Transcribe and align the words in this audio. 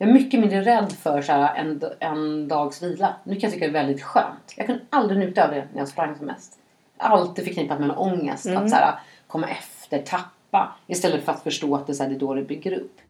Jag 0.00 0.08
är 0.08 0.12
mycket 0.12 0.40
mindre 0.40 0.62
rädd 0.62 0.92
för 0.92 1.22
så 1.22 1.32
här, 1.32 1.54
en, 1.54 1.82
en 2.00 2.48
dags 2.48 2.82
vila. 2.82 3.14
Nu 3.24 3.34
kan 3.34 3.40
jag 3.40 3.52
tycka 3.52 3.66
det 3.66 3.78
är 3.78 3.82
väldigt 3.84 4.02
skönt. 4.02 4.54
Jag 4.56 4.66
kunde 4.66 4.82
aldrig 4.90 5.18
njuta 5.18 5.44
av 5.44 5.50
det 5.50 5.68
när 5.72 5.78
jag 5.78 5.88
sprang 5.88 6.16
som 6.16 6.26
mest. 6.26 6.58
Alltid 6.96 7.44
förknippat 7.44 7.80
med 7.80 7.90
en 7.90 7.96
ångest. 7.96 8.46
Mm. 8.46 8.64
Att 8.64 8.70
så 8.70 8.76
här, 8.76 8.94
komma 9.26 9.48
efter, 9.48 9.98
tappa. 9.98 10.76
Istället 10.86 11.24
för 11.24 11.32
att 11.32 11.42
förstå 11.42 11.74
att 11.74 11.86
det, 11.86 11.94
så 11.94 12.02
här, 12.02 12.10
det 12.10 12.16
är 12.16 12.20
då 12.20 12.34
det 12.34 12.42
bygger 12.42 12.72
upp. 12.72 13.00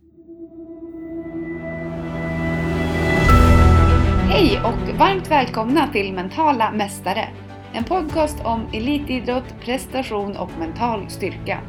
Hej 4.31 4.61
och 4.65 4.99
varmt 4.99 5.31
välkomna 5.31 5.89
till 5.93 6.13
Mentala 6.13 6.73
Mästare. 6.73 7.29
En 7.73 7.85
podcast 7.85 8.45
om 8.45 8.67
elitidrott, 8.73 9.61
prestation 9.61 10.37
och 10.37 10.51
mental 10.59 11.11
styrka. 11.11 11.61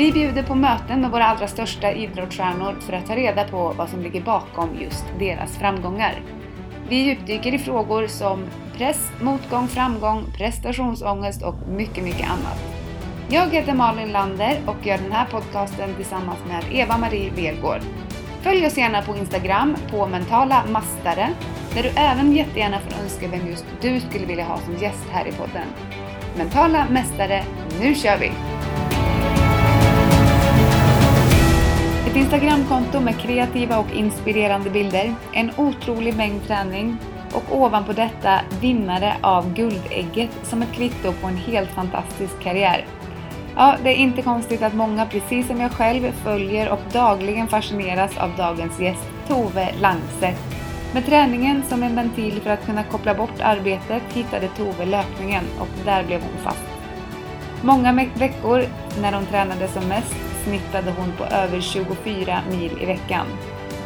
Vi 0.00 0.12
bjuder 0.12 0.42
på 0.42 0.54
möten 0.54 1.00
med 1.00 1.10
våra 1.10 1.24
allra 1.24 1.48
största 1.48 1.92
idrottsstjärnor 1.92 2.76
för 2.80 2.92
att 2.92 3.06
ta 3.06 3.16
reda 3.16 3.44
på 3.44 3.74
vad 3.78 3.88
som 3.88 4.02
ligger 4.02 4.20
bakom 4.20 4.68
just 4.80 5.04
deras 5.18 5.58
framgångar. 5.58 6.22
Vi 6.88 6.96
djupdyker 6.96 7.54
i 7.54 7.58
frågor 7.58 8.06
som 8.06 8.44
press, 8.76 9.10
motgång, 9.22 9.68
framgång, 9.68 10.24
prestationsångest 10.36 11.42
och 11.42 11.54
mycket, 11.68 12.04
mycket 12.04 12.30
annat. 12.30 12.58
Jag 13.28 13.50
heter 13.50 13.74
Malin 13.74 14.12
Lander 14.12 14.60
och 14.66 14.86
gör 14.86 14.98
den 14.98 15.12
här 15.12 15.26
podcasten 15.26 15.94
tillsammans 15.94 16.38
med 16.48 16.64
Eva-Marie 16.72 17.30
Vergård. 17.30 17.80
Följ 18.42 18.66
oss 18.66 18.78
gärna 18.78 19.02
på 19.02 19.16
Instagram 19.16 19.76
på 19.90 20.06
mentala 20.06 20.64
mastare 20.72 21.28
där 21.74 21.82
du 21.82 21.88
även 21.88 22.32
jättegärna 22.32 22.80
får 22.80 23.02
önska 23.02 23.28
vem 23.28 23.46
just 23.48 23.66
du 23.80 24.00
skulle 24.00 24.26
vilja 24.26 24.44
ha 24.44 24.58
som 24.58 24.76
gäst 24.76 25.06
här 25.10 25.28
i 25.28 25.32
podden. 25.32 25.66
Mentala 26.36 26.86
mästare, 26.90 27.44
nu 27.80 27.94
kör 27.94 28.18
vi! 28.18 28.32
Ett 32.10 32.16
Instagramkonto 32.16 33.00
med 33.00 33.18
kreativa 33.18 33.78
och 33.78 33.92
inspirerande 33.94 34.70
bilder, 34.70 35.14
en 35.32 35.50
otrolig 35.56 36.16
mängd 36.16 36.46
träning 36.46 36.96
och 37.32 37.60
ovanpå 37.60 37.92
detta 37.92 38.40
vinnare 38.60 39.16
av 39.20 39.54
Guldägget 39.54 40.30
som 40.42 40.62
ett 40.62 40.72
kvitto 40.72 41.12
på 41.12 41.26
en 41.26 41.36
helt 41.36 41.70
fantastisk 41.70 42.40
karriär. 42.42 42.86
Ja, 43.56 43.76
det 43.82 43.90
är 43.90 43.94
inte 43.94 44.22
konstigt 44.22 44.62
att 44.62 44.74
många, 44.74 45.06
precis 45.06 45.46
som 45.46 45.60
jag 45.60 45.72
själv, 45.72 46.12
följer 46.12 46.70
och 46.70 46.80
dagligen 46.92 47.48
fascineras 47.48 48.18
av 48.18 48.30
dagens 48.36 48.80
gäst 48.80 49.08
Tove 49.28 49.68
Langset. 49.80 50.38
Med 50.94 51.06
träningen 51.06 51.62
som 51.68 51.82
en 51.82 51.96
ventil 51.96 52.40
för 52.40 52.50
att 52.50 52.66
kunna 52.66 52.84
koppla 52.84 53.14
bort 53.14 53.40
arbetet 53.40 54.02
hittade 54.12 54.48
Tove 54.48 54.86
löpningen 54.86 55.44
och 55.60 55.84
där 55.84 56.04
blev 56.04 56.20
hon 56.20 56.44
fast. 56.44 56.66
Många 57.62 58.08
veckor 58.14 58.64
när 59.00 59.12
hon 59.12 59.26
tränade 59.26 59.68
som 59.68 59.88
mest 59.88 60.29
snittade 60.44 60.90
hon 60.90 61.12
på 61.12 61.24
över 61.24 61.60
24 61.60 62.38
mil 62.50 62.82
i 62.82 62.86
veckan. 62.86 63.26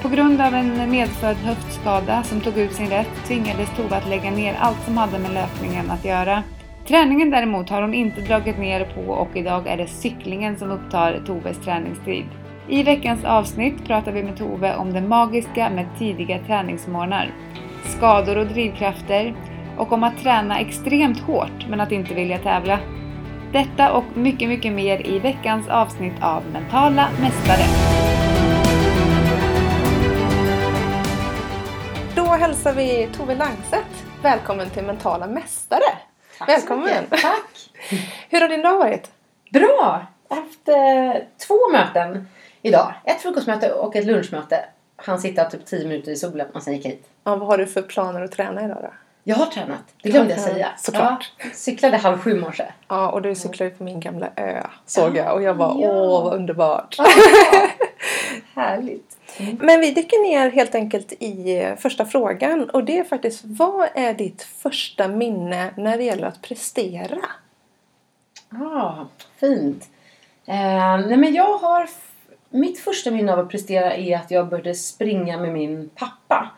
På 0.03 0.09
grund 0.09 0.41
av 0.41 0.55
en 0.55 0.91
medfödd 0.91 1.37
höftskada 1.37 2.23
som 2.23 2.41
tog 2.41 2.59
ut 2.59 2.73
sin 2.73 2.91
rätt 2.91 3.25
tvingades 3.27 3.77
Tove 3.77 3.97
att 3.97 4.09
lägga 4.09 4.31
ner 4.31 4.55
allt 4.61 4.85
som 4.85 4.97
hade 4.97 5.19
med 5.19 5.35
löpningen 5.35 5.91
att 5.91 6.05
göra. 6.05 6.43
Träningen 6.89 7.31
däremot 7.31 7.71
har 7.71 7.83
hon 7.83 7.95
inte 7.95 8.21
dragit 8.21 8.59
ner 8.59 8.85
på 8.85 9.13
och 9.13 9.37
idag 9.37 9.67
är 9.67 9.77
det 9.77 9.87
cyklingen 9.87 10.59
som 10.59 10.71
upptar 10.71 11.21
Toves 11.27 11.59
träningstid. 11.59 12.25
I 12.69 12.83
veckans 12.83 13.25
avsnitt 13.25 13.85
pratar 13.87 14.13
vi 14.13 14.23
med 14.23 14.37
Tove 14.37 14.77
om 14.77 14.93
det 14.93 15.01
magiska 15.01 15.71
med 15.71 15.87
tidiga 15.99 16.39
träningsmorgnar, 16.47 17.31
skador 17.85 18.39
och 18.39 18.47
drivkrafter 18.47 19.35
och 19.77 19.93
om 19.93 20.03
att 20.03 20.19
träna 20.19 20.59
extremt 20.59 21.21
hårt 21.21 21.67
men 21.69 21.81
att 21.81 21.93
inte 21.93 22.15
vilja 22.15 22.39
tävla. 22.39 22.79
Detta 23.55 23.93
och 23.93 24.05
mycket, 24.17 24.49
mycket 24.49 24.73
mer 24.73 25.07
i 25.07 25.19
veckans 25.19 25.69
avsnitt 25.69 26.13
av 26.23 26.43
Mentala 26.53 27.11
Mästare. 27.21 27.65
Då 32.17 32.25
hälsar 32.25 32.75
vi 32.75 33.09
Tove 33.17 33.35
Langset. 33.35 34.05
Välkommen 34.23 34.71
till 34.71 34.85
Mentala 34.85 35.27
Mästare. 35.27 35.81
Tack 36.39 36.49
Välkommen. 36.49 37.05
Tack! 37.11 37.71
Hur 38.29 38.41
har 38.41 38.49
din 38.49 38.63
dag 38.63 38.79
varit? 38.79 39.11
Bra! 39.53 40.07
Jag 40.29 40.37
har 40.37 40.43
haft 40.43 40.69
eh, 40.69 41.29
två 41.47 41.71
möten 41.73 42.29
idag. 42.63 42.95
Ett 43.05 43.21
frukostmöte 43.21 43.73
och 43.73 43.97
ett 43.97 44.07
lunchmöte. 44.07 44.65
Han 44.97 45.21
sitta 45.21 45.45
typ 45.45 45.67
10 45.67 45.89
minuter 45.89 46.13
i 46.13 46.17
solen 46.17 46.47
och 46.55 46.63
sen 46.63 46.75
gick 46.75 46.87
hit. 46.87 47.09
Ja, 47.25 47.37
vad 47.37 47.49
har 47.49 47.59
du 47.59 47.67
för 47.67 47.83
planer 47.83 48.23
att 48.23 48.33
träna 48.33 48.65
idag 48.65 48.79
då? 48.83 48.91
Jag 49.27 49.37
har 49.37 49.47
tränat. 49.47 49.81
Det 50.03 50.11
glömde 50.11 50.31
jag 50.35 50.41
Ja, 50.41 50.45
säga. 50.45 50.69
såklart. 50.79 51.33
Ja, 51.39 51.45
cyklade 51.55 51.97
halv 51.97 52.19
sju 52.19 52.41
morse. 52.41 52.65
Ja, 52.89 53.11
och 53.11 53.23
du 53.23 53.35
cyklar 53.35 53.67
ju 53.67 53.71
på 53.75 53.85
min 53.85 54.01
gamla 54.01 54.29
ö 54.37 54.63
såg 54.87 55.17
jag 55.17 55.35
och 55.35 55.43
jag 55.43 55.55
var 55.55 55.83
Ja. 55.83 55.91
åh 55.93 56.25
vad 56.25 56.35
underbart. 56.35 56.97
Härligt. 58.55 59.17
Men 59.61 59.81
vi 59.81 59.91
dyker 59.91 60.23
ner 60.31 60.51
helt 60.51 60.75
enkelt 60.75 61.13
i 61.19 61.59
eh, 61.59 61.77
första 61.77 62.05
frågan 62.07 62.71
och 62.71 62.85
det 62.85 62.99
är 62.99 63.05
faktiskt 63.05 63.43
vad 63.45 63.89
är 63.95 64.15
ditt 64.15 64.43
första 64.43 65.09
minne 65.09 65.71
när 65.77 65.99
det 65.99 66.05
gäller 66.05 66.27
att 66.27 66.43
prestera? 66.43 67.19
Ah, 68.53 68.93
fint. 69.41 69.89
Eh, 70.47 70.99
nej 71.07 71.17
men 71.17 71.35
jag 71.35 71.59
har... 71.59 71.89
Mitt 72.51 72.81
första 72.81 73.11
minne 73.11 73.33
av 73.33 73.39
att 73.39 73.49
prestera 73.51 73.95
är 73.95 74.17
att 74.17 74.31
jag 74.31 74.49
började 74.49 74.75
springa 74.75 75.37
med 75.39 75.53
min 75.53 75.91
pappa. 75.95 76.51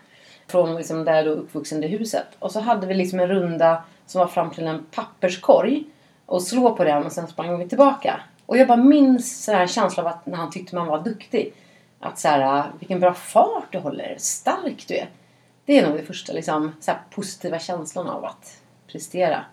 Från 0.47 0.77
liksom 0.77 1.05
där 1.05 1.15
jag 1.15 1.25
då 1.25 1.31
uppvuxen 1.31 1.85
i 1.85 1.89
huset. 1.89 2.27
Och 2.39 2.53
så 2.53 2.61
hade 2.61 2.87
vi 2.87 2.95
liksom 2.95 3.21
en 3.21 3.29
runda 3.29 3.83
som 4.07 4.19
var 4.19 4.29
fram 4.29 4.51
till 4.51 4.67
en 4.67 4.87
papperskorg. 4.91 5.85
Och 6.27 6.43
slå 6.43 6.77
på 6.77 6.85
den 6.85 7.07
och 7.07 7.13
sen 7.13 7.29
sprang 7.29 7.59
vi 7.59 7.69
tillbaka. 7.69 8.21
Och 8.47 8.57
jag 8.57 8.69
bara 8.69 8.77
minns 8.77 9.45
så 9.45 9.53
här 9.53 9.67
känslan 9.67 10.07
av 10.07 10.13
att 10.13 10.27
när 10.27 10.37
han 10.37 10.51
tyckte 10.51 10.75
man 10.75 10.87
var 10.87 11.03
duktig. 11.03 11.55
Att 12.01 12.19
så 12.19 12.29
här, 12.29 12.65
vilken 12.79 13.01
bra 13.01 13.15
fart 13.15 13.67
du 13.71 13.79
håller, 13.79 14.15
stark 14.19 14.85
du 14.89 14.95
är. 14.95 15.09
Det 15.65 15.79
är 15.79 15.89
nog 15.89 15.99
det 15.99 16.05
första 16.05 16.33
liksom, 16.33 16.73
så 16.81 16.91
här, 16.91 17.01
positiva 17.11 17.59
känslan 17.59 18.09
av 18.09 18.25
att 18.25 18.61
prestera. 18.87 19.45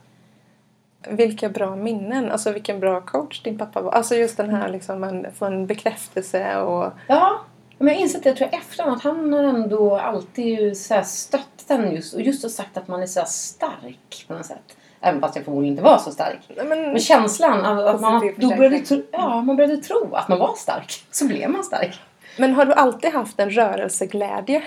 Vilka 1.09 1.49
bra 1.49 1.75
minnen, 1.75 2.31
alltså 2.31 2.51
vilken 2.51 2.79
bra 2.79 3.01
coach 3.01 3.43
din 3.43 3.57
pappa 3.57 3.81
var. 3.81 3.91
Alltså 3.91 4.15
just 4.15 4.37
den 4.37 4.49
här 4.49 4.69
liksom, 4.69 5.03
en, 5.03 5.33
få 5.33 5.45
en 5.45 5.67
bekräftelse 5.67 6.57
och 6.57 6.93
Ja, 7.07 7.41
men 7.83 7.93
jag 7.93 7.99
har 7.99 8.03
insett 8.03 8.23
det 8.23 8.29
jag 8.29 8.37
tror 8.37 8.49
jag 8.51 8.59
efterhand 8.61 8.95
att 8.95 9.03
han 9.03 9.33
har 9.33 9.43
ändå 9.43 9.97
alltid 9.97 10.77
så 10.77 10.93
här 10.93 11.03
stött 11.03 11.67
den 11.67 11.95
just 11.95 12.13
och 12.13 12.21
just 12.21 12.43
har 12.43 12.49
sagt 12.49 12.77
att 12.77 12.87
man 12.87 13.01
är 13.01 13.05
så 13.05 13.23
stark 13.25 14.25
på 14.27 14.33
något 14.33 14.45
sätt. 14.45 14.77
Även 15.01 15.21
fast 15.21 15.35
jag 15.35 15.45
förmodligen 15.45 15.73
inte 15.73 15.83
var 15.83 15.97
så 15.97 16.11
stark. 16.11 16.39
Men, 16.55 16.67
Men 16.67 16.99
känslan 16.99 17.65
av 17.65 17.87
att 17.87 18.01
man, 18.01 18.33
då 18.37 18.49
började, 18.49 18.79
tro, 18.79 19.01
ja, 19.11 19.41
man 19.41 19.55
började 19.55 19.77
tro 19.77 20.13
att 20.13 20.27
man 20.27 20.39
var 20.39 20.53
stark. 20.55 21.05
Så 21.11 21.27
blev 21.27 21.49
man 21.49 21.63
stark. 21.63 21.99
men 22.37 22.53
har 22.53 22.65
du 22.65 22.73
alltid 22.73 23.11
haft 23.11 23.39
en 23.39 23.49
rörelseglädje? 23.49 24.63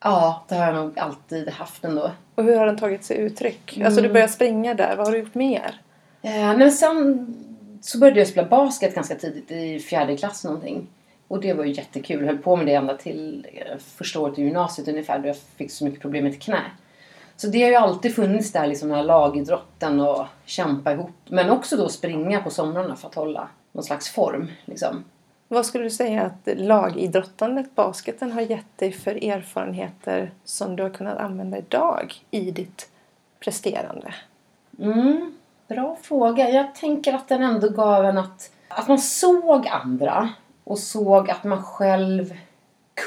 Ja, 0.00 0.44
det 0.48 0.54
har 0.54 0.66
jag 0.66 0.74
nog 0.74 0.98
alltid 0.98 1.48
haft 1.48 1.84
ändå. 1.84 2.10
Och 2.34 2.44
hur 2.44 2.56
har 2.56 2.66
den 2.66 2.78
tagit 2.78 3.04
sig 3.04 3.16
uttryck? 3.16 3.80
Alltså 3.84 4.00
du 4.00 4.08
började 4.08 4.32
springa 4.32 4.74
där, 4.74 4.96
vad 4.96 5.06
har 5.06 5.12
du 5.12 5.18
gjort 5.18 5.34
mer? 5.34 5.80
Eh, 6.22 6.30
nej, 6.30 6.56
men 6.56 6.72
sen 6.72 7.26
så 7.80 7.98
började 7.98 8.20
jag 8.20 8.28
spela 8.28 8.48
basket 8.48 8.94
ganska 8.94 9.14
tidigt 9.14 9.50
i 9.50 9.78
fjärde 9.78 10.16
klass 10.16 10.44
någonting. 10.44 10.88
Och 11.28 11.40
det 11.40 11.52
var 11.52 11.64
ju 11.64 11.72
jättekul. 11.72 12.20
Jag 12.20 12.26
höll 12.26 12.38
på 12.38 12.56
med 12.56 12.66
det 12.66 12.74
ända 12.74 12.96
till 12.96 13.46
eh, 13.52 13.78
första 13.78 14.20
året 14.20 14.38
i 14.38 14.42
gymnasiet 14.42 14.88
ungefär 14.88 15.18
då 15.18 15.28
jag 15.28 15.36
fick 15.36 15.70
så 15.70 15.84
mycket 15.84 16.00
problem 16.00 16.24
med 16.24 16.32
ett 16.32 16.42
knä. 16.42 16.62
Så 17.36 17.46
det 17.46 17.62
har 17.62 17.70
ju 17.70 17.76
alltid 17.76 18.14
funnits 18.14 18.52
där, 18.52 18.66
liksom 18.66 18.88
den 18.88 18.98
här 18.98 19.04
lagidrotten 19.04 20.00
och 20.00 20.26
kämpa 20.44 20.92
ihop. 20.92 21.10
Men 21.24 21.50
också 21.50 21.76
då 21.76 21.88
springa 21.88 22.40
på 22.40 22.50
somrarna 22.50 22.96
för 22.96 23.08
att 23.08 23.14
hålla 23.14 23.48
någon 23.72 23.84
slags 23.84 24.10
form. 24.10 24.50
Liksom. 24.64 25.04
Vad 25.48 25.66
skulle 25.66 25.84
du 25.84 25.90
säga 25.90 26.22
att 26.22 26.58
lagidrottandet, 26.58 27.74
basketen, 27.74 28.32
har 28.32 28.40
gett 28.40 28.78
dig 28.78 28.92
för 28.92 29.24
erfarenheter 29.24 30.30
som 30.44 30.76
du 30.76 30.82
har 30.82 30.90
kunnat 30.90 31.18
använda 31.18 31.58
idag 31.58 32.14
i 32.30 32.50
ditt 32.50 32.88
presterande? 33.40 34.14
Mm, 34.78 35.34
bra 35.68 35.96
fråga. 36.02 36.50
Jag 36.50 36.74
tänker 36.74 37.14
att 37.14 37.28
den 37.28 37.42
ändå 37.42 37.68
gav 37.68 38.04
en 38.04 38.18
att, 38.18 38.50
att 38.68 38.88
man 38.88 38.98
såg 38.98 39.68
andra 39.68 40.28
och 40.66 40.78
såg 40.78 41.30
att 41.30 41.44
man 41.44 41.62
själv 41.62 42.34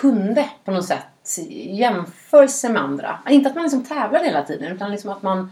kunde 0.01 0.49
på 0.65 0.71
något 0.71 0.85
sätt 0.85 1.37
i 1.37 1.75
jämförelse 1.75 2.69
med 2.69 2.81
andra. 2.81 3.19
Inte 3.29 3.49
att 3.49 3.55
man 3.55 3.63
liksom 3.63 3.85
tävlade 3.85 4.25
hela 4.25 4.43
tiden 4.43 4.71
utan 4.71 4.91
liksom 4.91 5.09
att 5.09 5.21
man 5.21 5.49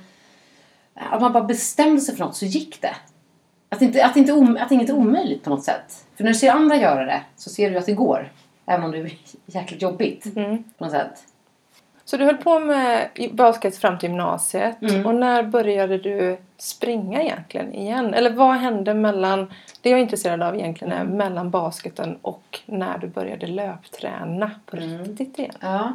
att 0.93 1.21
man 1.21 1.33
bara 1.33 1.43
bestämde 1.43 2.01
sig 2.01 2.15
för 2.15 2.25
något 2.25 2.35
så 2.35 2.45
gick 2.45 2.81
det. 2.81 2.95
Att, 3.69 3.81
inte, 3.81 4.05
att, 4.05 4.15
inte 4.15 4.33
om, 4.33 4.57
att 4.61 4.71
inget 4.71 4.89
är 4.89 4.93
omöjligt 4.93 5.43
på 5.43 5.49
något 5.49 5.63
sätt. 5.63 6.05
För 6.15 6.23
när 6.23 6.31
du 6.31 6.37
ser 6.37 6.51
andra 6.51 6.75
göra 6.75 7.05
det 7.05 7.21
så 7.35 7.49
ser 7.49 7.71
du 7.71 7.77
att 7.77 7.85
det 7.85 7.93
går. 7.93 8.31
Även 8.65 8.85
om 8.85 8.91
det 8.91 8.97
är 8.97 9.11
jäkligt 9.45 9.81
jobbigt 9.81 10.25
Mm. 10.35 10.63
på 10.77 10.83
något 10.83 10.93
sätt. 10.93 11.23
Så 12.05 12.17
du 12.17 12.25
höll 12.25 12.37
på 12.37 12.59
med 12.59 13.09
basket 13.31 13.77
fram 13.77 13.99
till 13.99 14.09
gymnasiet. 14.09 14.81
Mm. 14.81 15.05
Och 15.05 15.15
när 15.15 15.43
började 15.43 15.97
du 15.97 16.37
springa 16.57 17.21
egentligen 17.21 17.73
igen? 17.73 18.13
Eller 18.13 18.29
vad 18.29 18.55
hände 18.55 18.93
mellan, 18.93 19.53
det 19.87 19.91
jag 19.91 19.99
är 19.99 20.03
intresserad 20.03 20.41
av 20.43 20.55
egentligen 20.55 20.93
är 20.93 21.03
mellan 21.03 21.49
basketen 21.49 22.17
och 22.21 22.59
när 22.65 22.97
du 22.97 23.07
började 23.07 23.47
löpträna 23.47 24.51
på 24.65 24.77
Mm. 24.77 25.03
riktigt 25.03 25.39
igen? 25.39 25.55
Ja. 25.59 25.93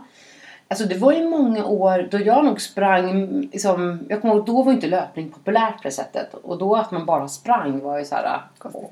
Alltså 0.69 0.85
det 0.85 0.99
var 0.99 1.13
ju 1.13 1.29
många 1.29 1.65
år 1.65 2.09
då 2.11 2.19
jag 2.19 2.45
nog 2.45 2.61
sprang, 2.61 3.41
liksom, 3.53 4.07
jag 4.09 4.21
kommer 4.21 4.35
ihåg 4.35 4.47
då 4.47 4.63
var 4.63 4.73
inte 4.73 4.87
löpning 4.87 5.31
populärt 5.31 5.77
på 5.77 5.83
det 5.83 5.91
sättet. 5.91 6.35
Och 6.35 6.59
då 6.59 6.77
att 6.77 6.91
man 6.91 7.07
bara 7.07 7.29
sprang 7.29 7.81
var 7.81 7.99
ju 7.99 8.05
så 8.05 8.15
här, 8.15 8.41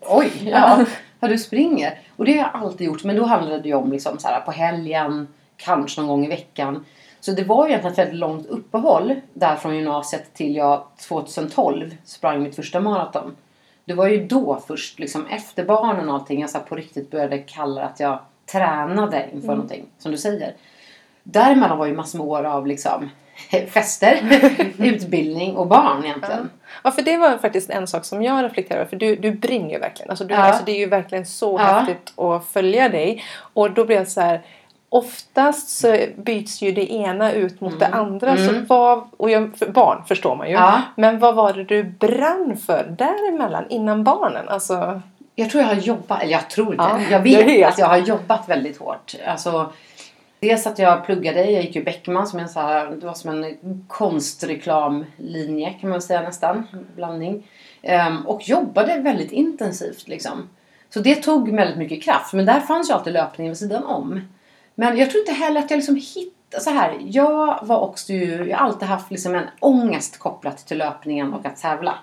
oj, 0.08 0.31
ja. 0.50 0.85
Ja, 1.20 1.29
du 1.29 1.38
springer. 1.38 1.99
Och 2.17 2.25
det 2.25 2.32
har 2.32 2.38
jag 2.38 2.50
alltid 2.62 2.87
gjort. 2.87 3.05
Men 3.05 3.17
då 3.17 3.25
handlade 3.25 3.61
det 3.62 3.69
ju 3.69 3.75
om 3.75 3.93
liksom 3.93 4.19
så 4.19 4.29
här, 4.29 4.41
på 4.41 4.50
helgen, 4.50 5.29
kanske 5.56 6.00
någon 6.00 6.08
gång 6.08 6.25
i 6.25 6.29
veckan. 6.29 6.85
Så 7.20 7.32
det 7.32 7.44
var 7.44 7.64
ju 7.67 7.70
egentligen 7.70 7.93
ett 7.93 7.99
väldigt 7.99 8.19
långt 8.19 8.47
uppehåll 8.47 9.14
där 9.35 9.56
från 9.56 9.76
gymnasiet 9.76 10.35
till 10.35 10.56
jag 10.56 10.82
2012 11.08 11.97
sprang 12.05 12.43
mitt 12.43 12.56
första 12.56 12.81
maraton. 12.81 13.37
Det 13.85 13.94
var 13.94 14.09
ju 14.09 14.27
då 14.27 14.62
först, 14.67 14.99
liksom 14.99 15.27
efter 15.27 15.65
barnen 15.65 16.09
och 16.09 16.15
allting, 16.15 16.41
jag 16.41 16.50
så 16.50 16.59
på 16.59 16.75
riktigt 16.77 17.11
började 17.11 17.38
kalla 17.38 17.82
att 17.82 18.00
jag 18.00 18.19
tränade 18.53 19.25
inför 19.32 19.44
Mm. 19.49 19.56
någonting, 19.56 19.85
som 19.99 20.12
du 20.12 20.19
säger. 20.19 20.55
Däremellan 21.23 21.79
var 21.79 21.87
ju 21.87 21.94
massor 21.94 22.19
med 22.19 22.27
år 22.27 22.44
av 22.44 22.67
liksom 22.67 23.11
fester, 23.71 24.19
utbildning 24.79 25.56
och 25.56 25.67
barn 25.67 26.05
egentligen. 26.05 26.50
Ja, 26.85 26.91
för 26.91 27.03
det 27.03 27.17
var 27.17 27.38
faktiskt 27.38 27.71
en 27.71 27.87
sak 27.87 28.05
som 28.05 28.23
jag 28.23 28.44
reflekterade 28.44 28.81
över. 28.81 28.88
För 28.91 28.97
du, 28.97 29.17
du 29.17 29.31
brinner 29.32 29.71
ju 29.71 29.79
verkligen. 29.79 30.11
Alltså, 30.11 30.25
du, 30.25 30.35
Ja. 30.35 30.41
alltså, 30.41 30.65
det 30.65 30.73
är 30.73 30.79
ju 30.79 30.87
verkligen 30.87 31.26
så 31.26 31.59
Ja. 31.59 31.65
häftigt 31.65 32.12
att 32.19 32.44
följa 32.47 32.88
dig. 32.88 33.25
Och 33.55 33.71
då 33.71 33.85
blir 33.85 33.97
jag 33.97 34.09
så 34.09 34.21
här. 34.21 34.41
Oftast 34.93 35.69
så 35.69 35.97
byts 36.17 36.63
ju 36.63 36.73
det 36.73 36.93
ena 36.93 37.33
ut 37.33 37.61
mot 37.61 37.79
det 37.81 37.87
andra. 37.87 38.37
Så 38.37 38.51
Mm. 38.51 38.67
vad, 38.67 39.03
och 39.17 39.31
jag, 39.31 39.57
för 39.57 39.67
barn 39.71 40.05
förstår 40.09 40.37
man 40.37 40.47
ju. 40.49 40.53
Ja. 40.55 40.83
Men 40.97 41.19
vad 41.19 41.35
var 41.35 41.53
det 41.53 41.65
du 41.65 41.83
brann 41.85 42.57
för 42.57 42.95
däremellan 42.99 43.65
innan 43.71 44.05
barnen? 44.05 44.49
Alltså, 44.49 45.01
Jag 45.35 45.51
tror 45.51 45.63
jag 45.63 45.69
har 45.69 45.75
jobbat, 45.83 46.23
eller 46.23 46.33
jag 46.33 46.51
tror 46.51 46.75
Ja, 46.79 47.01
jag 47.11 47.21
det 47.25 47.37
vet 47.37 47.45
helt- 47.47 47.73
att 47.73 47.79
jag 47.79 47.87
har 47.87 47.97
jobbat 47.97 48.49
väldigt 48.49 48.79
hårt. 48.79 49.15
Alltså, 49.27 49.73
dels 50.41 50.67
att 50.67 50.79
jag 50.79 51.05
pluggade, 51.07 51.45
jag 51.51 51.63
gick 51.65 51.77
ju 51.77 51.85
Beckman 51.85 52.27
som 52.27 52.39
en 52.39 52.49
så 52.49 52.61
här, 52.61 52.87
det 52.91 53.07
var 53.07 53.15
som 53.15 53.31
en 53.31 53.57
konstreklamlinje 53.89 55.71
kan 55.81 55.91
man 55.91 56.03
säga 56.03 56.21
nästan, 56.23 56.67
blandning. 56.97 57.47
Ehm, 57.83 58.27
och 58.27 58.49
jobbade 58.49 58.99
väldigt 59.01 59.33
intensivt 59.33 60.09
liksom. 60.09 60.49
Så 60.95 61.01
det 61.01 61.15
tog 61.15 61.51
väldigt 61.57 61.79
mycket 61.79 62.03
kraft, 62.03 62.33
men 62.33 62.47
där 62.47 62.61
fanns 62.61 62.91
ju 62.91 62.95
alltid 62.95 63.13
löpningen 63.13 63.51
vid 63.51 63.59
sidan 63.59 63.85
om. 63.85 64.21
Men 64.81 64.97
jag 64.97 65.11
tror 65.11 65.21
inte 65.21 65.32
heller 65.32 65.61
att 65.61 65.71
jag 65.71 65.77
liksom 65.77 65.97
hittade, 65.97 66.62
så 66.62 66.71
här, 66.71 66.99
jag 67.05 67.59
var 67.62 67.81
också 67.81 68.12
ju, 68.12 68.49
jag 68.49 68.59
har 68.59 68.67
alltid 68.67 68.88
haft 68.88 69.11
liksom 69.11 69.35
en 69.35 69.44
ångest 69.61 70.19
kopplat 70.19 70.67
till 70.67 70.79
löpningen 70.79 71.35
och 71.35 71.47
att 71.47 71.56
tävla. 71.56 71.99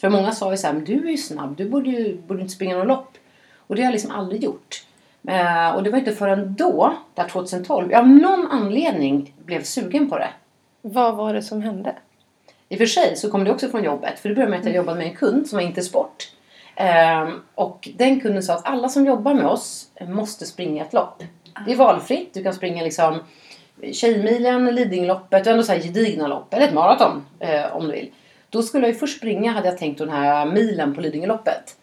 För 0.00 0.08
många 0.08 0.32
sa 0.32 0.50
ju 0.50 0.56
så 0.56 0.66
här, 0.66 0.74
men 0.74 0.84
du 0.84 1.06
är 1.06 1.10
ju 1.10 1.16
snabb, 1.16 1.56
du 1.56 1.68
borde 1.68 1.90
ju 1.90 2.16
borde 2.16 2.40
inte 2.40 2.54
springa 2.54 2.76
något 2.76 2.86
lopp. 2.86 3.16
Och 3.56 3.76
det 3.76 3.82
har 3.82 3.86
jag 3.86 3.92
liksom 3.92 4.10
aldrig 4.10 4.44
gjort. 4.44 4.86
Eh, 5.28 5.70
och 5.70 5.82
det 5.82 5.90
var 5.90 5.98
inte 5.98 6.12
förrän 6.12 6.54
då, 6.54 6.96
där 7.14 7.28
2012, 7.28 7.90
jag 7.90 8.00
av 8.00 8.08
någon 8.08 8.46
anledning 8.46 9.34
blev 9.44 9.62
sugen 9.62 10.10
på 10.10 10.18
det. 10.18 10.30
vad 10.82 11.16
var 11.16 11.34
det 11.34 11.42
som 11.42 11.62
hände? 11.62 11.94
I 12.68 12.74
och 12.74 12.78
för 12.78 12.86
sig 12.86 13.16
så 13.16 13.30
kom 13.30 13.44
det 13.44 13.50
också 13.50 13.68
från 13.68 13.84
jobbet. 13.84 14.18
För 14.18 14.28
det 14.28 14.34
började 14.34 14.50
med 14.50 14.60
att 14.60 14.66
jag 14.66 14.74
jobbade 14.74 14.98
med 14.98 15.06
en 15.06 15.16
kund 15.16 15.46
som 15.46 15.56
var 15.56 15.62
inte 15.62 15.82
sport. 15.82 16.32
Ehm, 16.76 17.42
och 17.54 17.88
den 17.96 18.20
kunden 18.20 18.42
sa 18.42 18.54
att 18.54 18.66
alla 18.66 18.88
som 18.88 19.06
jobbar 19.06 19.34
med 19.34 19.46
oss 19.46 19.90
måste 20.00 20.46
springa 20.46 20.84
ett 20.84 20.92
lopp. 20.92 21.22
Det 21.66 21.72
är 21.72 21.76
valfritt. 21.76 22.34
Du 22.34 22.42
kan 22.42 22.54
springa 22.54 22.82
liksom 22.84 23.18
Tjejmilen, 23.92 24.66
Lidingöloppet 24.66 25.46
och 25.46 25.52
ändå 25.52 25.62
så 25.62 25.72
här 25.72 25.80
gedigna 25.80 26.26
lopp. 26.26 26.54
Eller 26.54 26.68
ett 26.68 26.74
maraton 26.74 27.26
eh, 27.40 27.76
om 27.76 27.86
du 27.86 27.92
vill. 27.92 28.10
Då 28.50 28.62
skulle 28.62 28.86
jag 28.86 28.92
ju 28.92 28.98
först 28.98 29.16
springa, 29.18 29.52
hade 29.52 29.68
jag 29.68 29.78
tänkt, 29.78 29.98
den 29.98 30.08
här 30.10 30.46
milen 30.46 30.94
på 30.94 31.00
Lidingöloppet. 31.00 31.76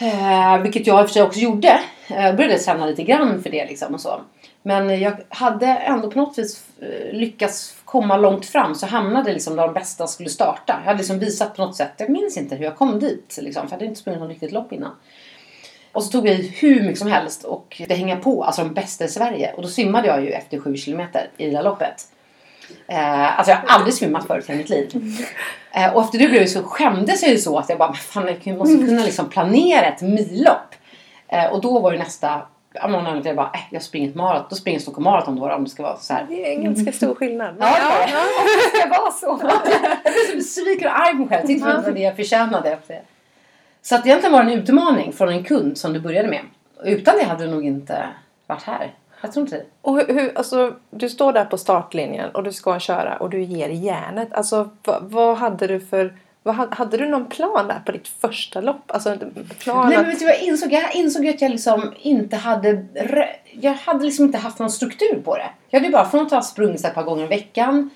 Eh, 0.00 0.58
vilket 0.62 0.86
jag 0.86 1.00
i 1.00 1.04
och 1.04 1.08
för 1.08 1.12
sig 1.12 1.22
också 1.22 1.40
gjorde. 1.40 1.80
Eh, 2.08 2.24
Jag 2.24 2.36
började 2.36 2.58
träna 2.58 2.86
lite 2.86 3.02
grann 3.02 3.42
för 3.42 3.50
det 3.50 3.66
liksom 3.66 3.94
och 3.94 4.00
så. 4.00 4.20
Men 4.62 5.00
jag 5.00 5.16
hade 5.28 5.66
ändå 5.66 6.10
på 6.10 6.18
något 6.18 6.38
vis 6.38 6.64
eh, 6.80 7.12
lyckats 7.12 7.76
komma 7.84 8.16
långt 8.16 8.46
fram 8.46 8.74
så 8.74 8.86
hamnade 8.86 9.32
liksom 9.32 9.56
där 9.56 9.62
de 9.66 9.74
bästa 9.74 10.06
skulle 10.06 10.28
starta. 10.28 10.74
Jag 10.78 10.84
hade 10.84 10.98
liksom 10.98 11.18
visat 11.18 11.56
på 11.56 11.62
något 11.66 11.76
sätt, 11.76 11.92
jag 11.96 12.10
minns 12.10 12.36
inte 12.36 12.56
hur 12.56 12.64
jag 12.64 12.76
kom 12.76 12.98
dit 12.98 13.38
liksom, 13.42 13.62
för 13.62 13.68
jag 13.68 13.78
hade 13.78 13.84
inte 13.84 14.00
sprungit 14.00 14.20
något 14.20 14.30
riktigt 14.30 14.52
lopp 14.52 14.72
innan. 14.72 14.92
Och 15.92 16.04
så 16.04 16.10
tog 16.10 16.28
jag 16.28 16.34
i 16.34 16.48
hur 16.48 16.82
mycket 16.82 16.98
som 16.98 17.08
helst 17.08 17.44
och 17.44 17.82
det 17.88 17.94
hänga 17.94 18.16
på, 18.16 18.44
alltså 18.44 18.64
de 18.64 18.74
bästa 18.74 19.04
i 19.04 19.08
Sverige. 19.08 19.52
Och 19.56 19.62
då 19.62 19.68
svimmade 19.68 20.08
jag 20.08 20.24
ju 20.24 20.30
efter 20.30 20.58
sju 20.58 20.76
kilometer 20.76 21.30
i 21.36 21.46
det 21.46 21.50
där 21.50 21.62
loppet. 21.62 22.06
Eh, 22.86 23.38
alltså 23.38 23.50
jag 23.50 23.56
har 23.56 23.68
aldrig 23.68 23.94
svimmat 23.94 24.26
förut 24.26 24.50
i 24.50 24.54
mitt 24.54 24.68
liv. 24.68 24.90
Eh, 25.72 25.94
och 25.94 26.02
efter 26.02 26.18
det 26.18 26.28
blev 26.28 26.40
jag 26.40 26.50
så, 26.50 26.62
skämdes 26.62 27.22
jag 27.22 27.30
ju 27.30 27.38
så 27.38 27.58
att 27.58 27.68
jag 27.68 27.78
bara, 27.78 27.88
men 27.88 27.96
fan 27.96 28.36
jag 28.42 28.58
måste 28.58 28.86
kunna 28.86 29.04
liksom 29.04 29.28
planera 29.28 29.86
ett 29.86 30.02
millopp. 30.02 30.74
Eh, 31.28 31.52
och 31.52 31.60
då 31.60 31.78
var 31.80 31.92
ju 31.92 31.98
nästa, 31.98 32.42
av 32.80 32.90
någon 32.90 33.06
anledning, 33.06 33.26
jag 33.26 33.36
bara, 33.36 33.50
äh, 33.54 33.60
jag 33.70 33.82
springer 33.82 34.08
ett 34.08 34.14
maraton, 34.14 34.46
då 34.50 34.56
springer 34.56 34.76
jag 34.76 34.82
Stockholm 34.82 35.04
Marathon 35.04 35.36
då 35.36 35.52
om 35.52 35.64
det 35.64 35.70
ska 35.70 35.82
vara 35.82 35.96
så 35.96 36.12
här. 36.12 36.26
Det 36.28 36.46
är 36.46 36.56
en 36.56 36.64
ganska 36.64 36.92
stor 36.92 37.14
skillnad. 37.14 37.56
Ja, 37.60 37.76
ja, 37.78 38.06
Det 38.72 38.78
ska 38.78 38.88
vara 38.88 39.10
så. 39.10 39.40
jag 40.04 40.12
blev 40.12 40.30
så 40.30 40.36
besviken 40.36 40.88
och 40.88 41.00
arg 41.00 41.12
på 41.12 41.18
mig 41.18 41.28
själv. 41.28 41.46
Det 41.46 41.82
var 41.82 41.90
det 41.92 42.00
jag 42.00 42.16
förtjänade. 42.16 42.78
Så 43.82 43.94
att 43.94 44.06
egentligen 44.06 44.32
var 44.32 44.44
det 44.44 44.52
en 44.52 44.58
utmaning 44.58 45.12
från 45.12 45.28
en 45.28 45.44
kund 45.44 45.78
som 45.78 45.92
du 45.92 46.00
började 46.00 46.28
med. 46.28 46.40
Utan 46.84 47.16
det 47.18 47.24
hade 47.24 47.44
du 47.44 47.50
nog 47.50 47.66
inte 47.66 48.08
varit 48.46 48.62
här. 48.62 48.94
Jag 49.20 49.32
tror 49.32 49.46
inte 49.46 49.56
det. 49.56 49.64
Och 49.82 49.96
hur, 49.96 50.14
hur, 50.14 50.38
alltså, 50.38 50.74
du 50.90 51.08
står 51.08 51.32
där 51.32 51.44
på 51.44 51.58
startlinjen 51.58 52.30
och 52.30 52.42
du 52.42 52.52
ska 52.52 52.78
köra 52.80 53.16
och 53.16 53.30
du 53.30 53.42
ger 53.42 53.68
järnet. 53.68 54.32
Alltså, 54.32 54.70
vad, 54.84 55.02
vad 55.02 55.36
hade 55.36 55.66
du 55.66 55.80
för... 55.80 56.14
Vad, 56.42 56.54
hade, 56.54 56.96
du 56.96 57.08
någon 57.08 57.26
plan 57.26 57.68
där 57.68 57.82
på 57.86 57.92
ditt 57.92 58.08
första 58.08 58.60
lopp? 58.60 58.82
Alltså 58.86 59.16
plan 59.58 59.88
Nej, 59.88 59.98
men 59.98 60.06
vet 60.06 60.18
du 60.18 60.24
vad 60.24 60.34
jag 60.34 60.42
insåg? 60.42 60.72
Jag 60.72 60.94
insåg 60.94 61.26
att 61.26 61.40
jag 61.40 61.50
liksom 61.50 61.94
inte 61.98 62.36
hade... 62.36 62.86
Jag 63.60 63.74
hade 63.74 64.04
liksom 64.04 64.24
inte 64.24 64.38
haft 64.38 64.58
någon 64.58 64.70
struktur 64.70 65.22
på 65.24 65.36
det. 65.36 65.50
Jag 65.70 65.80
hade 65.80 65.92
bara 65.92 66.08
från 66.08 66.26
att 66.26 66.32
ha 66.32 66.42
sprungit 66.42 66.84
ett 66.84 66.94
par 66.94 67.02
gånger 67.02 67.24
i 67.24 67.28
veckan 67.28 67.90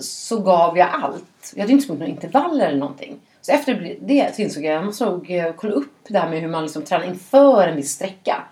så 0.00 0.40
gav 0.40 0.78
jag 0.78 0.88
allt. 1.02 1.52
Jag 1.54 1.62
hade 1.62 1.72
inte 1.72 1.84
sprungit 1.84 2.00
några 2.00 2.12
intervaller 2.12 2.66
eller 2.66 2.78
någonting. 2.78 3.20
Så 3.48 3.54
efter 3.54 3.96
det 4.00 4.34
så 4.34 4.42
insåg 4.42 4.64
jag 4.64 4.70
att 4.70 4.76
jag 4.76 4.84
måste 4.86 5.04
nog 5.04 5.32
kolla 5.56 5.72
upp 5.72 5.92
det 6.08 6.18
här 6.18 6.30
med 6.30 6.40
hur 6.40 6.48
man 6.48 6.62
liksom 6.62 6.82
tränar 6.82 7.04
inför 7.06 7.68
en 7.68 7.76
viss 7.76 7.90
sträcka. 7.90 8.42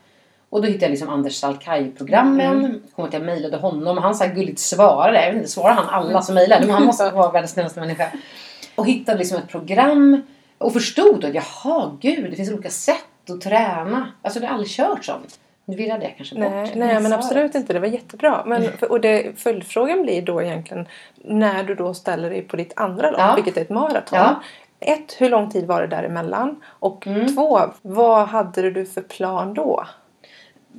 Och 0.51 0.63
då 0.63 0.69
hittade 0.69 0.85
jag 0.85 0.91
liksom 0.91 1.09
Anders 1.09 1.35
Salkai-programmen. 1.35 2.59
Mm. 2.65 2.83
Kom 2.97 3.05
att 3.05 3.13
jag 3.13 3.23
mejlade 3.23 3.57
honom 3.57 3.97
och 3.97 4.03
han 4.03 4.15
så 4.15 4.25
här 4.25 4.35
gulligt 4.35 4.59
svarade. 4.59 5.21
Jag 5.21 5.27
vet 5.27 5.37
inte, 5.37 5.49
svarar 5.49 5.75
han 5.75 5.89
alla 5.89 6.23
som 6.23 6.35
mejlar? 6.35 6.61
Men 6.61 6.71
Han 6.71 6.85
måste 6.85 7.11
vara 7.11 7.31
världens 7.31 7.51
snällaste 7.51 7.81
människa. 7.81 8.11
Och 8.75 8.87
hittade 8.87 9.19
liksom 9.19 9.39
ett 9.39 9.49
program. 9.49 10.23
Och 10.59 10.73
förstod 10.73 11.25
att 11.25 11.35
jaha, 11.35 11.99
gud, 12.01 12.31
det 12.31 12.37
finns 12.37 12.53
olika 12.53 12.71
sätt 12.71 13.31
att 13.31 13.41
träna. 13.41 14.13
Alltså 14.23 14.41
jag 14.41 14.49
har 14.49 14.55
aldrig 14.55 14.71
kört 14.71 15.05
sånt. 15.05 15.39
Nu 15.65 15.77
virrade 15.77 16.05
jag 16.05 16.15
kanske 16.17 16.35
bort. 16.35 16.51
Nej, 16.51 16.73
nej 16.77 17.01
men 17.01 17.13
absolut 17.13 17.55
inte. 17.55 17.73
Det 17.73 17.79
var 17.79 17.87
jättebra. 17.87 18.43
Men, 18.47 18.73
för, 18.79 18.91
och 18.91 19.01
det, 19.01 19.41
följdfrågan 19.41 20.03
blir 20.03 20.23
då 20.23 20.43
egentligen 20.43 20.89
när 21.17 21.65
du 21.65 21.75
då 21.75 21.95
ställer 21.95 22.31
dig 22.31 22.43
på 22.43 22.57
ditt 22.57 22.73
andra 22.77 23.11
lopp, 23.11 23.21
Ja. 23.21 23.35
vilket 23.35 23.57
är 23.57 23.61
ett 23.61 23.71
maraton. 23.71 24.19
Ja. 24.19 24.43
Ett, 24.81 25.12
hur 25.19 25.31
lång 25.31 25.50
tid 25.50 25.67
var 25.67 25.81
det 25.81 25.87
däremellan? 25.87 26.62
Och 26.67 27.06
Mm. 27.06 27.34
två, 27.34 27.61
vad 27.82 28.28
hade 28.28 28.70
du 28.70 28.87
för 28.87 29.00
plan 29.02 29.55
då? 29.55 29.87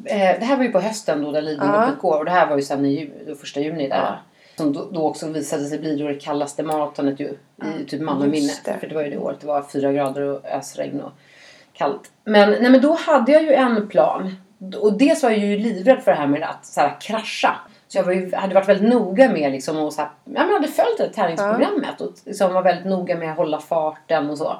Eh, 0.05 0.39
det 0.39 0.45
här 0.45 0.57
var 0.57 0.63
ju 0.63 0.71
på 0.71 0.79
hösten 0.79 1.23
då 1.23 1.31
där 1.31 1.41
Lidingöloppet 1.41 1.89
Ja. 1.89 2.09
går. 2.09 2.17
Och 2.19 2.25
det 2.25 2.31
här 2.31 2.47
var 2.49 2.55
ju 2.55 2.61
sen 2.61 2.85
i 2.85 2.99
ju, 2.99 3.11
då 3.27 3.35
första 3.35 3.59
juni 3.59 3.87
där. 3.87 3.95
Ja. 3.97 4.17
Som 4.55 4.73
då, 4.73 4.87
då 4.91 5.07
också 5.07 5.27
visade 5.27 5.65
sig 5.65 5.79
bli 5.79 5.95
då 5.95 6.07
det 6.07 6.13
kallaste 6.15 6.63
maratonet 6.63 7.19
ju, 7.19 7.37
i 7.79 7.85
typ 7.87 8.01
Malmö 8.01 8.25
minne. 8.25 8.37
Just 8.37 8.65
det. 8.65 8.77
För 8.79 8.87
det 8.87 8.95
var 8.95 9.03
ju 9.03 9.09
det 9.09 9.17
året 9.17 9.39
det 9.41 9.47
var 9.47 9.61
fyra 9.61 9.91
grader 9.93 10.21
och 10.21 10.45
ösregn 10.45 11.01
och 11.01 11.11
kallt. 11.73 12.11
Men, 12.23 12.49
nej, 12.51 12.71
men 12.71 12.81
då 12.81 12.93
hade 12.93 13.31
jag 13.31 13.43
ju 13.43 13.53
en 13.53 13.87
plan. 13.87 14.35
Och 14.81 14.93
dels 14.97 15.23
var 15.23 15.29
jag 15.29 15.39
ju 15.39 15.57
livrädd 15.57 16.03
för 16.03 16.11
det 16.11 16.17
här 16.17 16.27
med 16.27 16.43
att 16.43 16.65
så 16.65 16.81
här, 16.81 16.97
krascha. 17.01 17.55
Så 17.87 17.97
jag 17.97 18.15
ju, 18.15 18.35
hade 18.35 18.55
varit 18.55 18.69
väldigt 18.69 18.89
noga 18.89 19.29
med 19.29 19.51
liksom, 19.51 19.77
och 19.77 19.93
så 19.93 20.01
här, 20.01 20.09
ja, 20.23 20.45
men 20.45 20.53
hade 20.53 20.67
följt 20.67 20.97
det 20.97 21.09
träningsprogrammet. 21.09 22.01
Och 22.01 22.11
liksom 22.25 22.53
var 22.53 22.61
väldigt 22.61 22.85
noga 22.85 23.15
med 23.15 23.31
att 23.31 23.37
hålla 23.37 23.59
farten 23.59 24.29
och 24.29 24.37
så. 24.37 24.57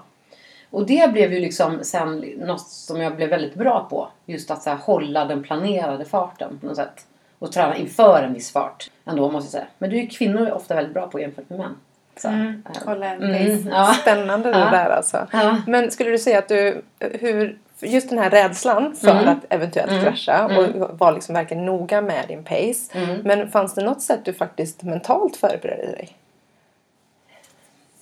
Och 0.69 0.86
det 0.86 1.12
blev 1.12 1.34
ju 1.34 1.39
liksom 1.39 1.84
sen 1.84 2.19
något 2.19 2.67
som 2.67 3.01
jag 3.01 3.15
blev 3.15 3.29
väldigt 3.29 3.55
bra 3.55 3.88
på. 3.89 4.07
Just 4.25 4.51
att 4.51 4.63
så 4.63 4.69
här, 4.69 4.77
hålla 4.77 5.25
den 5.25 5.43
planerade 5.43 6.05
farten 6.05 6.57
på 6.60 6.65
något 6.65 6.75
sätt. 6.75 7.05
Och 7.39 7.51
träna 7.51 7.75
inför 7.75 8.24
en 8.24 8.34
viss 8.34 8.51
fart 8.51 8.89
ändå 9.05 9.31
måste 9.31 9.46
jag 9.46 9.51
säga. 9.51 9.67
Men 9.77 9.89
det 9.89 9.96
är 9.96 10.01
ju 10.01 10.07
kvinnor 10.07 10.51
ofta 10.51 10.75
väldigt 10.75 10.93
bra 10.93 11.07
på 11.07 11.19
jämfört 11.19 11.50
med 11.50 11.60
män. 11.60 11.75
Så, 12.18 12.28
Mm. 12.28 12.64
Hålla 12.86 13.06
en 13.06 13.24
mm, 13.24 13.68
ja. 13.72 13.94
Spännande 14.02 14.52
det 14.52 14.60
Ja. 14.60 14.66
där 14.72 14.90
alltså. 14.90 15.28
Ja. 15.32 15.58
Men 15.68 15.92
skulle 15.92 16.10
du 16.10 16.18
säga 16.18 16.40
att 16.40 16.48
du, 16.48 16.82
hur, 17.00 17.58
just 17.80 18.10
den 18.10 18.20
här 18.20 18.30
rädslan 18.30 18.96
för 18.96 19.10
Mm. 19.12 19.28
att 19.28 19.38
eventuellt 19.50 19.92
Mm. 19.92 20.04
krascha 20.04 20.34
Mm. 20.50 20.82
och 20.82 21.00
var 21.00 21.12
liksom 21.12 21.36
verkligen 21.36 21.66
noga 21.66 22.02
med 22.02 22.26
din 22.28 22.44
pace. 22.44 22.98
Mm. 22.98 23.22
Men 23.24 23.50
fanns 23.52 23.74
det 23.76 23.84
något 23.84 24.02
sätt 24.02 24.20
du 24.26 24.34
faktiskt 24.34 24.84
mentalt 24.84 25.36
förberedde 25.38 25.92
dig? 25.92 26.10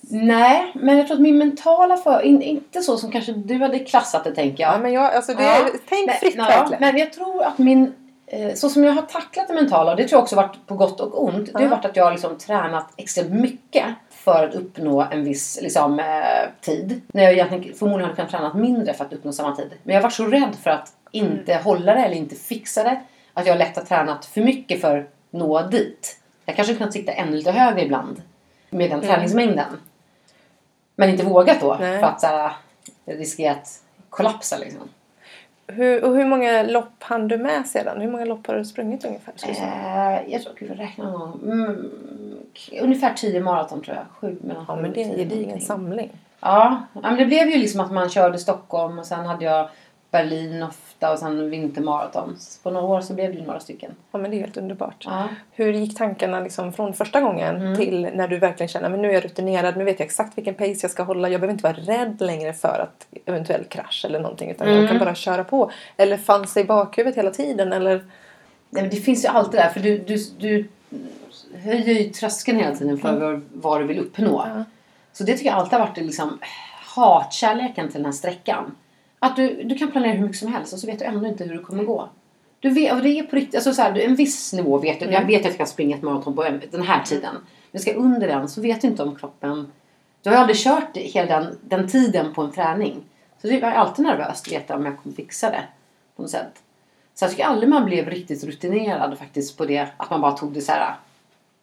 Nej, 0.10 0.72
men 0.76 0.98
jag 0.98 1.08
tror 1.08 1.16
att 1.16 1.22
min 1.22 1.38
mentala 1.38 1.98
för... 1.98 2.22
In, 2.22 2.42
inte 2.42 2.82
så 2.82 2.98
som 2.98 3.12
kanske 3.12 3.32
du 3.32 3.58
hade 3.58 3.80
klassat 3.80 4.24
det 4.24 4.32
tänker 4.36 4.64
jag. 4.64 4.74
Ja, 4.74 4.78
men 4.78 4.94
jag, 4.94 5.14
alltså 5.16 5.34
det, 5.34 5.44
Ja. 5.44 5.68
Tänk 5.90 6.08
Men- 6.08 6.16
fritt 6.16 6.36
verkligen. 6.38 6.80
Men 6.82 6.98
jag 6.98 7.14
tror 7.14 7.44
att 7.44 7.58
min... 7.58 7.94
Eh, 8.28 8.54
så 8.54 8.70
som 8.70 8.84
jag 8.84 8.94
har 8.94 9.02
tacklat 9.02 9.48
det 9.48 9.54
mentala, 9.54 9.92
och 9.92 9.98
det 9.98 10.08
tror 10.08 10.18
jag 10.18 10.24
också 10.24 10.36
varit 10.36 10.68
på 10.68 10.76
gott 10.76 11.00
och 11.00 11.24
ont. 11.24 11.54
Det 11.54 11.60
har 11.64 11.68
varit 11.70 11.86
att 11.86 11.96
jag 11.96 12.04
har 12.04 12.12
liksom 12.12 12.38
tränat 12.38 12.86
extremt 12.98 13.30
mycket 13.32 13.86
för 14.26 14.48
att 14.48 14.56
uppnå 14.56 15.02
en 15.12 15.24
viss 15.24 15.60
liksom, 15.62 16.00
eh, 16.00 16.50
tid. 16.62 17.02
När 17.08 17.24
jag 17.24 17.34
egentligen 17.34 17.76
förmodligen 17.76 18.04
hade 18.04 18.16
kunnat 18.16 18.32
träna 18.32 18.54
mindre 18.54 18.94
för 18.94 19.06
att 19.06 19.14
uppnå 19.14 19.32
samma 19.34 19.56
tid. 19.56 19.74
Men 19.84 19.96
jag 19.96 20.02
varit 20.02 20.14
så 20.14 20.26
rädd 20.26 20.56
för 20.64 20.70
att 20.70 20.94
inte 21.12 21.56
hålla 21.56 21.94
det 21.94 22.00
eller 22.00 22.16
inte 22.16 22.36
fixa 22.36 22.84
det. 22.84 23.02
Att 23.34 23.48
jag 23.48 23.58
lätt 23.58 23.76
har 23.76 23.84
tränat 23.84 24.26
för 24.26 24.42
mycket 24.42 24.82
för 24.82 24.98
att 24.98 25.06
nå 25.32 25.62
dit. 25.62 26.20
Jag 26.46 26.56
kanske 26.56 26.76
kunnat 26.76 26.94
sikta 26.94 27.12
ännu 27.12 27.38
lite 27.38 27.52
högre 27.52 27.86
ibland. 27.86 28.22
Med 28.70 28.90
den 28.90 29.02
träningsmängden. 29.02 29.78
Men 30.96 31.10
inte 31.10 31.26
vågat 31.26 31.62
då. 31.62 31.78
Nej. 31.80 32.00
För 32.00 32.08
att 32.08 32.22
så 32.22 32.28
här, 32.28 32.52
riskera 33.06 33.52
att 33.52 33.82
kollapsa 34.10 34.58
liksom. 34.58 34.90
Hur, 35.68 36.04
och 36.04 36.16
hur 36.16 36.26
många 36.26 36.64
lopp 36.64 37.04
hann 37.04 37.28
du 37.28 37.38
med 37.38 37.68
sedan? 37.68 38.02
Hur 38.02 38.12
många 38.12 38.26
lopp 38.26 38.48
har 38.48 38.56
du 38.56 38.66
sprungit 38.66 39.06
ungefär? 39.06 39.34
Eh, 39.48 40.34
jag 40.34 40.42
tror, 40.42 40.54
gud 40.60 40.70
jag 40.70 40.80
räknar 40.80 41.12
någon. 41.12 41.52
Mm, 41.52 41.92
ungefär 42.82 43.14
10 43.14 43.40
maraton 43.40 43.82
tror 43.82 43.98
jag. 43.98 44.06
Sju, 44.20 44.38
mellan 44.42 44.66
Ja 44.68 44.76
men 44.76 44.86
och 44.86 44.92
det 44.92 45.02
är 45.02 45.06
en 45.06 45.16
10 45.16 45.24
gedigen 45.24 45.62
samling. 45.62 46.10
Ja, 46.40 46.84
men 46.94 47.18
det 47.18 47.26
blev 47.26 47.48
ju 47.48 47.58
liksom 47.58 47.80
att 47.80 47.92
man 47.92 48.10
körde 48.10 48.40
Stockholm 48.40 49.00
och 49.00 49.06
sen 49.06 49.26
hade 49.26 49.46
jag 49.46 49.70
Berlin 50.12 50.64
ofta 50.96 51.12
och 51.12 51.20
sen 51.20 51.50
vintermaraton. 51.50 52.38
På 52.64 52.72
några 52.72 52.86
år 52.88 53.02
så 53.02 53.14
blev 53.14 53.36
det 53.36 53.42
några 53.42 53.60
stycken. 53.60 53.92
Ja 54.12 54.18
men 54.20 54.32
det 54.32 54.38
är 54.38 54.40
helt 54.40 54.58
underbart. 54.58 55.04
Ja. 55.06 55.24
Hur 55.52 55.74
gick 55.74 55.98
tankarna 55.98 56.40
liksom 56.40 56.74
från 56.74 56.94
första 56.94 57.22
gången 57.22 57.56
Mm. 57.56 57.76
till 57.76 58.10
när 58.14 58.28
du 58.28 58.38
verkligen 58.40 58.68
känner 58.68 58.90
men 58.90 59.02
nu 59.02 59.10
är 59.10 59.14
jag 59.14 59.26
rutinerad, 59.26 59.78
nu 59.78 59.84
vet 59.84 60.00
jag 60.00 60.06
exakt 60.06 60.38
vilken 60.38 60.54
pace 60.56 60.80
jag 60.82 60.92
ska 60.92 61.04
hålla. 61.04 61.30
Jag 61.30 61.42
behöver 61.42 61.54
inte 61.54 61.64
vara 61.64 61.98
rädd 61.98 62.16
längre 62.22 62.54
för 62.54 62.80
att 62.80 63.08
eventuell 63.26 63.64
krasch 63.64 64.06
eller 64.06 64.20
någonting 64.20 64.50
utan 64.52 64.68
jag 64.68 64.78
Mm. 64.78 64.88
kan 64.90 65.00
bara 65.00 65.16
köra 65.16 65.44
på. 65.44 65.72
Eller 65.98 66.18
fanns 66.18 66.54
det 66.54 66.62
i 66.62 66.66
bakhuvudet 66.66 67.18
hela 67.18 67.32
tiden 67.32 67.74
eller? 67.74 67.96
Nej, 68.70 68.84
men 68.84 68.90
det 68.90 68.96
finns 68.98 69.24
ju 69.26 69.30
alltid 69.30 69.60
där 69.60 69.70
för 69.70 69.80
du, 69.80 69.98
du, 69.98 70.18
du 70.40 70.68
höjer 71.60 71.94
ju 72.00 72.10
tröskeln 72.10 72.60
hela 72.60 72.76
tiden 72.76 72.98
för 72.98 73.20
vad, 73.20 73.42
vad 73.54 73.82
du 73.82 73.88
vill 73.88 74.00
uppnå. 74.00 74.46
Ja. 74.56 74.64
Så 75.14 75.24
det 75.24 75.34
tycker 75.34 75.50
jag 75.50 75.56
alltid 75.56 75.80
har 75.80 75.88
varit 75.88 75.98
liksom 75.98 76.40
hatkärleken 76.96 77.86
till 77.88 77.98
den 77.98 78.06
här 78.06 78.12
sträckan. 78.12 78.76
Att 79.26 79.36
du, 79.36 79.64
du 79.64 79.76
kan 79.78 79.92
planera 79.92 80.14
hur 80.14 80.22
mycket 80.22 80.38
som 80.38 80.54
helst 80.54 80.74
och 80.74 80.80
så 80.80 80.88
vet 80.88 81.00
du 81.00 81.06
ändå 81.06 81.28
inte 81.28 81.44
hur 81.44 81.54
det 81.58 81.64
kommer 81.64 81.84
gå. 81.84 82.10
Du 82.60 82.70
vet, 82.70 82.94
och 82.94 83.02
det 83.04 83.20
är 83.20 83.24
på 83.24 83.36
riktigt, 83.36 83.56
alltså 83.56 83.74
så 83.74 83.82
här, 83.82 84.00
en 84.00 84.16
viss 84.16 84.54
nivå 84.54 84.78
vet 84.78 85.00
du. 85.00 85.06
Jag 85.06 85.26
vet 85.26 85.40
att 85.42 85.46
jag 85.48 85.58
kan 85.58 85.68
springa 85.68 85.96
ett 85.96 86.02
maraton 86.02 86.36
på 86.36 86.44
en- 86.44 86.62
den 86.72 86.82
här 86.82 87.04
tiden. 87.04 87.36
Men 87.72 87.82
ska 87.82 87.94
under 87.94 88.28
den 88.28 88.50
så 88.50 88.62
vet 88.62 88.82
du 88.82 88.88
inte 88.88 89.04
om 89.04 89.16
kroppen... 89.16 89.72
Du 90.24 90.30
har 90.30 90.36
ju 90.36 90.40
aldrig 90.42 90.58
kört 90.58 90.98
hela 90.98 91.40
den, 91.40 91.58
den 91.62 91.88
tiden 91.88 92.34
på 92.34 92.42
en 92.42 92.52
träning. 92.52 93.04
Så 93.42 93.48
jag 93.48 93.64
är 93.64 93.72
alltid 93.72 94.06
nervös 94.06 94.42
att 94.42 94.52
veta 94.52 94.76
om 94.76 94.86
jag 94.86 94.98
kommer 95.04 95.16
fixa 95.16 95.50
det. 95.50 95.64
På 96.16 96.22
något 96.22 96.32
sätt. 96.32 96.64
Så 97.14 97.24
jag 97.26 97.32
tycker 97.32 97.46
aldrig 97.46 97.70
man 97.70 97.86
blev 97.86 98.10
riktigt 98.10 98.44
rutinerad 98.44 99.18
faktiskt 99.18 99.58
på 99.58 99.66
det. 99.66 99.88
Att 99.98 100.10
man 100.10 100.22
bara 100.22 100.32
tog 100.32 100.54
det 100.54 100.62
så 100.62 100.72
här 100.72 100.96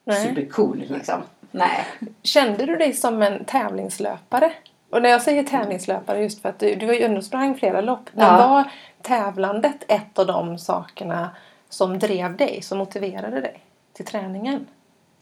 Nej. 0.05 0.27
supercool 0.29 0.85
liksom. 0.89 1.21
Nej. 1.51 1.85
Kände 2.23 2.67
du 2.67 2.77
dig 2.77 2.93
som 2.93 3.23
en 3.23 3.45
tävlingslöpare? 3.45 4.53
Och 4.93 5.03
när 5.03 5.11
jag 5.11 5.23
säger 5.23 5.43
tävlingslöpare 5.43 6.23
just 6.23 6.43
för 6.43 6.49
att 6.49 6.59
du, 6.59 6.75
du 6.75 7.03
ändå 7.03 7.23
sprang 7.23 7.55
flera 7.55 7.81
lopp. 7.81 8.11
Men 8.13 8.27
Ja. 8.27 8.49
var 8.49 8.65
tävlandet 9.03 9.85
ett 9.89 10.19
av 10.19 10.27
de 10.27 10.59
sakerna 10.59 11.31
som 11.69 11.99
drev 11.99 12.37
dig, 12.37 12.63
som 12.63 12.79
motiverade 12.79 13.41
dig 13.41 13.61
till 13.93 14.05
träningen? 14.05 14.67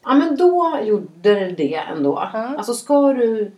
Ja 0.04 0.14
men 0.14 0.36
då 0.36 0.78
gjorde 0.82 1.06
det 1.34 1.50
det 1.50 1.74
ändå. 1.74 2.28
Ja. 2.32 2.54
Alltså 2.56 2.74
ska 2.74 3.12
du 3.12 3.52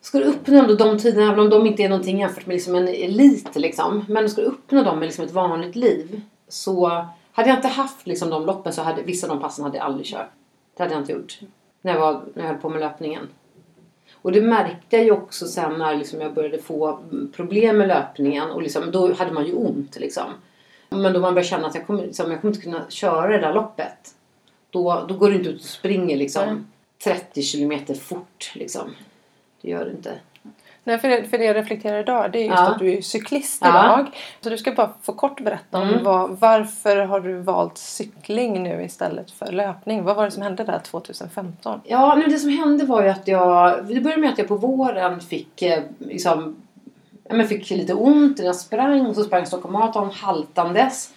Ska 0.00 0.18
du 0.18 0.24
uppnå 0.24 0.62
de 0.74 0.98
tiderna, 0.98 1.26
även 1.26 1.40
om 1.40 1.50
de 1.50 1.66
inte 1.66 1.82
är 1.82 1.88
någonting 1.88 2.18
jämfört 2.20 2.46
med 2.46 2.54
liksom 2.54 2.74
en 2.74 2.88
elit 2.88 3.56
liksom. 3.56 4.04
Men 4.08 4.30
ska 4.30 4.40
du 4.40 4.46
uppnå 4.46 4.82
dem 4.82 4.98
med 4.98 5.06
liksom 5.06 5.24
ett 5.24 5.32
vanligt 5.32 5.76
liv. 5.76 6.20
Så 6.48 7.06
hade 7.32 7.48
jag 7.48 7.58
inte 7.58 7.68
haft 7.68 8.06
liksom 8.06 8.30
de 8.30 8.46
loppen 8.46 8.72
så 8.72 8.82
hade 8.82 9.02
vissa 9.02 9.26
av 9.26 9.36
de 9.36 9.42
passen 9.42 9.64
hade 9.64 9.76
jag 9.76 9.86
aldrig 9.86 10.06
kört. 10.06 10.30
Det 10.76 10.82
hade 10.82 10.94
jag 10.94 11.02
inte 11.02 11.12
gjort. 11.12 11.38
När 11.82 11.92
jag, 11.92 12.00
var, 12.00 12.22
när 12.34 12.42
jag 12.42 12.50
höll 12.50 12.60
på 12.60 12.68
med 12.68 12.80
löpningen. 12.80 13.28
Och 14.24 14.32
det 14.32 14.40
märkte 14.40 14.96
jag 14.96 15.04
ju 15.04 15.10
också 15.10 15.46
sen 15.46 15.78
när 15.78 15.96
liksom 15.96 16.20
jag 16.20 16.34
började 16.34 16.58
få 16.58 16.98
problem 17.32 17.78
med 17.78 17.88
löpningen. 17.88 18.50
Och 18.50 18.62
liksom, 18.62 18.90
då 18.90 19.12
hade 19.12 19.32
man 19.32 19.46
ju 19.46 19.52
ont 19.52 19.96
liksom. 19.96 20.24
Men 20.88 21.12
då 21.12 21.20
man 21.20 21.34
började 21.34 21.48
känna 21.48 21.66
att 21.66 21.74
jag 21.74 21.86
kommer, 21.86 22.06
liksom, 22.06 22.30
jag 22.30 22.40
kommer 22.40 22.54
inte 22.54 22.64
kunna 22.64 22.90
köra 22.90 23.28
det 23.28 23.38
där 23.38 23.54
loppet. 23.54 24.14
Då, 24.70 25.04
då 25.08 25.14
går 25.14 25.30
du 25.30 25.36
inte 25.36 25.48
ut 25.48 25.60
och 25.60 25.66
springer 25.66 26.16
liksom 26.16 26.64
Nej. 27.04 27.14
30 27.14 27.42
kilometer 27.42 27.94
fort 27.94 28.52
liksom. 28.54 28.90
Det 29.60 29.70
gör 29.70 29.84
du 29.84 29.90
inte. 29.90 30.18
Nej, 30.86 30.98
för 30.98 31.08
det, 31.08 31.24
för 31.24 31.38
det 31.38 31.44
jag 31.44 31.56
reflekterar 31.56 31.98
idag 32.00 32.32
det 32.32 32.38
är 32.38 32.44
just 32.46 32.58
Ja. 32.58 32.70
att 32.70 32.78
du 32.78 32.92
är 32.92 33.00
cyklist 33.02 33.58
Ja. 33.64 33.68
idag. 33.68 34.06
Så 34.40 34.50
du 34.50 34.58
ska 34.58 34.72
bara 34.72 34.90
få 35.02 35.12
kort 35.12 35.40
berätta 35.40 35.78
om 35.78 35.88
Mm. 35.88 36.04
vad, 36.04 36.30
varför 36.38 36.96
har 36.96 37.20
du 37.20 37.38
valt 37.38 37.78
cykling 37.78 38.62
nu 38.62 38.82
istället 38.84 39.30
för 39.30 39.52
löpning? 39.52 40.04
Vad 40.04 40.16
var 40.16 40.24
det 40.24 40.30
som 40.30 40.42
hände 40.42 40.64
där 40.64 40.78
2015? 40.78 41.80
Ja, 41.84 42.14
men 42.16 42.30
det 42.30 42.38
som 42.38 42.50
hände 42.50 42.84
var 42.84 43.02
ju 43.02 43.08
att 43.08 43.28
jag... 43.28 43.84
Det 43.86 44.00
började 44.00 44.20
med 44.22 44.32
att 44.32 44.38
jag 44.38 44.48
på 44.48 44.56
våren 44.56 45.20
fick 45.20 45.62
eh, 45.62 45.82
liksom... 45.98 46.56
Ja, 47.28 47.34
men 47.34 47.48
fick 47.48 47.70
lite 47.70 47.94
ont 47.94 48.38
när 48.38 48.44
jag 48.46 48.56
sprang 48.56 49.06
och 49.06 49.14
så 49.14 49.24
sprang 49.24 49.40
jag 49.40 49.48
Stockholm 49.48 49.72
Marathon 49.72 50.10
haltandes. 50.10 51.12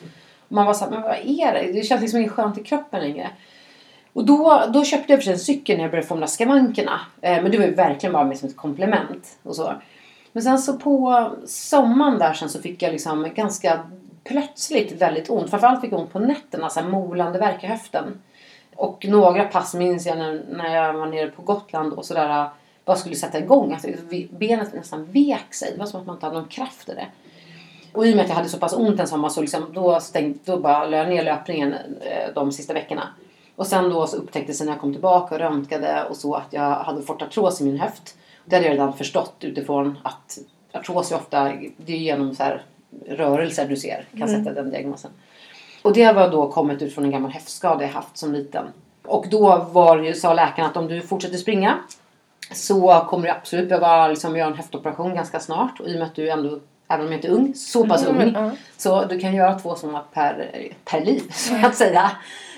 Man 0.48 0.66
var 0.66 0.74
såhär, 0.74 0.92
men 0.92 1.02
vad 1.02 1.16
är 1.26 1.54
det? 1.54 1.72
Det 1.72 1.82
känns 1.84 2.02
liksom 2.02 2.20
inget 2.20 2.32
skönt 2.32 2.58
i 2.58 2.64
kroppen 2.64 3.02
längre. 3.02 3.30
Och 4.18 4.26
då, 4.26 4.64
då 4.74 4.84
köpte 4.84 5.14
jag 5.14 5.20
för 5.20 5.24
sig 5.24 5.34
en 5.34 5.40
cykel 5.40 5.78
när 5.78 5.84
jag 5.84 5.92
började 5.92 6.08
få 6.08 6.14
de 6.14 6.20
där 6.20 6.28
skavankerna. 6.28 7.00
Eh, 7.22 7.42
men 7.42 7.52
det 7.52 7.58
var 7.58 7.66
ju 7.66 7.74
verkligen 7.74 8.14
bara 8.14 8.24
med 8.24 8.38
som 8.38 8.50
ett 8.50 8.58
komplement 8.58 9.38
och 9.44 9.56
så. 9.56 9.74
Men 10.32 10.44
sen 10.44 10.60
så 10.60 10.78
på 10.78 11.30
sommaren 11.46 12.20
där 12.20 12.34
sen 12.34 12.50
så 12.50 12.62
fick 12.62 12.82
jag 12.82 12.92
liksom 12.92 13.34
ganska 13.36 13.80
plötsligt 14.24 15.02
väldigt 15.02 15.30
ont. 15.30 15.50
Framförallt 15.50 15.82
fick 15.82 15.92
jag 15.92 16.00
ont 16.00 16.14
på 16.14 16.20
nätterna, 16.20 16.70
så 16.70 16.80
här 16.80 16.88
molande 16.88 17.40
värk 17.40 17.64
i 17.64 17.68
höften. 17.68 18.22
Och 18.76 19.06
några 19.10 19.44
pass 19.44 19.74
minns 19.74 20.06
jag 20.06 20.18
när, 20.18 20.42
när 20.52 20.76
jag 20.76 20.94
var 20.94 21.06
nere 21.06 21.28
på 21.28 21.42
Gotland 21.42 21.94
och 21.94 22.06
sådär 22.06 22.30
eh, 22.30 22.48
bara 22.86 22.98
skulle 22.98 23.16
sätta 23.16 23.40
igång. 23.40 23.74
Alltså, 23.74 23.88
benet 24.30 24.74
nästan 24.74 25.06
vek 25.06 25.54
sig. 25.54 25.72
Det 25.72 25.80
var 25.80 25.86
som 25.86 26.00
att 26.00 26.08
man 26.08 26.16
inte 26.16 26.26
hade 26.26 26.40
någon 26.40 26.50
kraft 26.50 26.90
i 26.90 26.94
det. 26.94 27.08
Och 27.94 28.08
i 28.08 28.12
och 28.12 28.16
med 28.16 28.24
att 28.24 28.30
jag 28.30 28.36
hade 28.36 28.50
så 28.50 28.58
pass 28.58 28.74
ont 28.74 29.00
en 29.00 29.08
sommar 29.08 29.30
så 29.30 29.42
liksom, 29.42 29.74
då, 29.74 30.00
stängde, 30.00 30.40
då 30.46 30.58
bara 30.58 30.86
la 30.86 30.98
jag 30.98 31.10
ner 31.10 31.24
löpningen 31.24 31.74
eh, 32.02 32.34
de 32.36 32.52
sista 32.52 32.74
veckorna. 32.74 33.08
Och 33.58 33.68
sen 33.68 33.90
då 33.90 34.08
så 34.08 34.18
upptäcktes 34.18 34.60
det 34.60 34.66
när 34.66 34.72
jag 34.72 34.82
kom 34.82 34.92
tillbaka 34.94 35.36
och 35.36 35.42
röntgade 35.42 36.04
och 36.10 36.16
så 36.16 36.34
att 36.36 36.48
jag 36.54 36.72
hade 36.76 37.02
fått 37.02 37.22
artros 37.22 37.62
i 37.62 37.64
min 37.64 37.80
höft. 37.80 38.16
Det 38.46 38.56
hade 38.56 38.68
jag 38.68 38.74
redan 38.74 38.94
förstått 38.94 39.36
utifrån 39.40 39.98
att 40.04 40.38
artros 40.74 41.12
är 41.12 41.16
ofta, 41.16 41.44
det 41.78 41.94
är 41.94 41.98
genom 41.98 42.36
så 42.36 42.44
här 42.44 42.64
rörelser 43.10 43.68
du 43.68 43.76
ser, 43.76 44.06
kan 44.18 44.28
sätta 44.30 44.54
den 44.54 44.70
diagnosen. 44.70 45.12
Och 45.82 45.94
det 45.94 46.12
var 46.14 46.30
då 46.30 46.52
kommit 46.52 46.82
ut 46.82 46.94
från 46.94 47.04
en 47.06 47.12
gammal 47.12 47.32
höftskada 47.32 47.82
jag 47.84 47.90
haft 47.90 48.18
som 48.18 48.34
liten. 48.34 48.66
Och 49.06 49.26
då 49.30 49.68
var 49.72 49.98
ju- 49.98 50.14
sa 50.14 50.34
läkaren 50.34 50.70
att 50.70 50.78
om 50.78 50.88
du 50.88 51.02
fortsätter 51.02 51.38
springa 51.38 51.76
så 52.54 53.06
kommer 53.10 53.24
du 53.24 53.30
absolut 53.32 53.70
behöva 53.70 54.08
liksom 54.08 54.38
göra 54.38 54.48
en 54.48 54.54
höftoperation 54.58 55.16
ganska 55.16 55.40
snart. 55.40 55.80
Och 55.80 55.88
i 55.88 55.94
och 55.96 56.00
med 56.00 56.08
att 56.08 56.16
du 56.16 56.30
ändå, 56.30 56.60
även 56.88 57.06
om 57.06 57.12
jag 57.12 57.18
inte 57.18 57.28
är 57.28 57.32
ung, 57.32 57.54
så 57.56 57.88
pass 57.88 58.06
Mm, 58.08 58.22
ung. 58.28 58.34
ja. 58.46 58.52
Så 58.78 59.06
du 59.06 59.20
kan 59.20 59.36
göra 59.36 59.60
två 59.60 59.76
sådana 59.76 60.00
per, 60.14 60.52
per 60.86 61.02
liv, 61.06 61.24
så 61.32 61.56
att 61.66 61.76
säga. 61.76 62.12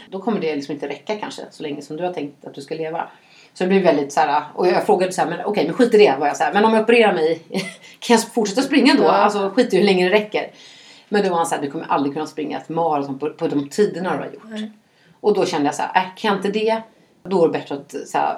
Då 0.10 0.20
kommer 0.20 0.40
det 0.40 0.56
liksom 0.56 0.74
inte 0.74 0.88
räcka 0.88 1.16
kanske 1.16 1.42
så 1.52 1.64
länge 1.64 1.82
som 1.82 1.98
du 1.98 2.04
har 2.04 2.14
tänkt 2.14 2.46
att 2.46 2.54
du 2.54 2.62
ska 2.62 2.76
leva. 2.76 3.10
Så 3.54 3.64
det 3.64 3.68
blir 3.68 3.84
väldigt 3.84 4.14
så 4.14 4.20
här, 4.20 4.44
och 4.56 4.68
jag 4.68 4.86
frågade 4.86 5.12
så 5.12 5.22
här, 5.22 5.30
men 5.30 5.46
okej, 5.46 5.66
men 5.66 5.74
skit 5.74 5.94
i 5.94 5.98
det 5.98 6.16
var 6.20 6.28
jag 6.28 6.38
så 6.38 6.44
här, 6.44 6.54
men 6.54 6.66
om 6.66 6.74
jag 6.74 6.84
opererar 6.84 7.14
mig, 7.14 7.42
kan 8.00 8.16
jag 8.16 8.34
fortsätta 8.34 8.62
springa 8.62 8.94
då? 8.94 9.04
Ja. 9.04 9.12
Alltså 9.12 9.50
skit 9.50 9.74
i 9.74 9.78
hur 9.78 9.84
länge 9.84 10.10
det 10.10 10.16
räcker. 10.16 10.52
Men 11.10 11.24
då 11.24 11.30
var 11.30 11.38
han 11.38 11.46
så 11.46 11.56
här, 11.56 11.62
du 11.62 11.72
kommer 11.72 11.86
aldrig 11.86 12.14
kunna 12.14 12.28
springa 12.28 12.58
ett 12.58 12.70
maraton 12.70 13.20
på, 13.20 13.30
på 13.30 13.48
de 13.48 13.70
tiderna 13.70 14.14
du 14.14 14.18
har 14.18 14.26
gjort. 14.34 14.44
Nej. 14.46 14.72
Och 15.20 15.34
då 15.34 15.46
kände 15.46 15.66
jag 15.66 15.76
så 15.76 15.82
här, 15.82 16.04
äh, 16.04 16.16
kan 16.16 16.30
jag 16.30 16.38
inte 16.38 16.60
det, 16.60 16.82
då 17.24 17.44
är 17.44 17.48
det 17.48 17.60
bättre 17.60 17.76
att 17.76 17.96
så 18.08 18.18
här, 18.18 18.38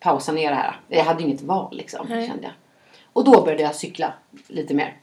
pausa 0.00 0.32
ner 0.32 0.50
det 0.50 0.56
här. 0.56 0.80
Jag 0.88 1.04
hade 1.04 1.22
ju 1.22 1.28
inget 1.28 1.42
val 1.42 1.76
liksom, 1.76 2.06
Nej. 2.08 2.28
kände 2.28 2.42
jag. 2.42 2.52
Och 3.12 3.24
då 3.24 3.42
började 3.42 3.62
jag 3.62 3.74
cykla 3.74 4.12
lite 4.48 4.74
mer. 4.74 4.96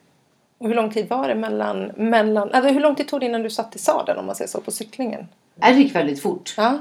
Och 0.57 0.67
hur 0.67 0.75
lång 0.75 0.91
tid 0.91 1.09
var 1.09 1.27
det 1.27 1.35
mellan... 1.35 1.91
mellan 1.95 2.51
alltså 2.51 2.71
hur 2.71 2.79
lång 2.79 2.95
tid 2.95 3.07
tog 3.07 3.19
det 3.19 3.25
innan 3.25 3.43
du 3.43 3.49
satt 3.49 3.75
i 3.75 3.79
sadeln 3.79 4.19
om 4.19 4.25
man 4.25 4.35
säger 4.35 4.49
så 4.49 4.61
på 4.61 4.71
cyklingen? 4.71 5.27
Det 5.55 5.71
gick 5.71 5.95
väldigt 5.95 6.21
fort. 6.21 6.53
Ja. 6.57 6.77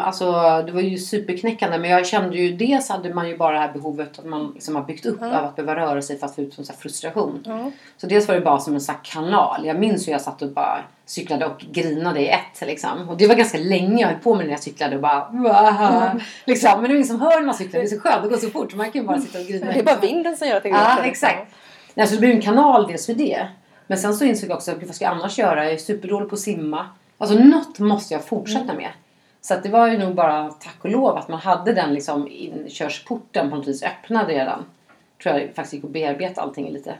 Alltså 0.00 0.32
det 0.66 0.72
var 0.72 0.80
ju 0.80 0.98
superknäckande 0.98 1.78
men 1.78 1.90
jag 1.90 2.06
kände 2.06 2.36
ju 2.36 2.56
dels 2.56 2.88
hade 2.88 3.14
man 3.14 3.28
ju 3.28 3.36
bara 3.36 3.52
det 3.52 3.58
här 3.58 3.72
behovet 3.72 4.18
att 4.18 4.24
man 4.24 4.50
liksom 4.54 4.76
har 4.76 4.82
byggt 4.82 5.06
upp 5.06 5.18
Ja. 5.20 5.38
av 5.38 5.44
att 5.44 5.56
behöva 5.56 5.76
röra 5.76 6.02
sig 6.02 6.18
för 6.18 6.26
att 6.26 6.34
få 6.34 6.40
ut 6.42 6.54
sån 6.54 6.64
här 6.68 6.76
frustration. 6.76 7.42
ja. 7.46 7.70
Så 7.96 8.06
dels 8.06 8.28
var 8.28 8.34
det 8.34 8.40
bara 8.40 8.58
som 8.60 8.74
en 8.74 8.80
sån 8.80 8.94
här 8.94 9.02
kanal. 9.04 9.66
Jag 9.66 9.78
minns 9.78 10.08
hur 10.08 10.12
jag 10.12 10.20
satt 10.20 10.42
och 10.42 10.48
bara 10.48 10.80
cyklade 11.06 11.46
och 11.46 11.58
grinade 11.72 12.20
i 12.20 12.28
ett 12.28 12.60
liksom. 12.66 13.08
Och 13.08 13.16
det 13.16 13.26
var 13.26 13.34
ganska 13.34 13.58
länge 13.58 14.00
jag 14.02 14.08
höll 14.08 14.18
på 14.18 14.34
med 14.34 14.44
när 14.46 14.52
jag 14.52 14.62
cyklade 14.62 14.96
och 14.96 15.02
bara 15.02 15.28
Wah! 15.32 16.14
liksom. 16.46 16.80
Men 16.82 16.90
det 16.90 16.98
är 16.98 17.02
som 17.02 17.20
hör 17.20 17.40
när 17.40 17.46
man 17.46 17.54
cyklar. 17.54 17.80
Det 17.80 17.86
är 17.86 17.88
så 17.88 18.00
skönt. 18.00 18.22
Det 18.22 18.28
går 18.28 18.36
så 18.36 18.50
fort. 18.50 18.74
Man 18.74 18.90
kan 18.90 19.02
ju 19.02 19.08
bara 19.08 19.20
sitta 19.20 19.38
och 19.40 19.46
grina. 19.46 19.66
Det 19.72 19.78
är 19.78 19.84
bara 19.84 20.00
vinden 20.00 20.36
som 20.36 20.48
gör 20.48 20.56
att 20.56 20.62
det 20.62 20.70
går 20.70 20.78
Ja, 20.78 20.98
exakt. 21.04 21.54
Nej, 21.94 22.06
så 22.06 22.14
det 22.14 22.20
blev 22.20 22.30
en 22.30 22.42
kanal 22.42 22.86
dels 22.88 23.06
för 23.06 23.14
det. 23.14 23.48
Men 23.86 23.98
sen 23.98 24.14
så 24.14 24.24
insåg 24.24 24.50
jag 24.50 24.56
också, 24.56 24.72
vad 24.86 24.94
ska 24.94 25.04
jag 25.04 25.14
annars 25.14 25.38
göra? 25.38 25.64
Jag 25.64 25.72
är 25.72 25.76
superdålig 25.78 26.28
på 26.28 26.34
att 26.34 26.40
simma. 26.40 26.86
Alltså 27.20 27.38
något 27.38 27.78
måste 27.78 28.14
jag 28.14 28.24
fortsätta 28.24 28.74
med. 28.74 28.90
Så 29.40 29.54
att 29.54 29.62
det 29.62 29.68
var 29.68 29.88
ju 29.88 29.98
nog 29.98 30.14
bara 30.14 30.48
tack 30.48 30.76
och 30.80 30.90
lov 30.90 31.16
att 31.16 31.28
man 31.28 31.40
hade 31.40 31.72
den 31.72 31.94
liksom 31.94 32.28
inkörsporten 32.30 33.50
på 33.50 33.56
något 33.56 33.68
vis 33.68 33.82
öppnad 33.82 34.26
redan. 34.26 34.64
Tror 35.22 35.34
jag 35.34 35.54
faktiskt 35.54 35.72
gick 35.72 35.84
att 35.84 35.90
bearbeta 35.90 36.42
allting 36.42 36.70
lite. 36.72 36.94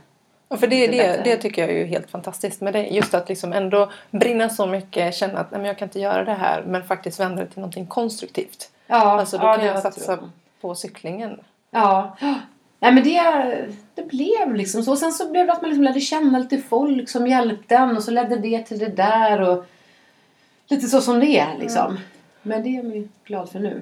Ja, 0.48 0.56
för 0.56 0.66
det, 0.66 0.86
det, 0.86 1.20
det 1.24 1.36
tycker 1.36 1.62
jag 1.62 1.70
är 1.70 1.78
ju 1.78 1.84
helt 1.84 2.10
fantastiskt 2.10 2.60
med 2.60 2.72
det. 2.72 2.86
Just 2.86 3.14
att 3.14 3.28
liksom 3.28 3.52
ändå 3.52 3.90
brinna 4.10 4.48
så 4.48 4.66
mycket, 4.66 5.14
känna 5.14 5.38
att 5.38 5.50
nej, 5.50 5.60
men 5.60 5.68
jag 5.68 5.78
kan 5.78 5.86
inte 5.88 6.00
göra 6.00 6.24
det 6.24 6.34
här 6.34 6.62
men 6.66 6.82
faktiskt 6.84 7.20
vända 7.20 7.42
det 7.42 7.48
till 7.48 7.58
någonting 7.58 7.86
konstruktivt. 7.86 8.70
Ja, 8.86 9.20
Alltså 9.20 9.38
då 9.38 9.46
ja, 9.46 9.54
kan 9.56 9.66
jag 9.66 9.82
satsa 9.82 10.16
tur. 10.16 10.28
på 10.60 10.74
cyklingen. 10.74 11.40
Ja. 11.70 12.16
Nej 12.80 12.92
men 12.92 13.04
det, 13.04 13.22
det 13.94 14.02
blev 14.02 14.54
liksom 14.54 14.82
så. 14.82 14.96
Sen 14.96 15.12
så 15.12 15.30
blev 15.30 15.46
det 15.46 15.52
att 15.52 15.62
man 15.62 15.70
liksom 15.70 15.84
lärde 15.84 16.00
känna 16.00 16.38
lite 16.38 16.58
folk 16.58 17.08
som 17.08 17.26
hjälpte 17.26 17.74
en 17.74 17.96
och 17.96 18.02
så 18.02 18.10
ledde 18.10 18.36
det 18.36 18.62
till 18.62 18.78
det 18.78 18.88
där 18.88 19.40
och 19.40 19.64
lite 20.70 20.86
så 20.86 21.00
som 21.00 21.20
det 21.20 21.38
är 21.38 21.58
liksom. 21.58 21.98
Men 22.42 22.62
det 22.62 22.68
är 22.68 22.84
jag 22.84 22.96
ju 22.96 23.08
glad 23.24 23.50
för 23.50 23.58
nu. 23.58 23.80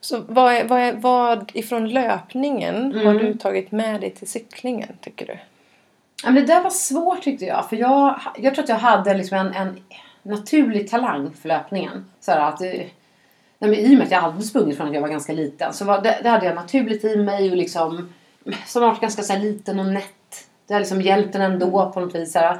Så 0.00 0.20
vad, 0.28 0.52
är, 0.52 0.64
vad, 0.64 0.80
är, 0.80 0.92
vad 0.92 1.50
ifrån 1.54 1.88
löpningen 1.88 2.92
har 2.94 3.00
Mm. 3.10 3.16
du 3.18 3.34
tagit 3.34 3.72
med 3.72 4.00
dig 4.00 4.10
till 4.10 4.28
cyklingen 4.28 4.88
tycker 5.00 5.26
du? 5.26 5.32
Ja, 6.24 6.30
men 6.30 6.34
det 6.34 6.54
där 6.54 6.62
var 6.62 6.70
svårt 6.70 7.22
tyckte 7.22 7.44
jag. 7.44 7.68
För 7.68 7.76
jag, 7.76 8.20
jag 8.38 8.54
tror 8.54 8.62
att 8.62 8.68
jag 8.68 8.76
hade 8.76 9.14
liksom 9.14 9.38
en, 9.38 9.54
en 9.54 9.80
naturlig 10.22 10.90
talang 10.90 11.30
för 11.42 11.48
löpningen. 11.48 12.04
Så 12.20 12.32
här 12.32 12.40
att, 12.40 12.58
det- 12.58 12.86
nej, 13.58 13.70
men 13.70 13.74
I 13.74 13.86
och 13.94 13.98
med 13.98 14.02
att 14.04 14.10
jag 14.10 14.20
hade 14.20 14.42
sprungit 14.42 14.76
från 14.76 14.88
att 14.88 14.94
jag 14.94 15.00
var 15.00 15.08
ganska 15.08 15.32
liten 15.32 15.72
så 15.72 15.84
var, 15.84 16.02
det, 16.02 16.18
det 16.22 16.28
hade 16.28 16.46
jag 16.46 16.54
naturligt 16.54 17.04
i 17.04 17.16
mig 17.16 17.50
och 17.50 17.56
liksom 17.56 18.12
som 18.66 18.82
varit 18.82 19.00
ganska 19.00 19.22
så 19.22 19.32
här, 19.32 19.40
liten 19.40 19.80
och 19.80 19.86
nätt. 19.86 20.46
Det 20.66 20.72
har 20.74 20.80
liksom 20.80 21.02
hjälpt 21.02 21.34
en 21.34 21.42
ändå 21.42 21.90
på 21.94 22.00
något 22.00 22.14
vis. 22.14 22.32
Så 22.32 22.38
här. 22.38 22.58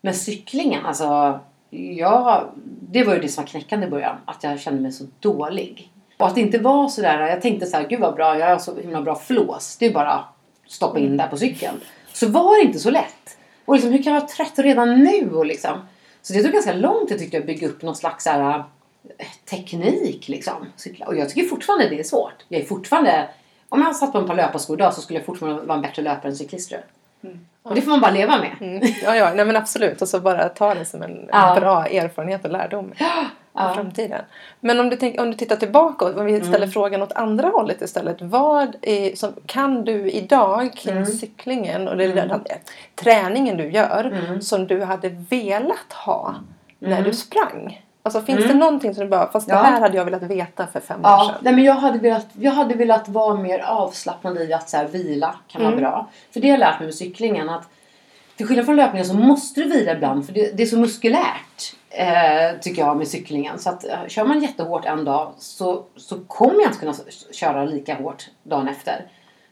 Men 0.00 0.14
cyklingen, 0.14 0.86
alltså. 0.86 1.40
Ja, 1.70 2.50
det 2.80 3.04
var 3.04 3.14
ju 3.14 3.20
det 3.20 3.28
som 3.28 3.44
var 3.44 3.48
knäckande 3.48 3.86
i 3.86 3.90
början. 3.90 4.16
Att 4.24 4.44
jag 4.44 4.60
kände 4.60 4.82
mig 4.82 4.92
så 4.92 5.04
dålig. 5.20 5.90
Och 6.16 6.26
att 6.26 6.34
det 6.34 6.40
inte 6.40 6.58
var 6.58 6.88
så 6.88 7.00
där. 7.02 7.20
Jag 7.20 7.42
tänkte 7.42 7.66
så 7.66 7.76
här, 7.76 7.88
gud 7.88 8.00
vad 8.00 8.14
bra, 8.14 8.38
jag 8.38 8.46
har 8.46 8.58
så 8.58 8.80
himla 8.80 9.02
bra 9.02 9.14
flås. 9.14 9.76
Det 9.76 9.86
är 9.86 9.92
bara 9.92 10.10
att 10.10 10.24
stoppa 10.66 10.98
in 10.98 11.16
där 11.16 11.28
på 11.28 11.36
cykeln. 11.36 11.80
Så 12.12 12.28
var 12.28 12.60
det 12.60 12.66
inte 12.66 12.78
så 12.78 12.90
lätt. 12.90 13.38
Och 13.64 13.74
liksom, 13.74 13.92
hur 13.92 14.02
kan 14.02 14.12
jag 14.12 14.20
vara 14.20 14.30
trött 14.30 14.58
redan 14.58 15.04
nu? 15.04 15.30
Och 15.34 15.46
liksom. 15.46 15.78
Så 16.22 16.32
det 16.32 16.42
tog 16.42 16.52
ganska 16.52 16.72
lång 16.72 17.06
tid 17.06 17.18
tyckte 17.18 17.36
jag 17.36 17.40
att 17.40 17.46
bygga 17.46 17.68
upp 17.68 17.82
någon 17.82 17.96
slags 17.96 18.24
så 18.24 18.30
här, 18.30 18.58
eh, 19.18 19.26
teknik. 19.50 20.28
Liksom. 20.28 20.66
Och 21.06 21.16
jag 21.16 21.28
tycker 21.28 21.48
fortfarande 21.48 21.88
det 21.88 21.98
är 21.98 22.04
svårt. 22.04 22.44
Jag 22.48 22.60
är 22.60 22.64
fortfarande... 22.64 23.28
Om 23.68 23.82
jag 23.82 23.96
satt 23.96 24.12
på 24.12 24.18
ett 24.18 24.26
par 24.26 24.34
löparskor 24.34 24.76
idag 24.76 24.94
så 24.94 25.00
skulle 25.00 25.18
jag 25.18 25.26
fortfarande 25.26 25.62
vara 25.62 25.76
en 25.76 25.82
bättre 25.82 26.02
löpare 26.02 26.28
än 26.28 26.36
cyklist 26.36 26.68
tror 26.68 26.80
jag. 26.80 26.95
Och 27.62 27.74
det 27.74 27.80
får 27.82 27.90
man 27.90 28.00
bara 28.00 28.10
leva 28.10 28.38
med. 28.38 28.56
Mm. 28.60 28.82
Ja, 29.04 29.16
ja, 29.16 29.32
nej 29.34 29.44
men 29.44 29.56
absolut. 29.56 30.02
Och 30.02 30.08
så 30.08 30.20
bara 30.20 30.48
ta 30.48 30.74
det 30.74 30.84
som 30.84 31.02
en 31.02 31.28
Ja. 31.32 31.56
bra 31.60 31.86
erfarenhet 31.86 32.44
och 32.44 32.50
lärdom 32.50 32.92
i 32.92 32.94
Ja. 33.58 33.72
framtiden. 33.74 34.20
Men 34.60 34.80
om 34.80 34.90
du, 34.90 34.96
tänk, 34.96 35.20
om 35.20 35.30
du 35.30 35.36
tittar 35.36 35.56
tillbaka 35.56 36.04
och 36.04 36.28
vi 36.28 36.40
ställer 36.40 36.56
Mm. 36.56 36.70
frågan 36.70 37.02
åt 37.02 37.12
andra 37.12 37.48
hållet 37.48 37.82
istället. 37.82 38.16
Vad 38.22 38.76
är, 38.82 39.16
som, 39.16 39.32
kan 39.46 39.84
du 39.84 40.10
idag 40.10 40.72
kring 40.76 40.92
Mm. 40.96 41.06
cyklingen 41.06 41.88
och 41.88 41.96
det, 41.96 42.06
den, 42.08 42.40
träningen 42.94 43.56
du 43.56 43.70
gör 43.70 44.38
som 44.40 44.66
du 44.66 44.82
hade 44.84 45.08
velat 45.08 45.92
ha 45.92 46.34
när 46.78 47.02
du 47.02 47.12
sprang? 47.12 47.85
Alltså 48.06 48.20
finns 48.22 48.46
det 48.46 48.54
någonting 48.54 48.94
som 48.94 49.04
du 49.04 49.10
bara, 49.10 49.30
fast 49.32 49.48
Mm. 49.48 49.58
Ja. 49.58 49.62
det 49.64 49.70
här 49.74 49.80
hade 49.80 49.96
jag 49.96 50.04
velat 50.04 50.22
veta 50.22 50.66
för 50.66 50.80
fem 50.80 51.00
år 51.00 51.06
Ja, 51.10 51.26
sedan. 51.28 51.38
nej, 51.42 51.54
men 51.54 51.64
jag 51.64 51.74
hade, 51.74 51.98
velat, 51.98 52.26
jag 52.32 52.52
hade 52.52 52.74
velat 52.74 53.08
vara 53.08 53.34
mer 53.34 53.58
avslappnad 53.58 54.38
i 54.38 54.52
att 54.52 54.68
så 54.68 54.76
här, 54.76 54.84
vila 54.88 55.34
kan 55.48 55.62
vara 55.64 55.76
bra. 55.76 56.08
För 56.32 56.40
det 56.40 56.48
har 56.48 56.52
jag 56.58 56.60
lärt 56.60 56.78
mig 56.78 56.86
med 56.86 56.94
cyklingen 56.94 57.48
att 57.48 57.68
till 58.36 58.46
skillnad 58.46 58.66
från 58.66 58.76
löpningen 58.76 59.06
så 59.06 59.14
måste 59.14 59.60
du 59.62 59.68
vila 59.68 59.92
ibland 59.92 60.26
för 60.26 60.32
det, 60.32 60.56
det 60.56 60.62
är 60.62 60.66
så 60.66 60.78
muskulärt. 60.78 61.74
Eh, 61.90 62.60
tycker 62.60 62.82
jag 62.82 62.96
med 62.96 63.08
cyklingen. 63.08 63.58
Så 63.58 63.70
att 63.70 63.84
eh, 63.84 64.06
kör 64.08 64.24
man 64.24 64.42
jättehårt 64.42 64.84
en 64.84 65.04
dag 65.04 65.32
så, 65.38 65.84
så 65.96 66.16
kommer 66.26 66.54
jag 66.60 66.66
inte 66.66 66.78
kunna 66.78 66.94
köra 67.32 67.64
lika 67.64 67.94
hårt 67.94 68.26
dagen 68.42 68.68
efter. 68.68 69.06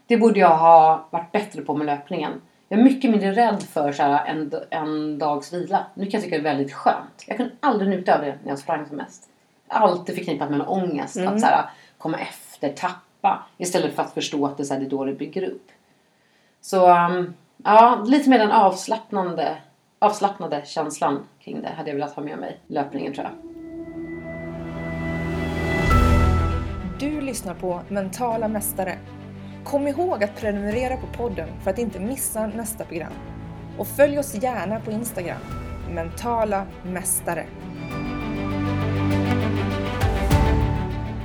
Det 0.06 0.16
borde 0.16 0.40
jag 0.40 0.56
ha 0.56 1.06
varit 1.10 1.32
bättre 1.32 1.62
på 1.62 1.74
med 1.74 1.86
löpningen. 1.86 2.32
Jag 2.74 2.80
är 2.80 2.84
mycket 2.84 3.10
mindre 3.10 3.32
rädd 3.32 3.62
för 3.62 3.92
så 3.92 4.02
här, 4.02 4.26
en, 4.26 4.52
en 4.70 5.18
dags 5.18 5.52
vila. 5.52 5.86
Nu 5.94 6.04
kan 6.04 6.12
jag 6.12 6.22
tycka 6.22 6.36
det 6.36 6.48
är 6.48 6.54
väldigt 6.54 6.72
skönt. 6.72 7.24
Jag 7.26 7.36
kunde 7.36 7.52
aldrig 7.60 7.90
njuta 7.90 8.14
av 8.14 8.20
det 8.20 8.38
när 8.42 8.50
jag 8.50 8.58
sprang 8.58 8.86
som 8.86 8.96
mest. 8.96 9.28
Alltid 9.68 10.14
förknippat 10.14 10.50
med 10.50 10.60
en 10.60 10.66
ångest. 10.66 11.16
Att 11.16 11.40
så 11.40 11.46
här, 11.46 11.64
komma 11.98 12.18
efter, 12.18 12.68
tappa. 12.68 13.46
Istället 13.58 13.94
för 13.94 14.02
att 14.02 14.14
förstå 14.14 14.46
att 14.46 14.56
det, 14.56 14.64
så 14.64 14.74
här, 14.74 14.80
det 14.80 14.86
är 14.86 14.90
då 14.90 15.04
det 15.04 15.12
bygger 15.12 15.42
upp. 15.42 15.68
Så 16.60 16.90
um, 16.90 17.34
ja, 17.64 18.04
lite 18.06 18.30
mer 18.30 18.38
den 18.38 18.52
avslappnande, 18.52 19.56
avslappnade 19.98 20.62
känslan 20.66 21.24
kring 21.40 21.62
det 21.62 21.68
hade 21.76 21.90
jag 21.90 21.94
velat 21.94 22.14
ha 22.14 22.22
med 22.22 22.38
mig 22.38 22.58
löpningen 22.66 23.14
tror 23.14 23.26
jag. 23.26 23.34
Du 27.00 27.20
lyssnar 27.20 27.54
på 27.54 27.80
Mentala 27.88 28.48
Mästare. 28.48 28.98
Kom 29.64 29.88
ihåg 29.88 30.24
att 30.24 30.36
prenumerera 30.36 30.96
på 30.96 31.06
podden 31.06 31.48
för 31.62 31.70
att 31.70 31.78
inte 31.78 32.00
missa 32.00 32.46
nästa 32.46 32.84
program. 32.84 33.12
Och 33.78 33.86
följ 33.86 34.18
oss 34.18 34.34
gärna 34.34 34.80
på 34.80 34.90
Instagram. 34.90 35.40
Mentala 35.90 36.66
Mästare. 36.82 37.46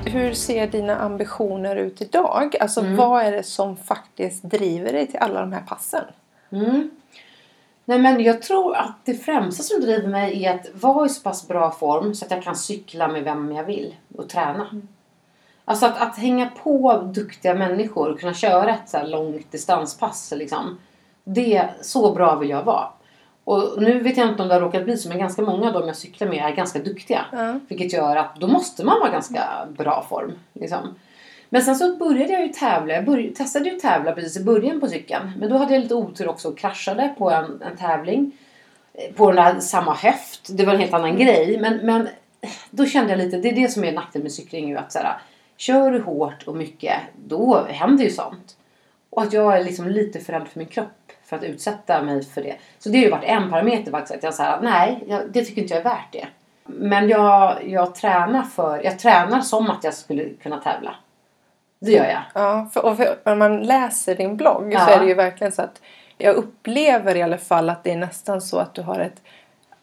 Hur 0.06 0.34
ser 0.34 0.68
dina 0.68 0.96
ambitioner 0.96 1.76
ut 1.76 2.02
idag? 2.02 2.56
Alltså 2.60 2.82
vad 2.96 3.24
är 3.24 3.32
det 3.32 3.44
som 3.44 3.78
faktiskt 3.78 4.44
driver 4.44 4.94
dig 4.94 5.08
till 5.08 5.20
alla 5.20 5.42
de 5.42 5.54
här 5.54 5.64
passen? 5.68 6.04
Mm. 6.52 6.90
Nej 7.86 8.00
men 8.00 8.24
jag 8.24 8.42
tror 8.42 8.76
att 8.76 8.96
det 9.06 9.14
främsta 9.14 9.64
som 9.64 9.82
driver 9.82 10.08
mig 10.08 10.46
är 10.46 10.56
att 10.56 10.68
vara 10.74 11.06
i 11.06 11.10
så 11.10 11.22
pass 11.22 11.48
bra 11.48 11.72
form 11.72 12.16
så 12.16 12.26
att 12.26 12.32
jag 12.32 12.44
kan 12.44 12.56
cykla 12.56 13.08
med 13.08 13.24
vem 13.24 13.52
jag 13.52 13.64
vill 13.64 13.96
och 14.18 14.30
träna. 14.30 14.82
Alltså 15.70 15.86
att, 15.86 16.02
att 16.02 16.18
hänga 16.18 16.50
på 16.64 17.10
duktiga 17.14 17.54
människor 17.54 18.10
och 18.10 18.20
kunna 18.20 18.34
köra 18.34 18.70
ett 18.70 18.90
så 18.90 18.98
här 18.98 19.08
långt 19.08 19.52
distanspass 19.52 20.34
liksom. 20.36 20.80
Det, 21.24 21.70
så 21.82 22.14
bra 22.14 22.36
vill 22.36 22.50
jag 22.50 22.64
vara. 22.64 22.88
Och 23.44 23.82
nu 23.82 24.00
vet 24.00 24.18
jag 24.18 24.30
inte 24.30 24.42
om 24.42 24.48
det 24.48 24.54
har 24.54 24.62
råkat 24.62 24.84
bli 24.84 24.98
så 24.98 25.10
men 25.10 25.20
ganska 25.20 25.42
många 25.42 25.68
av 25.68 25.74
dem 25.74 25.88
jag 25.88 25.96
cyklar 25.96 26.28
med 26.28 26.46
är 26.46 26.56
ganska 26.56 26.80
duktiga. 26.80 27.26
Ja. 27.32 27.60
Vilket 27.68 27.94
gör 27.94 28.16
att 28.16 28.36
då 28.36 28.48
måste 28.48 28.86
man 28.86 29.00
vara 29.00 29.12
ganska 29.12 29.68
bra 29.78 30.06
form. 30.10 30.32
Liksom. 30.54 30.96
Men 31.50 31.62
sen 31.62 31.76
så 31.76 31.96
började 31.96 32.34
jag 32.34 32.42
ju 32.42 32.48
tävla. 32.48 32.94
Jag 32.94 33.06
började, 33.06 33.36
testade 33.36 33.70
ju 33.70 33.80
tävla 33.80 34.12
precis 34.12 34.38
i 34.38 34.44
början 34.44 34.80
på 34.80 34.88
cykeln. 34.88 35.32
Men 35.40 35.50
då 35.50 35.58
hade 35.58 35.74
jag 35.74 35.82
lite 35.82 35.96
otur 35.96 36.28
också 36.28 36.48
och 36.48 36.58
kraschade 36.58 37.16
på 37.18 37.32
en, 37.32 37.62
en 37.62 37.78
tävling. 37.78 38.32
Eh, 38.94 39.14
På 39.14 39.32
den 39.32 39.46
där 39.46 39.60
samma 39.60 39.94
höft. 39.94 40.58
Det 40.58 40.66
var 40.66 40.74
en 40.74 40.80
helt 40.80 40.94
annan 40.94 41.18
grej. 41.18 41.58
Men, 41.62 41.78
men 41.78 42.08
då 42.72 42.86
kände 42.86 43.10
jag 43.10 43.18
lite, 43.18 43.38
det 43.38 43.50
är 43.50 43.56
det 43.56 43.72
som 43.72 43.84
är 43.84 43.92
nackdel 43.92 44.24
med 44.24 44.32
cykling 44.32 44.70
ju. 44.70 44.78
Att 44.78 44.92
så 44.92 45.00
här, 45.00 45.18
kör 45.60 45.92
du 45.92 46.02
hårt 46.02 46.44
och 46.48 46.56
mycket, 46.56 47.00
då 47.16 47.66
händer 47.70 48.04
ju 48.04 48.10
sånt. 48.10 48.56
Och 49.10 49.22
att 49.22 49.34
jag 49.34 49.58
är 49.58 49.64
liksom 49.64 49.88
lite 49.88 50.20
för 50.20 50.34
rädd 50.34 50.48
för 50.48 50.60
min 50.60 50.68
kropp 50.68 51.12
för 51.26 51.36
att 51.36 51.44
utsätta 51.44 52.02
mig 52.02 52.24
för 52.24 52.42
det. 52.42 52.56
Så 52.80 52.90
det 52.90 52.98
har 52.98 53.06
ju 53.06 53.12
varit 53.12 53.24
en 53.30 53.50
parameter 53.50 53.92
faktiskt. 53.92 54.16
Att 54.18 54.24
jag 54.24 54.34
säger 54.34 54.60
nej, 54.62 55.04
jag, 55.08 55.22
det 55.32 55.46
tycker 55.46 55.62
inte 55.62 55.74
jag 55.74 55.80
är 55.80 55.90
värt 55.90 56.12
det. 56.12 56.28
Men 56.66 57.10
jag, 57.10 57.68
jag 57.68 57.96
tränar 57.96 58.44
för, 58.44 58.84
jag 58.84 59.00
tränar 59.00 59.42
som 59.42 59.70
att 59.70 59.84
jag 59.84 59.94
skulle 59.94 60.30
kunna 60.30 60.58
tävla. 60.58 60.96
Det 61.80 61.92
gör 61.92 62.06
jag. 62.06 62.22
Ja, 62.34 62.70
för, 62.74 62.86
och 62.86 62.98
för, 62.98 63.20
när 63.24 63.36
man 63.36 63.60
läser 63.60 64.16
din 64.16 64.38
blogg 64.38 64.74
så 64.74 64.80
Ja. 64.80 64.90
är 64.90 65.00
det 65.00 65.06
ju 65.06 65.14
verkligen 65.14 65.52
så 65.54 65.62
att 65.62 65.82
jag 66.18 66.36
upplever 66.36 67.16
i 67.16 67.22
alla 67.22 67.38
fall 67.38 67.70
att 67.70 67.84
det 67.84 67.92
är 67.92 67.98
nästan 67.98 68.42
så 68.42 68.58
att 68.58 68.74
du 68.74 68.82
har 68.82 69.00
ett 69.00 69.22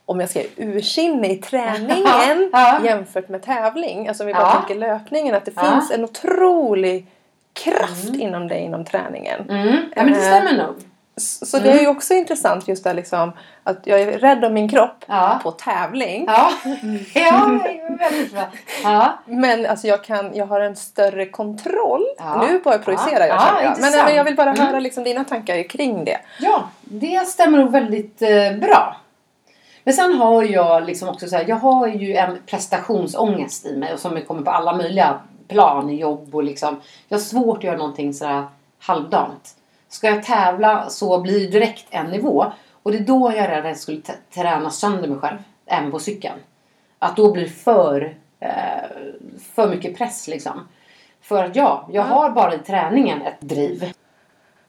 om 0.06 0.20
jag 0.20 0.30
säger 0.30 0.48
ursinne 0.56 1.28
i 1.32 1.36
träningen 1.50 2.50
Ja. 2.52 2.78
jämfört 2.84 3.28
med 3.28 3.42
tävling. 3.42 4.08
Alltså 4.08 4.22
om 4.22 4.26
vi 4.26 4.34
bara 4.34 4.42
Ja. 4.42 4.52
tänker 4.52 4.74
löpningen. 4.74 5.34
Att 5.34 5.44
det 5.44 5.60
finns 5.60 5.90
en 5.90 6.04
otrolig 6.04 7.06
kraft 7.64 8.14
inom 8.14 8.48
dig 8.48 8.58
inom 8.60 8.84
träningen. 8.84 9.50
Mm. 9.50 9.66
Ja 9.96 10.02
men 10.02 10.12
det 10.12 10.20
stämmer 10.20 10.52
nog. 10.66 10.74
Så 11.18 11.46
så 11.46 11.58
det 11.58 11.70
är 11.70 11.80
ju 11.80 11.86
också 11.88 12.14
intressant 12.14 12.68
just 12.68 12.84
det 12.84 12.94
liksom 12.94 13.32
att 13.64 13.78
jag 13.84 14.00
är 14.00 14.18
rädd 14.18 14.44
om 14.44 14.54
min 14.54 14.68
kropp 14.68 15.04
Ja. 15.06 15.40
på 15.42 15.50
tävling. 15.50 16.24
Ja, 16.28 16.50
ja 17.14 17.60
väldigt 17.98 18.32
bra. 18.32 18.42
Ja. 18.82 19.18
Men 19.26 19.66
alltså 19.66 19.86
jag, 19.86 20.04
kan, 20.04 20.30
jag 20.34 20.46
har 20.46 20.60
en 20.60 20.76
större 20.76 21.26
kontroll. 21.26 22.04
Ja. 22.18 22.46
Nu 22.50 22.58
bara 22.58 22.78
projicerar 22.78 23.26
jag 23.26 23.36
Ja, 23.36 23.46
jag. 23.46 23.62
Men, 23.62 23.66
intressant. 23.72 24.04
men 24.06 24.16
jag 24.16 24.24
vill 24.24 24.36
bara 24.36 24.50
Mm. 24.50 24.66
höra 24.66 24.80
liksom 24.80 25.04
dina 25.04 25.24
tankar 25.24 25.68
kring 25.68 26.04
det. 26.04 26.18
Ja, 26.40 26.68
det 26.80 27.26
stämmer 27.28 27.58
nog 27.58 27.70
väldigt 27.72 28.22
eh, 28.22 28.52
bra. 28.60 28.96
Men 29.86 29.94
sen 29.94 30.14
har 30.14 30.42
jag 30.42 30.86
liksom 30.86 31.08
också 31.08 31.28
så 31.28 31.36
här, 31.36 31.44
jag 31.48 31.56
har 31.56 31.86
ju 31.86 32.14
en 32.16 32.38
prestationsångest 32.46 33.66
i 33.66 33.76
mig 33.76 33.92
och 33.92 33.98
som 33.98 34.20
kommer 34.20 34.42
på 34.42 34.50
alla 34.50 34.76
möjliga 34.76 35.20
plan 35.48 35.90
i 35.90 36.00
jobb 36.00 36.34
och 36.34 36.44
liksom. 36.44 36.80
Jag 37.08 37.16
har 37.16 37.22
svårt 37.22 37.58
att 37.58 37.64
göra 37.64 37.76
någonting 37.76 38.14
sådär 38.14 38.46
halvdant. 38.78 39.56
Ska 39.88 40.06
jag 40.06 40.22
tävla 40.22 40.88
så 40.88 41.20
blir 41.20 41.40
det 41.40 41.46
direkt 41.46 41.86
en 41.90 42.06
nivå 42.06 42.52
och 42.82 42.92
det 42.92 42.98
är 42.98 43.02
då 43.02 43.32
jag 43.32 43.44
är 43.44 43.48
rädd 43.48 43.58
att 43.58 43.66
jag 43.66 43.76
skulle 43.76 44.00
träna 44.34 44.70
sönder 44.70 45.08
mig 45.08 45.18
själv, 45.18 45.38
även 45.66 45.90
på 45.90 45.98
cykeln. 45.98 46.38
Att 46.98 47.16
då 47.16 47.32
blir 47.32 47.48
för, 47.48 48.16
eh, 48.40 48.50
för 49.54 49.68
mycket 49.68 49.98
press 49.98 50.28
liksom. 50.28 50.68
För 51.20 51.44
att 51.44 51.56
ja, 51.56 51.88
jag 51.92 52.02
har 52.02 52.30
bara 52.30 52.54
i 52.54 52.58
träningen 52.58 53.22
ett 53.22 53.40
driv. 53.40 53.92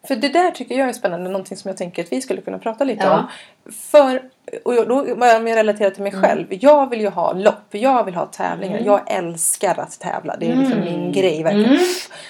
För 0.07 0.15
det 0.15 0.29
där 0.29 0.51
tycker 0.51 0.75
jag 0.75 0.89
är 0.89 0.93
spännande. 0.93 1.29
Någonting 1.29 1.57
som 1.57 1.69
jag 1.69 1.77
tänker 1.77 2.03
att 2.03 2.11
vi 2.11 2.21
skulle 2.21 2.41
kunna 2.41 2.57
prata 2.59 2.83
lite 2.83 3.03
Ja. 3.05 3.19
om. 3.19 3.27
För, 3.73 4.21
och 4.65 4.87
då 4.87 5.13
om 5.13 5.21
jag 5.47 5.55
relaterar 5.55 5.89
till 5.89 6.03
mig 6.03 6.11
Mm. 6.11 6.23
själv. 6.23 6.45
Jag 6.49 6.89
vill 6.89 7.01
ju 7.01 7.09
ha 7.09 7.33
lopp. 7.33 7.67
Jag 7.71 8.03
vill 8.03 8.15
ha 8.15 8.25
tävlingar. 8.25 8.79
Jag 8.85 9.01
älskar 9.11 9.79
att 9.79 9.99
tävla. 9.99 10.35
Det 10.39 10.51
är 10.51 10.55
liksom 10.55 10.81
Mm. 10.81 10.93
min 10.93 11.11
grej 11.11 11.43
verkligen. 11.43 11.69
Mm. 11.69 11.79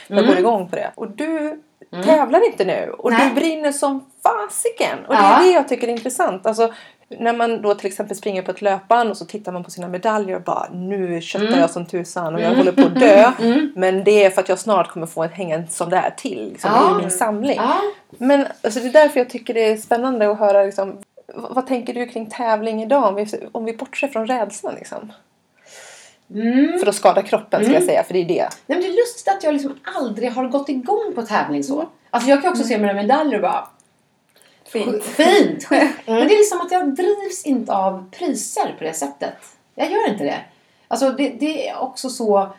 Jag 0.08 0.28
går 0.28 0.38
igång 0.40 0.70
på 0.70 0.76
det. 0.76 0.92
Och 0.96 1.10
du 1.12 1.62
tävlar 2.04 2.46
inte 2.46 2.66
nu. 2.66 2.90
Och 2.98 3.12
Nej. 3.12 3.30
du 3.30 3.36
brinner 3.36 3.72
som 3.72 4.06
fasiken. 4.24 5.06
Och 5.08 5.14
det 5.16 5.22
Ja. 5.22 5.40
är 5.40 5.44
det 5.44 5.52
jag 5.52 5.68
tycker 5.68 5.88
är 5.88 5.92
intressant. 5.92 6.46
Alltså, 6.46 6.74
när 7.10 7.34
man 7.34 7.62
då 7.62 7.74
till 7.76 7.88
exempel 7.88 8.18
springer 8.18 8.42
på 8.42 8.52
ett 8.52 8.62
löpband 8.62 9.10
och 9.10 9.18
så 9.18 9.26
tittar 9.26 9.52
man 9.52 9.64
på 9.64 9.72
sina 9.72 9.88
medaljer 9.88 10.36
och 10.36 10.42
bara 10.42 10.70
nu 10.74 11.22
köttar 11.22 11.60
jag 11.60 11.70
som 11.70 11.86
tusan 11.86 12.36
och 12.36 12.42
jag 12.42 12.56
håller 12.56 12.72
på 12.72 12.82
att 12.82 13.00
dö. 13.00 13.32
Men 13.76 14.04
det 14.04 14.26
är 14.26 14.30
för 14.30 14.42
att 14.42 14.50
jag 14.50 14.60
snart 14.60 14.92
kommer 14.92 15.08
få 15.08 15.24
en 15.24 15.30
hänga 15.30 15.56
en 15.56 15.68
sån 15.68 15.90
där 15.90 16.14
till 16.18 16.50
liksom, 16.50 16.72
Ja. 16.74 16.92
i 16.92 17.02
min 17.02 17.12
samling. 17.12 17.58
Ja. 17.58 17.78
Men 18.18 18.48
alltså, 18.64 18.80
det 18.80 18.88
är 18.88 18.94
därför 18.94 19.20
jag 19.20 19.30
tycker 19.30 19.54
det 19.54 19.72
är 19.72 19.78
spännande 19.78 20.32
att 20.32 20.40
höra 20.40 20.64
liksom, 20.64 20.98
vad 21.34 21.68
tänker 21.68 21.94
du 21.94 22.06
kring 22.06 22.30
tävling 22.30 22.84
idag? 22.84 23.04
Om 23.04 23.16
vi, 23.16 23.28
om 23.52 23.66
vi 23.66 23.78
bortser 23.78 24.08
från 24.08 24.28
rädslan 24.28 24.76
liksom. 24.76 25.12
Mm. 26.34 26.80
För 26.80 26.88
att 26.88 26.96
skada 26.96 27.22
kroppen 27.22 27.64
ska 27.64 27.74
jag 27.74 27.84
säga, 27.84 28.04
för 28.04 28.14
det 28.14 28.20
är 28.20 28.26
det. 28.26 28.50
Nej, 28.66 28.78
men 28.78 28.82
det 28.82 28.88
är 28.88 28.96
lustigt 28.96 29.28
att 29.28 29.44
jag 29.44 29.54
liksom 29.54 29.80
aldrig 29.96 30.32
har 30.32 30.48
gått 30.48 30.70
igång 30.70 31.14
på 31.16 31.22
tävling 31.22 31.64
så. 31.64 31.90
Alltså 32.10 32.30
jag 32.30 32.42
kan 32.42 32.52
också 32.52 32.64
se 32.64 32.78
mina 32.78 32.94
medaljer 32.94 33.36
och 33.36 33.42
bara... 33.42 33.68
Fint. 34.68 35.04
Fint! 35.04 35.70
Men 35.70 35.92
det 36.06 36.34
är 36.34 36.38
liksom 36.38 36.62
att 36.62 36.72
jag 36.72 36.96
drivs 36.96 37.46
inte 37.46 37.74
av 37.74 38.10
priser 38.12 38.76
på 38.78 38.84
det 38.84 38.94
sättet. 38.94 39.34
Jag 39.76 39.92
gör 39.92 40.10
inte 40.10 40.24
det. 40.24 40.40
Alltså 40.88 41.12
det, 41.12 41.30
det 41.30 41.70
är 41.70 41.80
också 41.80 42.10
så 42.10 42.50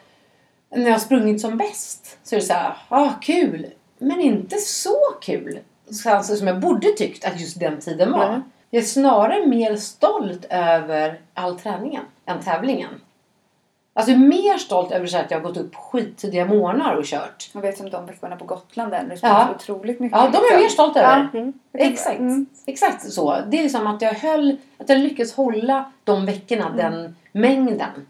när 0.70 0.84
jag 0.84 0.92
har 0.92 0.98
sprungit 0.98 1.40
som 1.40 1.56
bäst 1.56 2.18
så 2.22 2.34
är 2.34 2.40
det 2.40 2.46
så 2.46 2.52
här, 2.52 2.76
ah, 2.88 3.10
kul. 3.22 3.66
Men 3.98 4.20
inte 4.20 4.56
så 4.56 4.98
kul. 5.20 5.58
Så 5.90 6.10
Alltså, 6.10 6.36
som 6.36 6.46
jag 6.46 6.60
borde 6.60 6.92
tyckt 6.92 7.24
att 7.24 7.40
just 7.40 7.60
den 7.60 7.80
tiden 7.80 8.12
var. 8.12 8.28
Nej. 8.32 8.40
Jag 8.70 8.82
är 8.82 8.86
snarare 8.86 9.46
mer 9.46 9.76
stolt 9.76 10.46
över 10.50 11.20
all 11.34 11.58
träningen 11.60 12.02
än 12.26 12.40
tävlingen. 12.40 13.00
Alltså 13.98 14.12
jag 14.12 14.22
är 14.22 14.26
mer 14.26 14.58
stolt 14.58 14.92
över 14.92 15.16
att 15.16 15.30
jag 15.30 15.38
har 15.38 15.48
gått 15.48 15.56
upp 15.56 15.74
skittidiga 15.74 16.44
morgnar 16.44 16.94
och 16.94 17.04
kört. 17.04 17.50
Jag 17.52 17.60
vet 17.60 17.76
som 17.78 17.90
de 17.90 18.06
veckorna 18.06 18.36
på 18.36 18.44
Gotland 18.44 18.90
där 18.90 19.04
det 19.08 19.18
Ja. 19.22 19.48
otroligt 19.54 20.00
mycket. 20.00 20.18
Ja, 20.18 20.28
de 20.32 20.38
är 20.38 20.52
jag 20.52 20.60
mer 20.60 20.68
stolt 20.68 20.96
över. 20.96 21.28
Ja. 21.32 21.38
Mm. 21.38 21.52
Exakt. 21.72 22.18
Mm. 22.18 22.46
Exakt 22.66 23.12
så. 23.12 23.38
Det 23.46 23.58
är 23.58 23.62
liksom 23.62 23.86
att 23.86 24.02
jag 24.02 24.14
höll, 24.14 24.56
att 24.78 24.88
jag 24.88 24.98
lyckades 24.98 25.34
hålla 25.34 25.92
de 26.04 26.26
veckorna, 26.26 26.70
den 26.70 27.16
mängden. 27.32 28.06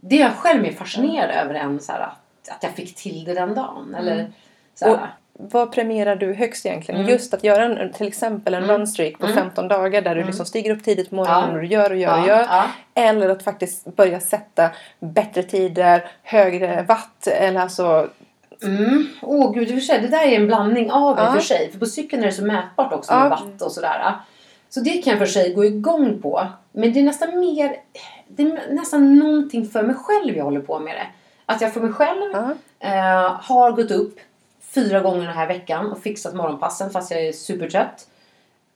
Det 0.00 0.16
är 0.16 0.20
jag 0.20 0.36
själv 0.36 0.62
mer 0.62 0.72
fascinerad 0.72 1.30
över 1.30 1.54
än 1.54 1.80
så 1.80 1.92
här 1.92 2.00
att, 2.00 2.48
att 2.48 2.62
jag 2.62 2.72
fick 2.72 2.94
till 2.94 3.24
det 3.24 3.34
den 3.34 3.54
dagen. 3.54 3.94
Eller 3.98 4.32
så 4.74 4.84
här. 4.84 4.94
Och 4.94 5.00
vad 5.38 5.72
premierar 5.72 6.16
du 6.16 6.32
högst 6.34 6.66
egentligen? 6.66 7.00
Mm. 7.00 7.12
Just 7.12 7.34
att 7.34 7.44
göra 7.44 7.64
en, 7.64 7.92
till 7.92 8.06
exempel 8.08 8.54
en 8.54 8.64
Mm. 8.64 8.76
runstreak 8.76 9.18
på 9.18 9.26
Mm. 9.26 9.36
15 9.38 9.68
dagar 9.68 10.02
där 10.02 10.10
du 10.14 10.20
Mm. 10.20 10.26
liksom 10.26 10.46
stiger 10.46 10.70
upp 10.76 10.84
tidigt 10.84 11.10
på 11.10 11.16
morgonen 11.16 11.48
Ja. 11.48 11.54
och 11.54 11.60
du 11.60 11.66
gör 11.66 11.90
och 11.90 11.96
gör 11.96 12.20
och 12.20 12.26
gör. 12.26 12.40
ja. 12.50 12.64
Eller 12.94 13.28
att 13.28 13.42
faktiskt 13.42 13.84
börja 13.96 14.20
sätta 14.20 14.70
bättre 15.00 15.42
tider, 15.42 16.04
högre 16.22 16.82
watt 16.88 17.26
eller 17.26 17.60
alltså... 17.60 18.08
Mm. 18.62 19.06
Åh 19.22 19.52
gud, 19.54 19.70
i 19.70 19.78
och 19.78 19.82
för 19.82 19.98
det 20.02 20.08
där 20.08 20.22
är 20.26 20.36
en 20.36 20.46
blandning 20.46 20.90
av 20.90 21.16
i 21.16 21.20
Ja. 21.20 21.26
och 21.28 21.34
för 21.34 21.40
sig. 21.40 21.72
För 21.72 21.78
på 21.78 21.86
cykeln 21.86 22.22
är 22.22 22.26
det 22.26 22.32
så 22.32 22.44
mätbart 22.44 22.92
också 22.92 23.12
Ja. 23.12 23.20
med 23.20 23.30
watt 23.30 23.62
och 23.62 23.72
sådär. 23.72 24.14
Så 24.68 24.80
det 24.80 24.90
kan 25.02 25.10
jag 25.10 25.18
för 25.18 25.26
sig 25.26 25.54
gå 25.54 25.64
igång 25.64 26.22
på. 26.22 26.46
Men 26.72 26.92
det 26.92 27.00
är 27.00 27.04
nästan 27.04 27.40
mer, 27.40 27.76
det 28.28 28.42
är 28.42 28.74
nästan 28.74 29.18
någonting 29.18 29.66
för 29.66 29.82
mig 29.82 29.96
själv 29.98 30.36
jag 30.36 30.44
håller 30.44 30.60
på 30.60 30.78
med 30.78 30.94
det. 30.96 31.06
Att 31.46 31.60
jag 31.60 31.74
för 31.74 31.80
mig 31.80 31.92
själv 31.92 32.22
Ja. 32.32 32.54
Eh, 32.80 33.32
har 33.42 33.72
gått 33.72 33.90
upp 33.90 34.18
fyra 34.74 35.00
gånger 35.00 35.26
den 35.26 35.36
här 35.36 35.48
veckan 35.48 35.92
och 35.92 35.98
fixat 36.02 36.34
morgonpassen 36.34 36.90
fast 36.90 37.10
jag 37.10 37.20
är 37.26 37.32
supertrött. 37.32 38.06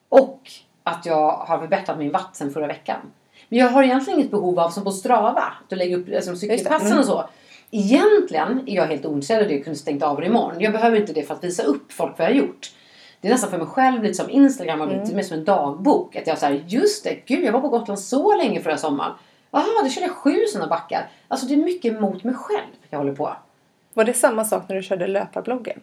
Och 0.08 0.40
att 0.82 1.06
jag 1.06 1.30
har 1.32 1.58
förbättrat 1.58 1.98
min 1.98 2.10
watt 2.12 2.36
sen 2.36 2.50
förra 2.50 2.66
veckan. 2.66 3.00
Men 3.48 3.58
jag 3.58 3.68
har 3.68 3.82
egentligen 3.82 4.18
inget 4.18 4.30
behov 4.30 4.58
av, 4.58 4.70
som 4.70 4.84
på 4.84 4.90
Strava, 4.90 5.40
att 5.40 5.68
du 5.70 5.76
lägger 5.76 5.98
upp 5.98 6.08
liksom, 6.08 6.36
cykelpassen 6.36 6.86
Mm. 6.86 6.98
och 6.98 7.04
så. 7.04 7.28
Egentligen 7.70 8.62
är 8.68 8.74
jag 8.76 8.86
helt 8.86 9.06
ointresserad 9.06 9.42
av 9.42 9.48
det 9.48 9.58
och 9.58 9.64
kunde 9.64 9.78
stängt 9.78 10.02
av 10.02 10.20
det 10.20 10.26
imorgon. 10.26 10.60
Jag 10.60 10.72
behöver 10.72 10.96
inte 11.00 11.12
det 11.12 11.22
för 11.22 11.34
att 11.34 11.44
visa 11.44 11.62
upp 11.62 11.92
folk 11.92 12.18
vad 12.18 12.28
jag 12.28 12.32
har 12.34 12.38
gjort. 12.38 12.72
Det 13.20 13.28
är 13.28 13.32
nästan 13.32 13.50
för 13.50 13.58
mig 13.58 13.66
själv 13.66 14.02
lite 14.02 14.14
som 14.14 14.30
Instagram 14.30 14.80
har 14.80 14.86
blivit, 14.86 15.04
Mm. 15.04 15.16
mer 15.16 15.22
som 15.22 15.38
en 15.38 15.44
dagbok. 15.44 16.16
Att 16.16 16.26
jag 16.26 16.38
säger 16.38 16.64
just 16.66 17.04
det, 17.04 17.14
gud 17.26 17.44
jag 17.44 17.52
var 17.52 17.60
på 17.60 17.68
Gotland 17.68 18.00
så 18.00 18.36
länge 18.36 18.60
förra 18.60 18.76
sommaren. 18.76 19.12
Jaha, 19.50 19.64
då 19.82 19.88
körde 19.88 20.06
jag 20.06 20.16
sju 20.16 20.44
sådana 20.46 20.68
backar. 20.70 21.10
Alltså 21.28 21.46
det 21.46 21.54
är 21.54 21.58
mycket 21.58 22.00
mot 22.00 22.24
mig 22.24 22.34
själv 22.34 22.66
jag 22.90 22.98
håller 22.98 23.14
på. 23.14 23.36
Var 23.96 24.04
det 24.04 24.12
samma 24.14 24.44
sak 24.44 24.62
när 24.68 24.76
du 24.76 24.82
körde 24.82 25.06
löparbloggen? 25.06 25.80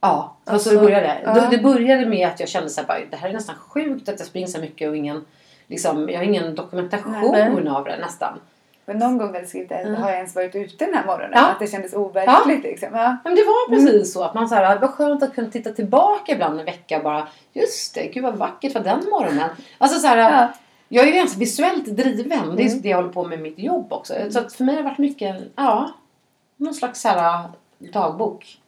Ja, 0.00 0.36
alltså, 0.44 0.52
Alltså, 0.70 0.70
det 0.70 0.86
började. 0.86 1.20
ja. 1.24 1.46
Det 1.50 1.58
började 1.58 2.06
med 2.06 2.28
att 2.28 2.40
jag 2.40 2.48
kände 2.48 2.70
så 2.70 2.80
här, 2.80 2.88
bara, 2.88 2.98
det 3.10 3.16
här 3.16 3.28
är 3.28 3.32
nästan 3.32 3.54
sjukt 3.54 4.08
att 4.08 4.18
jag 4.18 4.28
springer 4.28 4.46
så 4.46 4.60
mycket 4.60 4.88
och 4.88 4.96
ingen, 4.96 5.24
liksom, 5.66 6.08
jag 6.08 6.16
har 6.18 6.24
ingen 6.24 6.54
dokumentation 6.54 7.30
Nej. 7.32 7.68
av 7.68 7.84
det 7.84 7.96
nästan. 8.00 8.40
Men 8.86 8.98
någon 8.98 9.18
gång 9.18 9.32
när 9.32 9.40
du 9.40 9.46
skrivit 9.46 9.68
det, 9.68 9.74
Mm. 9.74 10.02
har 10.02 10.08
jag 10.08 10.16
ens 10.18 10.34
varit 10.34 10.54
ute 10.54 10.84
den 10.84 10.94
här 10.94 11.06
morgonen? 11.06 11.30
Ja. 11.34 11.46
Att 11.48 11.58
det 11.58 11.66
kändes 11.66 11.92
overkligt 11.94 12.62
liksom. 12.62 12.88
Ja. 12.92 13.16
Men 13.24 13.34
det 13.34 13.42
var 13.44 13.68
Mm. 13.76 13.86
precis 13.86 14.12
så 14.12 14.22
att 14.24 14.34
man 14.34 14.48
så 14.48 14.54
här, 14.54 14.74
det 14.74 14.80
var 14.80 14.88
skönt 14.92 15.22
att 15.22 15.34
kunna 15.34 15.50
titta 15.50 15.70
tillbaka 15.70 16.32
ibland 16.32 16.58
en 16.60 16.64
vecka 16.66 16.96
och 16.96 17.02
bara 17.04 17.28
just 17.52 17.94
det, 17.94 18.06
gud 18.06 18.22
vad 18.22 18.34
vackert 18.36 18.74
var 18.74 18.82
den 18.82 19.00
morgonen. 19.10 19.48
Alltså 19.78 20.00
så 20.00 20.06
här, 20.06 20.16
Ja. 20.18 20.48
jag 20.88 21.02
är 21.04 21.08
ju 21.08 21.14
ganska 21.14 21.38
visuellt 21.38 21.84
driven. 21.96 22.56
Det 22.56 22.62
är 22.62 22.66
Mm. 22.68 22.80
det 22.82 22.88
jag 22.88 22.96
håller 22.96 23.12
på 23.12 23.24
med 23.24 23.40
mitt 23.40 23.58
jobb 23.58 23.92
också. 23.92 24.14
Så 24.30 24.38
att 24.38 24.52
för 24.52 24.64
mig 24.64 24.74
har 24.74 24.82
det 24.82 24.88
varit 24.88 24.98
mycket, 24.98 25.36
ja, 25.56 25.90
någon 26.58 26.74
slags 26.74 27.00
så 27.00 27.08
här, 27.08 27.48
dagbok. 27.92 28.58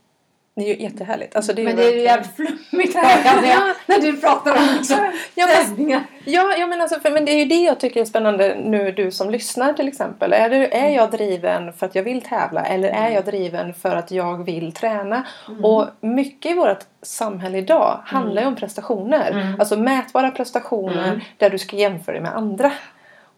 Det 0.55 0.63
är 0.63 0.75
ju 0.75 0.83
jättehärligt. 0.83 1.37
Alltså, 1.37 1.53
det 1.53 1.63
är 1.63 1.65
Men 1.65 1.77
det 1.77 1.85
är 1.85 1.95
ju 1.97 2.01
jävligt 2.03 2.37
flummigt 2.37 2.95
när, 2.95 3.49
jag, 3.51 3.75
när 3.87 4.01
du 4.01 4.21
pratar 4.21 4.57
om 4.57 4.69
liksom, 4.79 5.13
Ja, 5.35 5.47
men-. 5.77 6.01
Ja, 6.25 6.55
ja 6.59 6.67
men, 6.67 6.81
alltså, 6.81 7.01
för, 7.01 7.11
men 7.11 7.25
det 7.25 7.33
är 7.33 7.39
ju 7.39 7.45
det 7.45 7.61
jag 7.63 7.81
tycker 7.81 8.01
är 8.01 8.05
spännande 8.05 8.57
nu 8.65 8.93
du 8.93 9.11
som 9.11 9.31
lyssnar 9.31 9.73
till 9.73 9.89
exempel. 9.89 10.33
Är, 10.33 10.51
det, 10.51 10.77
är 10.77 10.89
jag 10.89 11.11
driven 11.11 11.73
för 11.73 11.87
att 11.87 11.95
jag 11.95 12.03
vill 12.03 12.23
tävla 12.23 12.63
eller 12.63 12.89
är 12.89 13.11
jag 13.11 13.25
driven 13.25 13.75
för 13.75 13.97
att 13.97 14.11
jag 14.11 14.45
vill 14.45 14.73
träna? 14.73 15.27
Och 15.63 15.87
mycket 16.01 16.53
i 16.53 16.55
vårt 16.55 16.85
samhälle 17.03 17.59
idag 17.59 18.01
handlar 18.05 18.43
ju 18.43 18.49
om 18.49 18.57
prestationer. 18.57 19.31
Mm. 19.31 19.61
Alltså 19.61 19.77
mätbara 19.77 20.31
prestationer 20.31 21.09
Mm. 21.09 21.21
där 21.37 21.51
du 21.51 21.59
ska 21.59 21.77
jämföra 21.77 22.13
dig 22.13 22.23
med 22.23 22.37
andra. 22.37 22.73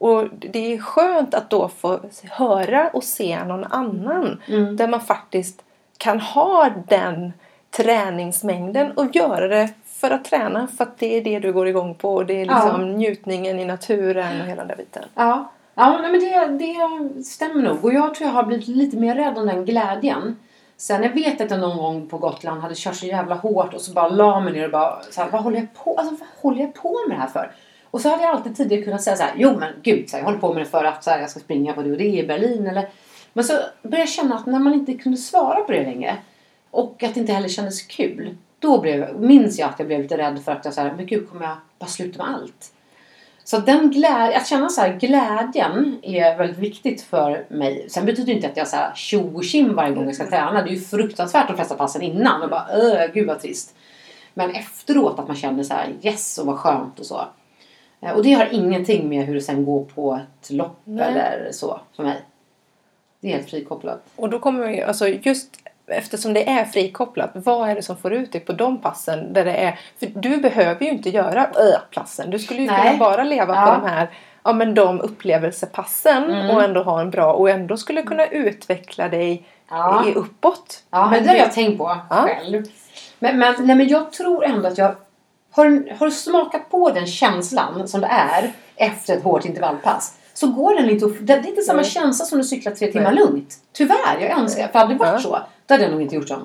Och 0.02 0.28
det 0.30 0.74
är 0.74 0.78
skönt 0.78 1.34
att 1.34 1.50
då 1.50 1.68
få 1.68 2.00
höra 2.30 2.88
och 2.92 3.04
se 3.04 3.44
någon 3.44 3.64
annan 3.64 4.42
Mm. 4.48 4.76
där 4.76 4.88
man 4.88 5.00
faktiskt 5.00 5.62
kan 5.98 6.20
ha 6.20 6.70
den 6.88 7.32
träningsmängden 7.70 8.92
och 8.92 9.16
göra 9.16 9.48
det 9.48 9.68
för 9.86 10.10
att 10.10 10.24
träna 10.24 10.66
för 10.66 10.84
att 10.84 10.98
det 10.98 11.16
är 11.16 11.24
det 11.24 11.38
du 11.38 11.52
går 11.52 11.68
igång 11.68 11.94
på 11.94 12.14
och 12.14 12.26
det 12.26 12.40
är 12.40 12.44
liksom 12.46 12.92
njutningen 12.92 13.58
i 13.58 13.64
naturen 13.64 14.40
och 14.40 14.46
hela 14.46 14.56
den 14.62 14.68
där 14.68 14.76
biten. 14.76 15.02
Ja, 15.14 15.50
ja 15.74 15.98
nej, 16.02 16.12
men 16.12 16.20
det, 16.58 16.64
det 16.64 17.24
stämmer 17.24 17.62
nog. 17.62 17.84
Och 17.84 17.92
jag 17.92 18.14
tror 18.14 18.28
jag 18.28 18.34
har 18.34 18.42
blivit 18.42 18.68
lite 18.68 18.96
mer 18.96 19.14
rädd 19.14 19.38
om 19.38 19.46
den 19.46 19.64
glädjen. 19.64 20.36
Sen 20.76 21.02
jag 21.02 21.10
vet 21.10 21.40
att 21.40 21.50
jag 21.50 21.60
någon 21.60 21.76
gång 21.76 22.06
på 22.08 22.18
Gotland 22.18 22.60
hade 22.62 22.74
kört 22.76 22.94
så 22.96 23.06
jävla 23.06 23.34
hårt 23.34 23.74
och 23.74 23.80
så 23.80 23.92
bara 23.92 24.08
la 24.08 24.40
mig 24.40 24.52
ner 24.52 24.64
och 24.64 24.70
bara 24.70 25.02
så 25.10 25.20
här, 25.22 25.30
vad 25.30 25.42
håller 25.42 25.58
jag 25.58 25.74
på, 25.84 25.96
alltså, 25.98 26.14
vad 26.14 26.28
håller 26.42 26.60
jag 26.60 26.74
på 26.74 26.96
med 27.08 27.16
det 27.16 27.20
här 27.20 27.28
för? 27.28 27.50
Och 27.92 28.00
så 28.00 28.08
hade 28.08 28.22
jag 28.22 28.36
alltid 28.36 28.56
tidigare 28.56 28.84
kunnat 28.84 29.02
säga 29.02 29.16
så 29.16 29.22
här, 29.22 29.32
jo 29.36 29.58
men 29.58 29.72
gud, 29.82 30.10
så 30.10 30.16
här, 30.16 30.22
jag 30.22 30.26
håller 30.26 30.38
på 30.38 30.52
med 30.54 30.62
det 30.62 30.66
för 30.66 30.84
att 30.84 31.04
så 31.04 31.10
här, 31.10 31.20
jag 31.20 31.30
ska 31.30 31.40
springa 31.40 31.72
på 31.72 31.82
det 31.82 31.90
och 31.90 31.98
det 31.98 32.04
i 32.04 32.26
Berlin 32.26 32.66
eller 32.66 32.88
Men 33.32 33.44
så 33.44 33.52
började 33.82 33.98
jag 33.98 34.08
känna 34.08 34.34
att 34.34 34.46
när 34.46 34.58
man 34.58 34.74
inte 34.74 34.94
kunde 34.94 35.18
svara 35.18 35.60
på 35.60 35.72
det 35.72 35.82
längre 35.82 36.16
och 36.70 37.02
att 37.02 37.14
det 37.14 37.20
inte 37.20 37.32
heller 37.32 37.48
kändes 37.48 37.82
kul. 37.82 38.36
Då 38.58 38.80
blev, 38.80 39.20
minns 39.20 39.58
jag 39.58 39.68
att 39.68 39.78
jag 39.78 39.86
blev 39.86 40.02
lite 40.02 40.18
rädd 40.18 40.44
för 40.44 40.52
att 40.52 40.64
jag 40.64 40.74
så 40.74 40.80
här, 40.80 40.94
men 40.96 41.06
gud 41.06 41.30
kommer 41.30 41.46
jag 41.46 41.56
bara 41.78 41.86
sluta 41.86 42.18
med 42.18 42.34
allt? 42.34 42.72
Så 43.44 43.58
den 43.58 43.90
glädje, 43.90 44.36
att 44.36 44.46
känna 44.46 44.68
så 44.68 44.80
här, 44.80 44.98
glädjen 44.98 45.98
är 46.02 46.38
väldigt 46.38 46.58
viktigt 46.58 47.02
för 47.02 47.46
mig. 47.48 47.86
Sen 47.90 48.06
betyder 48.06 48.26
det 48.26 48.32
inte 48.32 48.48
att 48.48 48.56
jag 48.56 48.68
så 48.68 48.76
här 48.76 48.94
tjo 48.94 49.36
och 49.36 49.44
tjim 49.44 49.74
varje 49.74 49.94
gång 49.94 50.06
jag 50.06 50.14
ska 50.14 50.26
träna. 50.26 50.62
Det 50.62 50.70
är 50.70 50.74
ju 50.74 50.80
fruktansvärt 50.80 51.48
de 51.48 51.56
flesta 51.56 51.74
passen 51.74 52.02
innan. 52.02 52.42
Och 52.42 52.50
bara 52.50 52.66
öh, 52.70 53.12
gud 53.14 53.26
vad 53.26 53.40
trist. 53.40 53.74
Men 54.34 54.50
efteråt 54.50 55.18
att 55.18 55.26
man 55.28 55.36
känner 55.36 55.62
så 55.62 55.74
här 55.74 55.92
yes 56.02 56.38
och 56.38 56.46
vad 56.46 56.58
skönt 56.58 57.00
och 57.00 57.06
så. 57.06 57.26
Eh, 58.02 58.12
Och 58.12 58.22
det 58.22 58.32
har 58.32 58.48
ingenting 58.52 59.08
med 59.08 59.26
hur 59.26 59.34
det 59.34 59.40
sen 59.40 59.64
går 59.64 59.84
på 59.84 60.20
ett 60.42 60.50
lopp 60.50 60.80
Nej. 60.84 61.04
eller 61.08 61.48
så 61.52 61.80
för 61.96 62.02
mig. 62.02 62.22
Det 63.20 63.28
är 63.28 63.36
helt 63.36 63.50
frikopplat. 63.50 64.02
Och 64.16 64.30
då 64.30 64.38
kommer 64.38 64.66
vi, 64.68 64.82
alltså 64.82 65.08
just 65.08 65.48
eftersom 65.86 66.32
det 66.32 66.48
är 66.50 66.64
frikopplat, 66.64 67.30
vad 67.34 67.68
är 67.68 67.74
det 67.74 67.82
som 67.82 67.96
får 67.96 68.12
ut 68.12 68.32
dig 68.32 68.40
på 68.40 68.52
de 68.52 68.78
passen 68.80 69.32
där 69.32 69.44
det 69.44 69.54
är, 69.56 69.78
för 69.98 70.06
du 70.06 70.36
behöver 70.36 70.84
ju 70.84 70.90
inte 70.90 71.10
göra 71.10 71.44
passen. 71.94 72.30
Du 72.30 72.38
skulle 72.38 72.60
ju 72.60 72.66
Nej. 72.66 72.86
kunna 72.86 72.98
bara 72.98 73.24
leva 73.24 73.54
Ja. 73.54 73.66
på 73.66 73.80
de 73.86 73.92
här, 73.92 74.10
ja 74.42 74.52
men 74.52 74.74
de 74.74 75.00
upplevelsepassen 75.00 76.24
Mm. 76.24 76.56
och 76.56 76.62
ändå 76.62 76.82
ha 76.82 77.00
en 77.00 77.10
bra 77.10 77.32
och 77.32 77.50
ändå 77.50 77.76
skulle 77.76 78.02
kunna 78.02 78.26
utveckla 78.26 79.08
dig 79.08 79.44
Ja. 79.70 80.04
i 80.08 80.14
uppåt. 80.14 80.82
Ja, 80.90 81.10
men 81.10 81.22
det 81.22 81.28
har 81.28 81.36
jag 81.36 81.52
tänkt 81.52 81.78
på 81.78 81.96
Ja. 82.10 82.16
själv. 82.16 82.64
Men, 83.18 83.38
men, 83.38 83.54
nej, 83.58 83.76
men 83.76 83.88
jag 83.88 84.12
tror 84.12 84.44
ändå 84.44 84.68
att 84.68 84.78
jag... 84.78 84.94
Har, 85.54 85.96
har 85.98 86.06
du 86.06 86.12
smakat 86.12 86.70
på 86.70 86.90
den 86.90 87.06
känslan 87.06 87.88
som 87.88 88.00
det 88.00 88.06
är 88.06 88.52
efter 88.76 89.16
ett 89.16 89.22
hårt 89.22 89.44
intervallpass 89.44 90.18
så 90.34 90.46
går 90.46 90.74
den 90.74 90.90
inte 90.90 91.06
att... 91.06 91.26
Det 91.26 91.32
är 91.32 91.46
inte 91.48 91.62
samma 91.62 91.80
Nej. 91.80 91.90
känsla 91.90 92.24
som 92.24 92.40
att 92.40 92.46
cykla 92.46 92.70
tre 92.70 92.92
timmar 92.92 93.12
Nej. 93.12 93.24
lugnt. 93.24 93.54
Tyvärr, 93.72 94.20
jag 94.20 94.38
önskar. 94.38 94.68
För 94.68 94.78
hade 94.78 94.94
det 94.94 94.98
varit 94.98 95.12
Ja. 95.12 95.18
så, 95.20 95.38
då 95.66 95.74
hade 95.74 95.84
jag 95.84 95.92
nog 95.92 96.02
inte 96.02 96.14
gjort 96.14 96.28
så. 96.28 96.38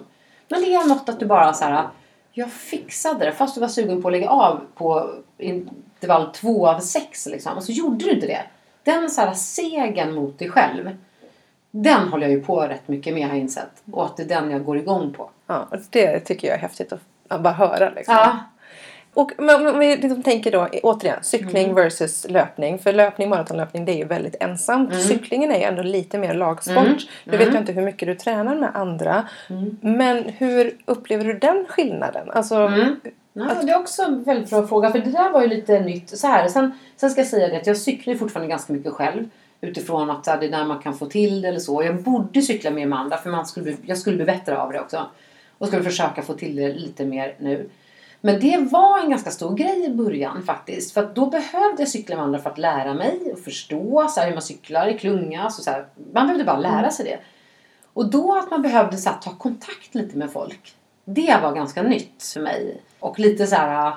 Men 0.50 0.62
det 0.62 0.74
är 0.74 0.88
något 0.88 1.10
att 1.10 1.20
du 1.20 1.26
bara 1.26 1.54
så 1.54 1.65
här... 1.65 1.88
Jag 2.32 2.52
fixade 2.52 3.26
det 3.26 3.32
fast 3.32 3.56
du 3.56 3.62
var 3.62 3.67
sugen 3.67 4.02
på 4.02 4.08
att 4.08 4.12
lägga 4.12 4.30
av 4.30 4.62
på 4.76 5.10
intervall 5.38 6.32
två 6.34 6.67
av 6.67 6.80
sex 6.80 7.26
liksom. 7.26 7.58
Och 7.58 7.63
så 7.63 7.72
gjorde 7.72 8.06
du 8.06 8.12
inte 8.12 8.28
det. 8.28 8.41
Den 8.84 9.10
så 9.10 9.22
här 9.22 9.34
segern 9.34 10.15
mot 10.15 10.39
dig 10.39 10.50
själv. 10.50 10.98
Den 11.72 12.08
håller 12.08 12.24
jag 12.28 12.32
ju 12.32 12.43
på 12.43 12.62
rätt 12.62 12.88
mycket 12.88 13.13
med 13.13 13.24
har 13.28 13.30
jag 13.36 13.41
insett. 13.41 13.84
Och 13.91 14.06
att 14.06 14.17
det 14.17 14.24
är 14.24 14.28
den 14.28 14.52
jag 14.52 14.65
går 14.65 14.78
igång 14.78 15.13
på. 15.13 15.30
Ja, 15.48 15.67
och 15.72 15.78
det 15.89 16.20
tycker 16.20 16.48
jag 16.48 16.58
är 16.58 16.62
häftigt 16.62 16.93
att, 16.93 17.02
att 17.28 17.41
bara 17.41 17.54
höra. 17.54 17.89
Liksom. 17.89 18.15
Ja. 18.15 18.38
Och 19.17 19.32
men, 19.38 19.67
om 19.67 19.80
vi 19.80 19.97
liksom 19.97 20.23
tänker 20.23 20.51
då 20.51 20.67
återigen 20.84 21.23
cykling 21.23 21.63
Mm. 21.63 21.75
versus 21.75 22.25
löpning. 22.30 22.80
För 22.80 22.93
löpning, 22.93 23.30
maratonlöpning 23.30 23.86
det 23.86 23.91
är 23.91 23.97
ju 23.97 24.06
väldigt 24.06 24.36
ensamt. 24.39 24.91
Mm. 24.91 25.03
Cyklingen 25.03 25.51
är 25.51 25.58
ju 25.58 25.63
ändå 25.63 25.82
lite 25.84 26.17
mer 26.17 26.34
lagsport. 26.34 26.77
Mm. 26.77 26.97
Nu 27.23 27.34
Mm. 27.36 27.45
vet 27.45 27.53
jag 27.53 27.62
inte 27.62 27.71
hur 27.71 27.82
mycket 27.82 28.08
du 28.08 28.15
tränar 28.15 28.56
med 28.56 28.69
andra. 28.73 29.27
Mm. 29.49 29.77
Men 29.82 30.23
hur 30.23 30.75
upplever 30.86 31.25
du 31.25 31.34
den 31.34 31.65
skillnaden? 31.69 32.32
Alltså, 32.32 32.56
Mm. 32.56 32.95
Ja, 33.34 33.49
det 33.63 33.71
är 33.71 33.80
också 33.80 34.01
en 34.03 34.23
väldigt 34.23 34.49
bra 34.49 34.67
fråga. 34.67 34.91
För 34.91 34.99
det 34.99 35.12
där 35.12 35.30
var 35.30 35.41
ju 35.41 35.47
lite 35.47 35.80
nytt. 35.80 36.17
Så 36.19 36.27
här, 36.27 36.47
sen, 36.47 36.71
sen 36.97 37.10
ska 37.10 37.21
jag 37.21 37.27
säga 37.27 37.47
det 37.47 37.58
att 37.58 37.67
jag 37.67 37.77
cyklar 37.77 38.15
fortfarande 38.15 38.49
ganska 38.49 38.73
mycket 38.73 38.93
själv. 38.93 39.30
Utifrån 39.62 40.10
att 40.10 40.23
det 40.23 40.32
är 40.32 40.49
där 40.51 40.65
man 40.65 40.80
kan 40.80 40.93
få 40.97 41.06
till 41.06 41.41
det 41.41 41.47
eller 41.47 41.60
så. 41.60 41.84
Jag 41.84 41.95
borde 42.01 42.41
cykla 42.41 42.71
mer 42.71 42.86
med 42.86 42.99
andra 42.99 43.17
för 43.17 43.30
man 43.30 43.45
skulle 43.45 43.63
bli, 43.63 43.77
jag 43.86 43.97
skulle 43.97 44.15
bli 44.15 44.25
bättre 44.25 44.58
av 44.58 44.71
det 44.71 44.80
också. 44.80 45.06
Och 45.58 45.67
skulle 45.67 45.84
försöka 45.84 46.21
få 46.21 46.34
till 46.34 46.56
det 46.56 46.67
lite 46.67 47.06
mer 47.06 47.36
nu. 47.39 47.69
Men 48.21 48.39
det 48.39 48.58
var 48.71 48.99
en 48.99 49.10
ganska 49.10 49.32
stor 49.32 49.56
grej 49.56 49.86
i 49.86 49.89
början 49.89 50.43
faktiskt. 50.43 50.93
För 50.93 51.03
att 51.03 51.15
då 51.15 51.25
behövde 51.25 51.82
jag 51.82 51.88
cykla 51.88 52.15
med 52.15 52.25
andra 52.25 52.39
för 52.39 52.49
att 52.49 52.58
lära 52.58 52.93
mig 52.93 53.19
och 53.34 53.39
förstå 53.39 54.08
så 54.10 54.19
här, 54.19 54.27
hur 54.27 54.34
man 54.34 54.41
cyklar 54.41 54.88
i 54.88 54.97
klunga. 54.97 55.49
Så, 55.49 55.63
så 55.63 55.71
här, 55.71 55.86
man 56.13 56.27
behövde 56.27 56.43
bara 56.43 56.60
lära 56.60 56.91
sig 56.91 57.06
det. 57.06 57.19
Och 57.93 58.10
då 58.10 58.38
att 58.38 58.51
man 58.51 58.62
behövde 58.62 58.97
så 58.97 59.10
här, 59.10 59.17
ta 59.17 59.32
kontakt 59.32 59.95
lite 59.95 60.17
med 60.17 60.32
folk. 60.32 60.75
Det 61.06 61.38
var 61.41 61.56
ganska 61.56 61.84
nytt 61.84 62.23
för 62.34 62.41
mig. 62.41 62.82
Och 62.99 63.19
lite 63.19 63.47
så 63.47 63.56
här... 63.56 63.93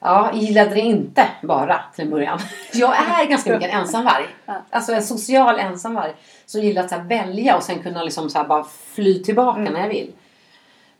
Ja, 0.00 0.30
gillade 0.34 0.70
det 0.70 0.80
inte 0.80 1.28
bara 1.42 1.80
till 1.94 2.04
en 2.04 2.10
början. 2.10 2.38
Jag 2.72 2.96
är 2.96 3.26
ganska 3.26 3.52
mycket 3.52 3.74
en 3.74 3.80
ensamvarg. 3.80 4.24
Alltså 4.70 4.92
en 4.92 5.02
social 5.02 5.58
ensamvarg. 5.58 6.12
Som 6.46 6.60
gillar 6.60 6.84
att 6.84 6.90
så 6.90 6.98
välja 6.98 7.56
och 7.56 7.62
sen 7.62 7.82
kunna 7.82 8.02
liksom 8.02 8.30
så 8.30 8.44
bara 8.44 8.64
fly 8.94 9.22
tillbaka 9.22 9.60
när 9.60 9.80
jag 9.80 9.88
vill. 9.88 10.12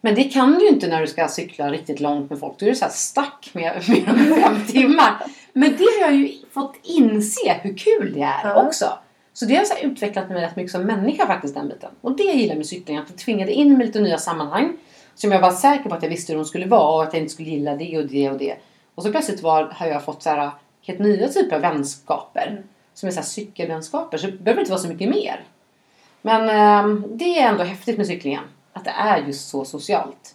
Men 0.00 0.14
det 0.14 0.24
kan 0.24 0.54
du 0.54 0.60
ju 0.64 0.68
inte 0.68 0.86
när 0.88 1.00
du 1.00 1.06
ska 1.06 1.28
cykla 1.28 1.70
riktigt 1.70 2.00
långt 2.00 2.30
med 2.30 2.38
folk. 2.38 2.58
Då 2.58 2.66
är 2.66 2.70
du 2.70 2.76
så 2.76 2.84
här 2.84 2.92
stack 2.92 3.50
med 3.52 3.82
mer 3.88 4.08
än 4.08 4.42
fem 4.42 4.66
timmar. 4.68 5.22
Men 5.52 5.70
det 5.76 5.84
har 5.84 6.00
jag 6.00 6.14
ju 6.16 6.32
fått 6.52 6.74
inse 6.82 7.52
hur 7.62 7.76
kul 7.76 8.12
det 8.14 8.22
är 8.22 8.40
Ja. 8.44 8.66
också. 8.66 8.98
Så 9.32 9.44
det 9.44 9.56
har 9.56 9.64
så 9.64 9.74
utvecklat 9.82 10.28
mig 10.30 10.42
rätt 10.42 10.56
mycket 10.56 10.72
som 10.72 10.82
människa 10.82 11.26
faktiskt 11.26 11.54
den 11.54 11.68
biten. 11.68 11.90
Och 12.00 12.16
det 12.16 12.22
gillar 12.22 12.48
jag 12.48 12.56
med 12.56 12.66
cykling. 12.66 12.96
Att 12.96 13.08
det 13.08 13.14
tvingade 13.16 13.52
in 13.52 13.78
mig 13.78 13.86
lite 13.86 14.00
nya 14.00 14.18
sammanhang. 14.18 14.76
Som 15.14 15.32
jag 15.32 15.40
var 15.40 15.50
säker 15.50 15.88
på 15.88 15.94
att 15.94 16.02
jag 16.02 16.10
visste 16.10 16.32
hur 16.32 16.38
de 16.38 16.44
skulle 16.44 16.66
vara 16.66 16.94
och 16.96 17.02
att 17.02 17.12
jag 17.12 17.22
inte 17.22 17.32
skulle 17.32 17.50
gilla 17.50 17.76
det 17.76 17.98
och 17.98 18.06
det 18.06 18.30
och 18.30 18.38
det. 18.38 18.54
Och 18.94 19.02
så 19.02 19.10
plötsligt 19.10 19.42
var, 19.42 19.64
har 19.64 19.86
jag 19.86 20.04
fått 20.04 20.22
så 20.22 20.30
här, 20.30 20.50
helt 20.86 20.98
nya 20.98 21.28
typer 21.28 21.56
av 21.56 21.62
vänskaper. 21.62 22.62
Som 22.94 23.06
är 23.06 23.10
så 23.10 23.16
här 23.20 23.26
cykelvänskaper. 23.26 24.18
Så 24.18 24.26
det 24.26 24.32
behöver 24.32 24.60
inte 24.60 24.72
vara 24.72 24.80
så 24.80 24.88
mycket 24.88 25.08
mer. 25.08 25.44
Men 26.22 26.48
ehm, 26.48 27.04
det 27.08 27.38
är 27.38 27.48
ändå 27.48 27.64
häftigt 27.64 27.96
med 27.96 28.06
cyklingen. 28.06 28.44
Att 28.78 28.84
det 28.84 28.90
är 28.90 29.18
just 29.26 29.48
så 29.48 29.64
socialt. 29.64 30.34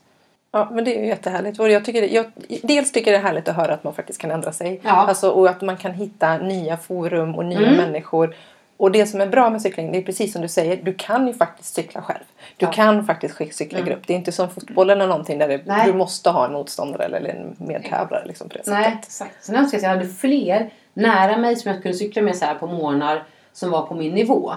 Ja, 0.51 0.67
men 0.71 0.83
det 0.85 0.95
är 0.97 1.01
ju 1.01 1.07
jättehärligt. 1.07 1.59
Och 1.59 1.69
jag 1.69 1.85
tycker 1.85 2.03
jag, 2.03 2.25
dels 2.63 2.91
tycker 2.91 3.11
det 3.11 3.17
är 3.17 3.21
härligt 3.21 3.47
att 3.49 3.55
höra 3.55 3.73
att 3.73 3.83
man 3.83 3.93
faktiskt 3.93 4.19
kan 4.21 4.31
ändra 4.31 4.51
sig. 4.51 4.79
Ja. 4.83 4.91
Alltså, 4.91 5.29
och 5.29 5.49
att 5.49 5.61
man 5.61 5.77
kan 5.77 5.91
hitta 5.93 6.37
nya 6.37 6.77
forum 6.77 7.35
och 7.35 7.45
nya 7.45 7.57
Mm. 7.59 7.73
människor. 7.75 8.35
Och 8.77 8.91
det 8.91 9.05
som 9.05 9.21
är 9.21 9.27
bra 9.27 9.49
med 9.49 9.61
cykling, 9.61 9.91
det 9.91 9.97
är 9.97 10.01
precis 10.01 10.33
som 10.33 10.41
du 10.41 10.47
säger, 10.47 10.77
du 10.83 10.93
kan 10.93 11.27
ju 11.27 11.33
faktiskt 11.33 11.73
cykla 11.75 12.01
själv. 12.01 12.23
Du 12.57 12.65
Ja. 12.65 12.71
kan 12.71 13.05
faktiskt 13.05 13.35
sk- 13.39 13.51
cykla 13.51 13.79
Mm. 13.79 13.89
grupp. 13.89 14.07
Det 14.07 14.13
är 14.13 14.17
inte 14.17 14.31
som 14.31 14.49
fotboll 14.49 14.89
eller 14.89 15.07
någonting 15.07 15.39
där 15.39 15.47
det, 15.47 15.83
du 15.85 15.93
måste 15.93 16.29
ha 16.29 16.45
en 16.45 16.53
motståndare 16.53 17.03
eller 17.05 17.29
en 17.29 17.55
medtävlare. 17.57 18.25
Liksom, 18.25 18.49
på 18.49 18.57
det 18.57 18.63
Nej, 18.71 18.83
sättet. 18.83 19.03
exakt. 19.03 19.45
Sen 19.45 19.55
önskar 19.55 19.77
jag 19.77 19.79
att 19.79 19.83
jag 19.83 19.97
hade 19.99 20.09
fler 20.13 20.69
nära 20.93 21.37
mig 21.37 21.55
som 21.55 21.71
jag 21.71 21.81
kunde 21.83 21.97
cykla 21.97 22.21
med 22.21 22.35
så 22.35 22.45
här 22.45 22.55
på 22.55 22.67
morgnar 22.67 23.23
som 23.53 23.71
var 23.71 23.81
på 23.85 23.95
min 23.95 24.13
nivå. 24.13 24.53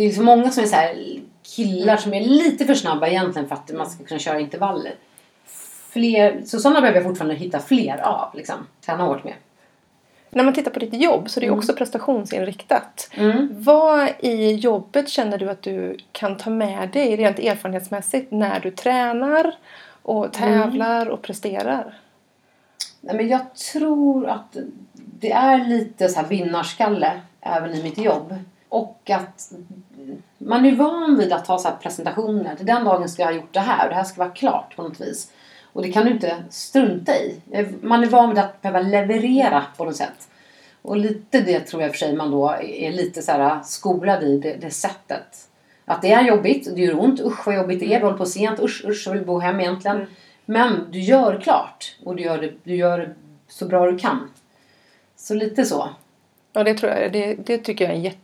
Det 0.00 0.04
är 0.04 0.08
liksom 0.08 0.24
många 0.24 0.50
som 0.50 0.62
är 0.62 0.66
så 0.68 0.76
här 0.76 1.20
killar 1.42 1.96
som 1.96 2.14
är 2.14 2.20
lite 2.20 2.64
för 2.64 2.74
snabba 2.74 3.08
egentligen 3.08 3.48
för 3.48 3.54
att 3.54 3.70
man 3.72 3.90
ska 3.90 4.04
kunna 4.04 4.20
köra 4.20 4.40
intervaller. 4.40 4.94
Fler, 5.90 6.42
så 6.44 6.60
sådana 6.60 6.80
behöver 6.80 7.00
jag 7.00 7.08
fortfarande 7.08 7.34
hitta 7.34 7.58
fler 7.58 7.98
av. 7.98 8.36
Liksom. 8.36 8.66
Träna 8.86 9.04
hårt 9.04 9.24
med. 9.24 9.34
När 10.30 10.44
man 10.44 10.54
tittar 10.54 10.70
på 10.70 10.78
ditt 10.78 10.94
jobb 10.94 11.30
så 11.30 11.38
är 11.38 11.40
det 11.40 11.46
Mm. 11.46 11.58
också 11.58 11.72
prestationsinriktat. 11.72 13.10
Mm. 13.14 13.48
Vad 13.50 14.08
i 14.18 14.52
jobbet 14.52 15.08
känner 15.08 15.38
du 15.38 15.50
att 15.50 15.62
du 15.62 15.96
kan 16.12 16.36
ta 16.36 16.50
med 16.50 16.88
dig 16.88 17.16
rent 17.16 17.38
erfarenhetsmässigt 17.38 18.32
när 18.32 18.60
du 18.60 18.70
tränar 18.70 19.54
och 20.02 20.32
tävlar 20.32 21.06
och 21.08 21.22
presterar? 21.22 21.98
Nej, 23.00 23.16
men 23.16 23.28
jag 23.28 23.54
tror 23.54 24.28
att 24.28 24.56
det 24.94 25.32
är 25.32 25.68
lite 25.68 26.08
så 26.08 26.20
här 26.20 26.28
vinnarskalle 26.28 27.20
även 27.40 27.74
i 27.74 27.82
mitt 27.82 27.98
jobb. 27.98 28.34
Och 28.70 29.10
att 29.10 29.52
man 30.38 30.66
är 30.66 30.76
van 30.76 31.18
vid 31.18 31.32
att 31.32 31.46
ha 31.46 31.58
så 31.58 31.68
här 31.68 31.76
presentationer. 31.76 32.56
Till 32.56 32.66
den 32.66 32.84
dagen 32.84 33.08
ska 33.08 33.22
jag 33.22 33.28
ha 33.28 33.36
gjort 33.36 33.54
det 33.54 33.60
här 33.60 33.84
och 33.84 33.90
det 33.90 33.96
här 33.96 34.04
ska 34.04 34.18
vara 34.18 34.30
klart 34.30 34.76
på 34.76 34.82
något 34.82 35.00
vis. 35.00 35.32
Och 35.72 35.82
det 35.82 35.92
kan 35.92 36.04
du 36.04 36.10
inte 36.10 36.44
strunta 36.50 37.12
i. 37.16 37.40
Man 37.82 38.02
är 38.02 38.06
van 38.06 38.28
vid 38.28 38.38
att 38.38 38.62
behöva 38.62 38.80
leverera 38.80 39.64
på 39.76 39.84
något 39.84 39.96
sätt. 39.96 40.28
Och 40.82 40.96
lite 40.96 41.40
det 41.40 41.60
tror 41.60 41.82
jag 41.82 41.90
för 41.90 41.98
sig 41.98 42.16
man 42.16 42.30
då 42.30 42.50
är 42.62 42.92
lite 42.92 43.22
så 43.22 43.32
här 43.32 43.62
skolad 43.62 44.22
i, 44.22 44.38
det, 44.38 44.56
det 44.60 44.70
sättet. 44.70 45.48
Att 45.84 46.02
det 46.02 46.12
är 46.12 46.22
jobbigt, 46.22 46.74
det 46.74 46.80
gör 46.80 47.00
ont, 47.00 47.20
usch 47.20 47.46
vad 47.46 47.56
jobbigt 47.56 47.80
det 47.80 47.94
är, 47.94 47.98
vi 47.98 48.04
håller 48.04 48.18
på 48.18 48.26
sent, 48.26 48.60
usch 48.60 48.84
usch 48.84 49.06
jag 49.06 49.12
vill 49.12 49.24
bo 49.24 49.38
hem 49.38 49.60
egentligen. 49.60 50.06
Men 50.44 50.86
du 50.90 51.00
gör 51.00 51.40
klart 51.40 51.96
och 52.04 52.16
du 52.16 52.22
gör 52.22 52.38
det, 52.38 52.52
du 52.64 52.76
gör 52.76 52.98
det 52.98 53.14
så 53.48 53.66
bra 53.66 53.90
du 53.90 53.98
kan. 53.98 54.30
Så 55.16 55.34
lite 55.34 55.64
så. 55.64 55.88
Ja, 56.52 56.64
det 56.64 56.74
tror 56.74 56.92
jag. 56.92 57.12
Det, 57.12 57.34
det 57.34 57.58
tycker 57.58 57.84
jag 57.84 57.94
är 57.94 57.98
jätte, 57.98 58.18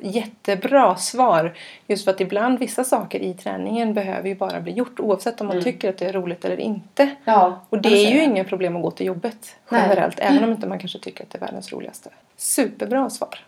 jättebra 0.00 0.96
svar. 0.96 1.54
Just 1.86 2.04
för 2.04 2.10
att 2.10 2.20
ibland 2.20 2.58
vissa 2.58 2.84
saker 2.84 3.20
i 3.20 3.34
träningen 3.34 3.94
behöver 3.94 4.28
ju 4.28 4.34
bara 4.34 4.60
bli 4.60 4.72
gjort 4.72 5.00
oavsett 5.00 5.40
om 5.40 5.46
man 5.46 5.56
Mm. 5.56 5.64
tycker 5.64 5.88
att 5.88 5.98
det 5.98 6.06
är 6.06 6.12
roligt 6.12 6.44
eller 6.44 6.60
inte. 6.60 7.10
Ja, 7.24 7.60
Och 7.68 7.82
det 7.82 7.88
är 8.06 8.10
ju 8.10 8.22
inga 8.22 8.44
problem 8.44 8.76
att 8.76 8.82
gå 8.82 8.90
till 8.90 9.06
jobbet 9.06 9.56
Nej. 9.68 9.80
generellt. 9.82 10.18
Även 10.18 10.44
om 10.44 10.50
inte 10.52 10.66
man 10.66 10.78
kanske 10.78 10.98
tycker 10.98 11.24
att 11.24 11.30
det 11.30 11.38
är 11.38 11.40
världens 11.40 11.72
roligaste. 11.72 12.10
Superbra 12.36 13.10
svar. 13.10 13.38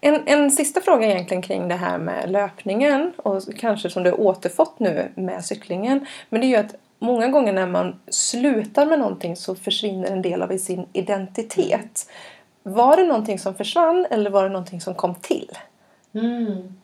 En, 0.00 0.22
en 0.26 0.50
sista 0.50 0.80
fråga 0.80 1.06
egentligen 1.06 1.42
kring 1.42 1.68
det 1.68 1.74
här 1.74 1.98
med 1.98 2.30
löpningen 2.30 3.12
och 3.16 3.42
kanske 3.58 3.90
som 3.90 4.02
du 4.02 4.10
har 4.10 4.20
återfått 4.20 4.78
nu 4.78 5.08
med 5.14 5.44
cyklingen. 5.44 6.06
Men 6.28 6.40
det 6.40 6.46
är 6.46 6.48
ju 6.48 6.56
att 6.56 6.74
många 6.98 7.28
gånger 7.28 7.52
när 7.52 7.66
man 7.66 8.00
slutar 8.08 8.86
med 8.86 8.98
någonting 8.98 9.36
så 9.36 9.54
försvinner 9.54 10.10
en 10.10 10.22
del 10.22 10.42
av 10.42 10.56
sin 10.58 10.86
identitet. 10.92 12.10
Var 12.66 12.96
det 12.96 13.04
någonting 13.04 13.38
som 13.38 13.54
försvann 13.54 14.06
eller 14.10 14.30
var 14.30 14.42
det 14.42 14.48
någonting 14.48 14.80
som 14.80 14.94
kom 14.94 15.14
till? 15.14 15.50
Mm. 16.12 16.74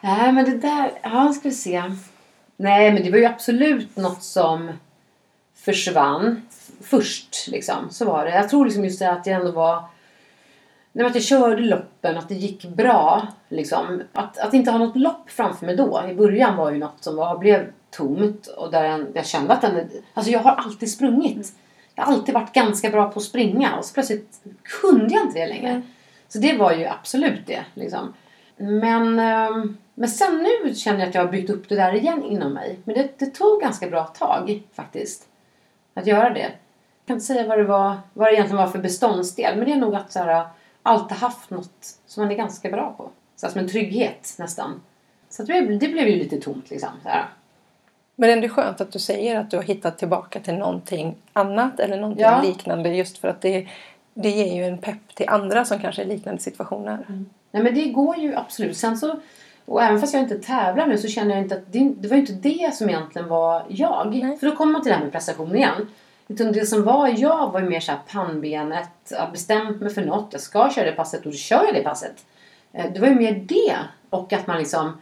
Nej, 0.00 0.32
men 0.32 0.44
det 0.44 0.58
där... 0.58 0.92
Ja, 1.02 1.32
ska 1.32 1.48
vi 1.48 1.54
se. 1.54 1.82
Nej, 2.56 2.92
men 2.92 3.02
det 3.02 3.10
var 3.10 3.18
ju 3.18 3.24
absolut 3.24 3.96
något 3.96 4.22
som 4.22 4.70
försvann 5.54 6.42
först. 6.80 7.48
Liksom. 7.48 7.90
Så 7.90 8.04
var 8.04 8.24
det. 8.24 8.30
Jag 8.30 8.48
tror 8.48 8.64
liksom 8.64 8.84
just 8.84 8.98
det 8.98 9.10
att 9.10 9.26
jag 9.26 9.36
ändå 9.36 9.52
var... 9.52 9.82
Nej, 10.92 11.06
att 11.06 11.14
jag 11.14 11.24
körde 11.24 11.62
loppen, 11.62 12.18
att 12.18 12.28
det 12.28 12.34
gick 12.34 12.64
bra. 12.64 13.28
Liksom. 13.48 14.02
Att, 14.12 14.38
att 14.38 14.54
inte 14.54 14.70
ha 14.70 14.78
något 14.78 14.96
lopp 14.96 15.30
framför 15.30 15.66
mig 15.66 15.76
då. 15.76 16.02
I 16.10 16.14
början 16.14 16.56
var 16.56 16.70
ju 16.70 16.78
något 16.78 17.04
som 17.04 17.16
var, 17.16 17.38
blev 17.38 17.72
tomt 17.90 18.46
och 18.46 18.70
där 18.70 18.84
jag, 18.84 19.06
jag 19.14 19.26
kände 19.26 19.52
att 19.52 19.60
den... 19.60 19.90
Alltså 20.14 20.32
jag 20.32 20.40
har 20.40 20.52
alltid 20.52 20.90
sprungit. 20.90 21.52
Jag 22.00 22.06
har 22.06 22.12
alltid 22.12 22.34
varit 22.34 22.52
ganska 22.52 22.90
bra 22.90 23.10
på 23.10 23.18
att 23.18 23.24
springa 23.24 23.76
och 23.76 23.84
så 23.84 23.94
plötsligt 23.94 24.40
kunde 24.62 25.14
jag 25.14 25.22
inte 25.22 25.38
det 25.38 25.46
längre. 25.46 25.68
Mm. 25.68 25.82
Så 26.28 26.38
det 26.38 26.56
var 26.56 26.72
ju 26.72 26.86
absolut 26.86 27.46
det. 27.46 27.64
Liksom. 27.74 28.14
Men, 28.56 29.18
ehm, 29.18 29.76
men 29.94 30.08
sen 30.08 30.42
nu 30.42 30.74
känner 30.74 31.00
jag 31.00 31.08
att 31.08 31.14
jag 31.14 31.24
har 31.24 31.32
byggt 31.32 31.50
upp 31.50 31.68
det 31.68 31.74
där 31.74 31.94
igen 31.94 32.24
inom 32.24 32.52
mig. 32.52 32.78
Men 32.84 32.94
det, 32.94 33.18
det 33.18 33.26
tog 33.26 33.60
ganska 33.60 33.88
bra 33.88 34.04
tag 34.04 34.62
faktiskt. 34.72 35.28
Att 35.94 36.06
göra 36.06 36.30
det. 36.30 36.40
Jag 36.40 37.06
kan 37.06 37.16
inte 37.16 37.26
säga 37.26 37.46
vad 37.46 37.58
det, 37.58 37.64
var, 37.64 37.96
vad 38.12 38.28
det 38.28 38.32
egentligen 38.32 38.64
var 38.64 38.72
för 38.72 38.78
beståndsdel. 38.78 39.56
Men 39.56 39.64
det 39.66 39.72
är 39.72 39.76
nog 39.76 39.94
att 39.94 40.12
så 40.12 40.18
här, 40.18 40.46
alltid 40.82 41.16
haft 41.16 41.50
något 41.50 41.98
som 42.06 42.22
man 42.22 42.32
är 42.32 42.36
ganska 42.36 42.70
bra 42.70 42.94
på. 42.96 43.10
Så 43.36 43.46
här, 43.46 43.52
som 43.52 43.60
en 43.60 43.68
trygghet 43.68 44.34
nästan. 44.38 44.80
Så 45.28 45.42
det, 45.42 45.46
blev, 45.46 45.78
det 45.78 45.88
blev 45.88 46.08
ju 46.08 46.16
lite 46.16 46.40
tomt 46.40 46.70
liksom. 46.70 46.90
Så 47.02 47.08
här. 47.08 47.28
Men 48.20 48.26
det 48.28 48.32
är 48.32 48.36
ändå 48.36 48.48
skönt 48.48 48.80
att 48.80 48.92
du 48.92 48.98
säger 48.98 49.40
att 49.40 49.50
du 49.50 49.56
har 49.56 49.64
hittat 49.64 49.98
tillbaka 49.98 50.40
till 50.40 50.54
någonting 50.54 51.14
annat 51.32 51.80
eller 51.80 51.96
någonting 51.96 52.22
Ja. 52.24 52.42
liknande 52.42 52.88
just 52.88 53.18
för 53.18 53.28
att 53.28 53.40
det, 53.40 53.66
det 54.14 54.30
ger 54.30 54.54
ju 54.54 54.64
en 54.64 54.78
pepp 54.78 55.14
till 55.14 55.28
andra 55.28 55.64
som 55.64 55.78
kanske 55.78 56.02
är 56.02 56.06
i 56.06 56.08
liknande 56.08 56.42
situationer. 56.42 56.98
Nej 57.50 57.62
men 57.62 57.74
det 57.74 57.84
går 57.84 58.16
ju 58.18 58.34
absolut. 58.36 58.76
Sen 58.76 58.96
så, 58.98 59.16
och 59.64 59.82
även 59.82 60.00
fast 60.00 60.14
jag 60.14 60.22
inte 60.22 60.38
tävlar 60.38 60.86
nu 60.86 60.98
så 60.98 61.08
känner 61.08 61.34
jag 61.34 61.44
inte 61.44 61.54
att 61.54 61.72
det, 61.72 61.92
det 61.98 62.08
var 62.08 62.16
inte 62.16 62.32
det 62.32 62.74
som 62.74 62.88
egentligen 62.90 63.28
var 63.28 63.62
jag. 63.68 64.20
Nej. 64.22 64.36
För 64.38 64.46
då 64.46 64.56
kommer 64.56 64.72
man 64.72 64.82
till 64.82 64.90
det 64.90 64.96
här 64.96 65.02
med 65.04 65.12
prestation 65.12 65.56
igen. 65.56 65.88
Utan 66.28 66.52
det 66.52 66.66
som 66.66 66.84
var 66.84 67.08
jag 67.16 67.52
var 67.52 67.60
ju 67.60 67.68
mer 67.68 67.80
såhär 67.80 67.98
pannbenet. 68.12 68.88
Jag 69.10 69.18
har 69.20 69.30
bestämt 69.30 69.80
mig 69.80 69.94
för 69.94 70.02
något. 70.04 70.28
Jag 70.32 70.40
ska 70.40 70.70
köra 70.70 70.84
det 70.84 70.92
passet 70.92 71.20
och 71.26 71.32
då 71.32 71.36
kör 71.38 71.64
jag 71.64 71.74
det 71.74 71.82
passet. 71.82 72.24
Eh, 72.72 72.92
Det 72.94 73.00
var 73.00 73.08
ju 73.08 73.14
mer 73.14 73.32
det. 73.48 73.76
Och 74.10 74.32
att 74.32 74.46
man 74.46 74.58
liksom 74.58 74.98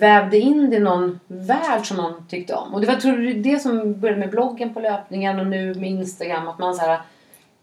vävde 0.00 0.38
in 0.38 0.70
det 0.70 0.76
i 0.76 0.80
någon 0.80 1.20
värld 1.26 1.86
som 1.86 1.96
man 1.96 2.26
tyckte 2.28 2.54
om. 2.54 2.74
Och 2.74 2.80
det 2.80 2.86
var 2.86 2.94
tror 2.94 3.22
jag, 3.22 3.42
det 3.42 3.58
som 3.58 4.00
började 4.00 4.20
med 4.20 4.30
bloggen 4.30 4.74
på 4.74 4.80
löpningen 4.80 5.40
och 5.40 5.46
nu 5.46 5.74
med 5.74 5.90
Instagram. 5.90 6.48
Att 6.48 6.58
man 6.58 6.74
så 6.74 6.82
här, 6.82 7.00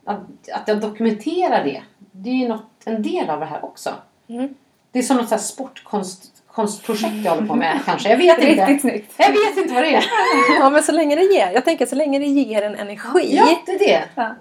att, 0.05 0.19
att 0.53 0.67
jag 0.67 0.79
dokumenterar 0.79 1.63
det. 1.63 1.83
Det 2.11 2.29
är 2.29 2.33
ju 2.33 2.47
något, 2.47 2.69
en 2.85 3.01
del 3.01 3.29
av 3.29 3.39
det 3.39 3.45
här 3.45 3.65
också. 3.65 3.89
Mm. 4.27 4.53
Det 4.91 4.99
är 4.99 5.03
som 5.03 5.17
något 5.17 5.29
så 5.29 5.35
här 5.35 5.41
sportkonstprojekt 5.41 7.25
jag 7.25 7.31
håller 7.31 7.47
på 7.47 7.55
med 7.55 7.79
kanske. 7.85 8.09
Jag 8.09 8.17
vet 8.17 8.37
inte. 8.37 8.65
Riktigt 8.65 8.81
snyggt. 8.81 9.13
Jag 9.17 9.29
vet 9.29 9.57
inte 9.57 9.73
vad 9.73 9.83
det 9.83 9.95
är. 9.95 10.03
Ja 10.59 10.69
men 10.69 10.83
så 10.83 10.91
länge 10.91 11.15
det 11.15 11.23
ger, 11.23 11.51
jag 11.51 11.65
tänker 11.65 11.85
så 11.85 11.95
länge 11.95 12.19
det 12.19 12.25
ger 12.25 12.61
en 12.61 12.75
energi 12.75 13.35
Ja, 13.35 13.47
det 13.65 13.71
är 13.71 13.79
det. 13.79 14.03
Ja. 14.15 14.35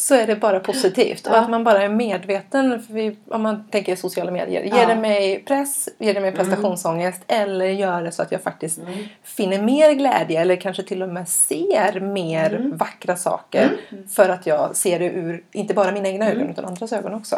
Så 0.00 0.14
är 0.14 0.26
det 0.26 0.36
bara 0.36 0.60
positivt. 0.60 1.26
Och 1.26 1.32
Ja. 1.32 1.38
att 1.40 1.50
man 1.50 1.64
bara 1.64 1.82
är 1.82 1.88
medveten. 1.88 2.82
Vi, 2.90 3.16
om 3.28 3.42
man 3.42 3.68
tänker 3.70 3.96
sociala 3.96 4.30
medier. 4.30 4.62
Ger 4.62 4.76
Ja. 4.76 4.86
det 4.86 4.96
mig 4.96 5.44
press? 5.46 5.88
Ger 5.98 6.14
det 6.14 6.20
mig 6.20 6.32
prestationsångest? 6.32 7.22
Eller 7.26 7.66
gör 7.66 8.02
det 8.02 8.12
så 8.12 8.22
att 8.22 8.32
jag 8.32 8.42
faktiskt 8.42 8.78
Mm. 8.78 8.94
finner 9.22 9.62
mer 9.62 9.92
glädje 9.92 10.40
eller 10.40 10.56
kanske 10.56 10.82
till 10.82 11.02
och 11.02 11.08
med 11.08 11.28
ser 11.28 12.00
mer 12.00 12.54
Mm. 12.54 12.76
vackra 12.76 13.16
saker. 13.16 13.70
För 14.10 14.28
att 14.28 14.46
jag 14.46 14.76
ser 14.76 14.98
det 14.98 15.04
ur, 15.04 15.44
inte 15.52 15.74
bara 15.74 15.92
mina 15.92 16.08
egna 16.08 16.26
ögon 16.26 16.40
Mm. 16.40 16.50
utan 16.52 16.64
andras 16.64 16.92
ögon 16.92 17.14
också. 17.14 17.36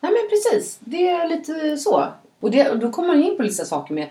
Nej 0.00 0.12
men 0.12 0.28
precis. 0.30 0.76
Det 0.80 1.08
är 1.08 1.28
lite 1.28 1.76
så. 1.76 2.04
Och, 2.40 2.50
det, 2.50 2.70
och 2.70 2.78
då 2.78 2.90
kommer 2.90 3.08
man 3.08 3.22
in 3.22 3.36
på 3.36 3.42
lite 3.42 3.64
saker 3.64 3.94
med 3.94 4.06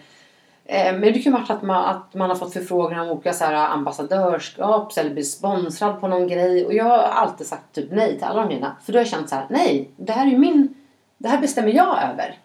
Men 0.69 1.02
det 1.02 1.13
kan 1.13 1.21
ju 1.21 1.32
vara 1.32 1.43
att 1.43 1.62
man, 1.62 1.86
att 1.86 2.13
man 2.13 2.30
har 2.30 2.38
fått 2.38 2.54
förfrågningar 2.54 3.04
om 3.04 3.10
olika 3.10 3.34
så 3.34 3.45
här 3.45 3.54
ambassadörskap 3.54 4.97
eller 4.97 5.10
blir 5.10 5.24
sponsrad 5.24 6.02
på 6.02 6.08
någon 6.08 6.28
grej. 6.28 6.65
Och 6.65 6.74
jag 6.74 6.84
har 6.84 6.97
alltid 6.97 7.47
sagt 7.47 7.76
typ 7.76 7.91
nej 7.91 8.15
till 8.15 8.24
alla 8.24 8.39
de 8.41 8.47
grejerna. 8.50 8.76
För 8.86 8.93
då 8.93 8.97
har 9.00 9.02
jag 9.04 9.10
känt 9.12 9.30
så 9.30 9.36
här, 9.36 9.45
nej, 9.50 9.89
det 9.97 10.12
här 10.13 10.26
är 10.28 10.32
ju 10.32 10.38
min, 10.38 10.76
det 11.17 11.28
här 11.30 11.38
bestämmer 11.41 11.71
jag 11.71 11.97
över. 12.04 12.38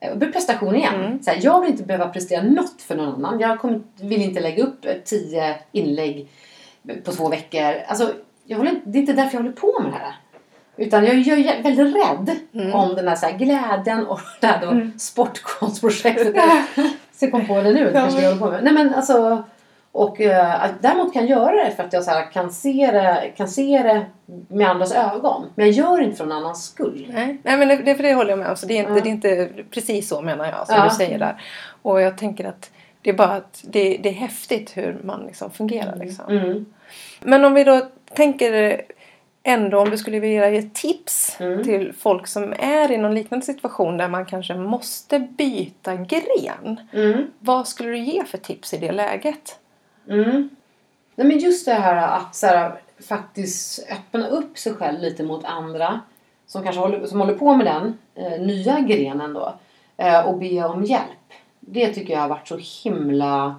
Eh, 0.00 0.10
det 0.10 0.16
blir 0.16 0.32
prestation 0.32 0.76
igen. 0.76 1.18
Så 1.24 1.30
här, 1.30 1.38
jag 1.42 1.60
vill 1.60 1.70
inte 1.70 1.82
behöva 1.82 2.08
prestera 2.08 2.42
något 2.42 2.82
för 2.82 2.94
någon 2.96 3.14
annan. 3.24 3.40
Jag 3.40 3.58
kommer, 3.60 3.80
vill 4.00 4.22
inte 4.22 4.40
lägga 4.40 4.62
upp 4.64 4.84
eh, 4.84 4.92
tio 5.04 5.54
inlägg 5.72 6.28
på 7.04 7.12
två 7.12 7.28
veckor. 7.28 7.74
Alltså, 7.88 8.12
jag 8.44 8.56
håller, 8.58 8.70
inte- 8.70 8.90
det 8.90 8.98
är 8.98 9.00
inte 9.00 9.12
därför 9.12 9.34
jag 9.36 9.42
håller 9.42 9.56
på 9.56 9.80
med 9.82 9.92
det 9.92 9.98
här. 9.98 10.14
Utan 10.76 11.04
jag, 11.04 11.14
jag 11.18 11.38
är 11.38 11.62
väldigt 11.62 11.96
rädd 11.96 12.36
om 12.74 12.94
den 12.94 13.08
här, 13.08 13.16
så 13.16 13.26
här 13.26 13.38
glädjen 13.38 14.06
och 14.06 14.20
det 14.40 14.46
här 14.46 14.66
då 14.66 14.90
sportkonstprojektet. 14.98 16.34
Så 17.20 17.30
kom 17.30 17.46
på 17.46 17.54
det 17.60 17.72
nu. 17.72 17.84
Det 17.84 17.92
kanske 17.92 18.20
jag 18.22 18.28
håller 18.28 18.40
på 18.40 18.50
med. 18.50 18.64
Nej 18.64 18.72
men 18.72 18.94
alltså. 18.94 19.42
Och 19.92 20.20
eh, 20.20 20.64
däremot 20.80 21.12
kan 21.12 21.26
jag 21.26 21.38
göra 21.38 21.64
det 21.64 21.70
för 21.70 21.82
att 21.84 21.92
jag 21.92 22.04
så 22.04 22.10
här, 22.10 22.30
kan, 22.32 22.52
se 22.52 22.90
det, 22.92 23.32
kan 23.36 23.48
se 23.48 23.82
det 23.82 24.06
med 24.48 24.68
andras 24.70 24.94
ögon. 24.94 25.46
Men 25.54 25.66
jag 25.66 25.74
gör 25.74 25.98
det 25.98 26.04
inte 26.04 26.16
för 26.16 26.26
någon 26.26 26.36
annans 26.36 26.64
skull. 26.64 27.10
Nej, 27.14 27.38
Nej 27.42 27.56
men 27.56 27.68
det, 27.68 27.76
det, 27.76 27.94
för 27.94 28.02
det 28.02 28.14
håller 28.14 28.30
jag 28.30 28.38
med 28.38 28.48
om. 28.48 28.56
Så 28.56 28.66
det, 28.66 28.74
är 28.78 28.78
inte, 28.78 28.92
Ja. 28.92 29.00
det 29.00 29.08
är 29.08 29.10
inte 29.10 29.48
precis 29.70 30.08
så 30.08 30.20
menar 30.22 30.44
jag 30.46 30.66
som 30.66 30.76
Ja. 30.76 30.84
du 30.84 30.90
säger 30.90 31.18
där. 31.18 31.42
Och 31.82 32.00
jag 32.00 32.18
tänker 32.18 32.44
att 32.44 32.70
det 33.02 33.10
är 33.10 33.14
bara 33.14 33.30
att 33.30 33.64
det, 33.68 33.96
det 34.02 34.08
är 34.08 34.12
häftigt 34.12 34.76
hur 34.76 34.98
man 35.04 35.26
liksom 35.26 35.50
fungerar. 35.50 35.96
Liksom. 35.96 36.24
Mm. 36.28 36.66
Men 37.20 37.44
om 37.44 37.54
vi 37.54 37.64
då 37.64 37.80
tänker 38.14 38.82
ändå 39.48 39.78
om 39.78 39.90
du 39.90 39.98
skulle 39.98 40.20
vilja 40.20 40.50
ge 40.50 40.62
tips 40.62 41.36
Mm. 41.40 41.64
till 41.64 41.92
folk 41.92 42.26
som 42.26 42.54
är 42.58 42.92
i 42.92 42.96
någon 42.98 43.14
liknande 43.14 43.46
situation 43.46 43.96
där 43.96 44.08
man 44.08 44.26
kanske 44.26 44.54
måste 44.54 45.18
byta 45.18 45.94
gren. 45.96 46.80
Mm. 46.92 47.26
Vad 47.38 47.68
skulle 47.68 47.88
du 47.90 47.98
ge 47.98 48.24
för 48.24 48.38
tips 48.38 48.74
i 48.74 48.78
det 48.78 48.92
läget? 48.92 49.58
Mm. 50.08 50.48
Nej, 51.14 51.26
men 51.26 51.38
just 51.38 51.66
det 51.66 51.72
här 51.74 51.96
att 52.18 52.34
så 52.36 52.46
här, 52.46 52.72
faktiskt 53.08 53.86
öppna 53.92 54.28
upp 54.28 54.58
sig 54.58 54.74
själv 54.74 55.00
lite 55.00 55.22
mot 55.22 55.44
andra 55.44 56.00
som 56.46 56.62
kanske 56.62 56.80
håller, 56.80 57.06
som 57.06 57.20
håller 57.20 57.34
på 57.34 57.54
med 57.54 57.66
den 57.66 57.98
eh, 58.14 58.40
nya 58.40 58.80
grenen 58.80 59.32
då 59.34 59.54
eh, 59.96 60.26
och 60.26 60.38
be 60.38 60.64
om 60.64 60.84
hjälp. 60.84 61.02
Det 61.60 61.88
tycker 61.94 62.12
jag 62.12 62.20
har 62.20 62.28
varit 62.28 62.48
så 62.48 62.58
himla 62.84 63.56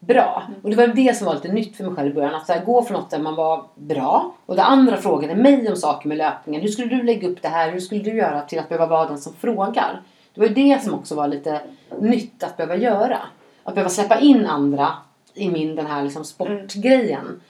bra. 0.00 0.42
Och 0.62 0.70
det 0.70 0.76
var 0.76 0.86
det 0.86 1.16
som 1.16 1.26
var 1.26 1.34
lite 1.34 1.52
nytt 1.52 1.76
för 1.76 1.84
mig 1.84 1.94
själv 1.94 2.10
i 2.10 2.14
början. 2.14 2.34
Att 2.34 2.48
här, 2.48 2.64
gå 2.64 2.82
från 2.82 3.00
något 3.00 3.10
där 3.10 3.18
man 3.18 3.34
var 3.34 3.64
bra 3.74 4.34
och 4.46 4.56
det 4.56 4.62
andra 4.62 4.96
frågade 4.96 5.34
mig 5.34 5.68
om 5.68 5.76
saker 5.76 6.08
med 6.08 6.18
löpningen. 6.18 6.62
Hur 6.62 6.68
skulle 6.68 6.96
du 6.96 7.02
lägga 7.02 7.28
upp 7.28 7.42
det 7.42 7.48
här? 7.48 7.70
Hur 7.70 7.80
skulle 7.80 8.02
du 8.02 8.16
göra? 8.16 8.40
Till 8.40 8.58
att 8.58 8.68
behöva 8.68 8.86
vara 8.86 9.08
den 9.08 9.18
som 9.18 9.32
frågar. 9.34 10.00
Det 10.34 10.40
var 10.40 10.48
ju 10.48 10.54
det 10.54 10.82
som 10.82 10.94
också 10.94 11.14
var 11.14 11.28
lite 11.28 11.60
nytt 12.00 12.42
att 12.42 12.56
behöva 12.56 12.76
göra. 12.76 13.18
Att 13.64 13.74
behöva 13.74 13.90
släppa 13.90 14.20
in 14.20 14.46
andra 14.46 14.92
i 15.34 15.50
min 15.50 15.76
den 15.76 15.86
här 15.86 16.02
liksom 16.02 16.24
sportgrejen. 16.24 17.40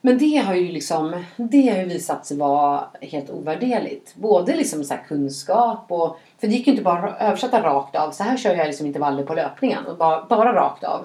Men 0.00 0.18
det 0.18 0.36
har 0.36 0.54
ju 0.54 0.72
liksom 0.72 1.24
det 1.36 1.68
har 1.68 1.78
ju 1.78 1.84
visat 1.84 2.26
sig 2.26 2.36
vara 2.36 2.84
helt 3.00 3.30
ovärderligt. 3.30 4.14
Både 4.14 4.56
liksom 4.56 4.84
så 4.84 4.94
kunskap 5.08 5.84
och 5.88 6.18
för 6.38 6.46
det 6.46 6.52
gick 6.52 6.66
ju 6.66 6.72
inte 6.72 6.84
bara 6.84 7.08
att 7.08 7.22
översätta 7.22 7.62
rakt 7.62 7.96
av. 7.96 8.10
Så 8.10 8.22
här 8.22 8.36
kör 8.36 8.54
jag 8.54 8.66
liksom 8.66 8.86
intervaller 8.86 9.22
på 9.22 9.34
löpningen 9.34 9.86
och 9.86 9.96
bara, 9.96 10.24
bara 10.24 10.54
rakt 10.54 10.84
av. 10.84 11.04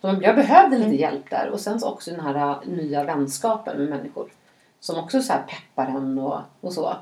Jag 0.00 0.36
behövde 0.36 0.78
lite 0.78 0.96
hjälp 0.96 1.30
där 1.30 1.50
och 1.50 1.60
sen 1.60 1.80
så 1.80 1.88
också 1.88 2.10
den 2.10 2.20
här 2.20 2.34
äh, 2.34 2.68
nya 2.68 3.04
vänskapen 3.04 3.78
med 3.78 3.88
människor. 3.88 4.28
Som 4.80 4.98
också 4.98 5.22
så 5.22 5.32
här 5.32 5.42
peppar 5.42 5.86
en 5.86 6.18
och, 6.18 6.40
och 6.60 6.72
så. 6.72 6.96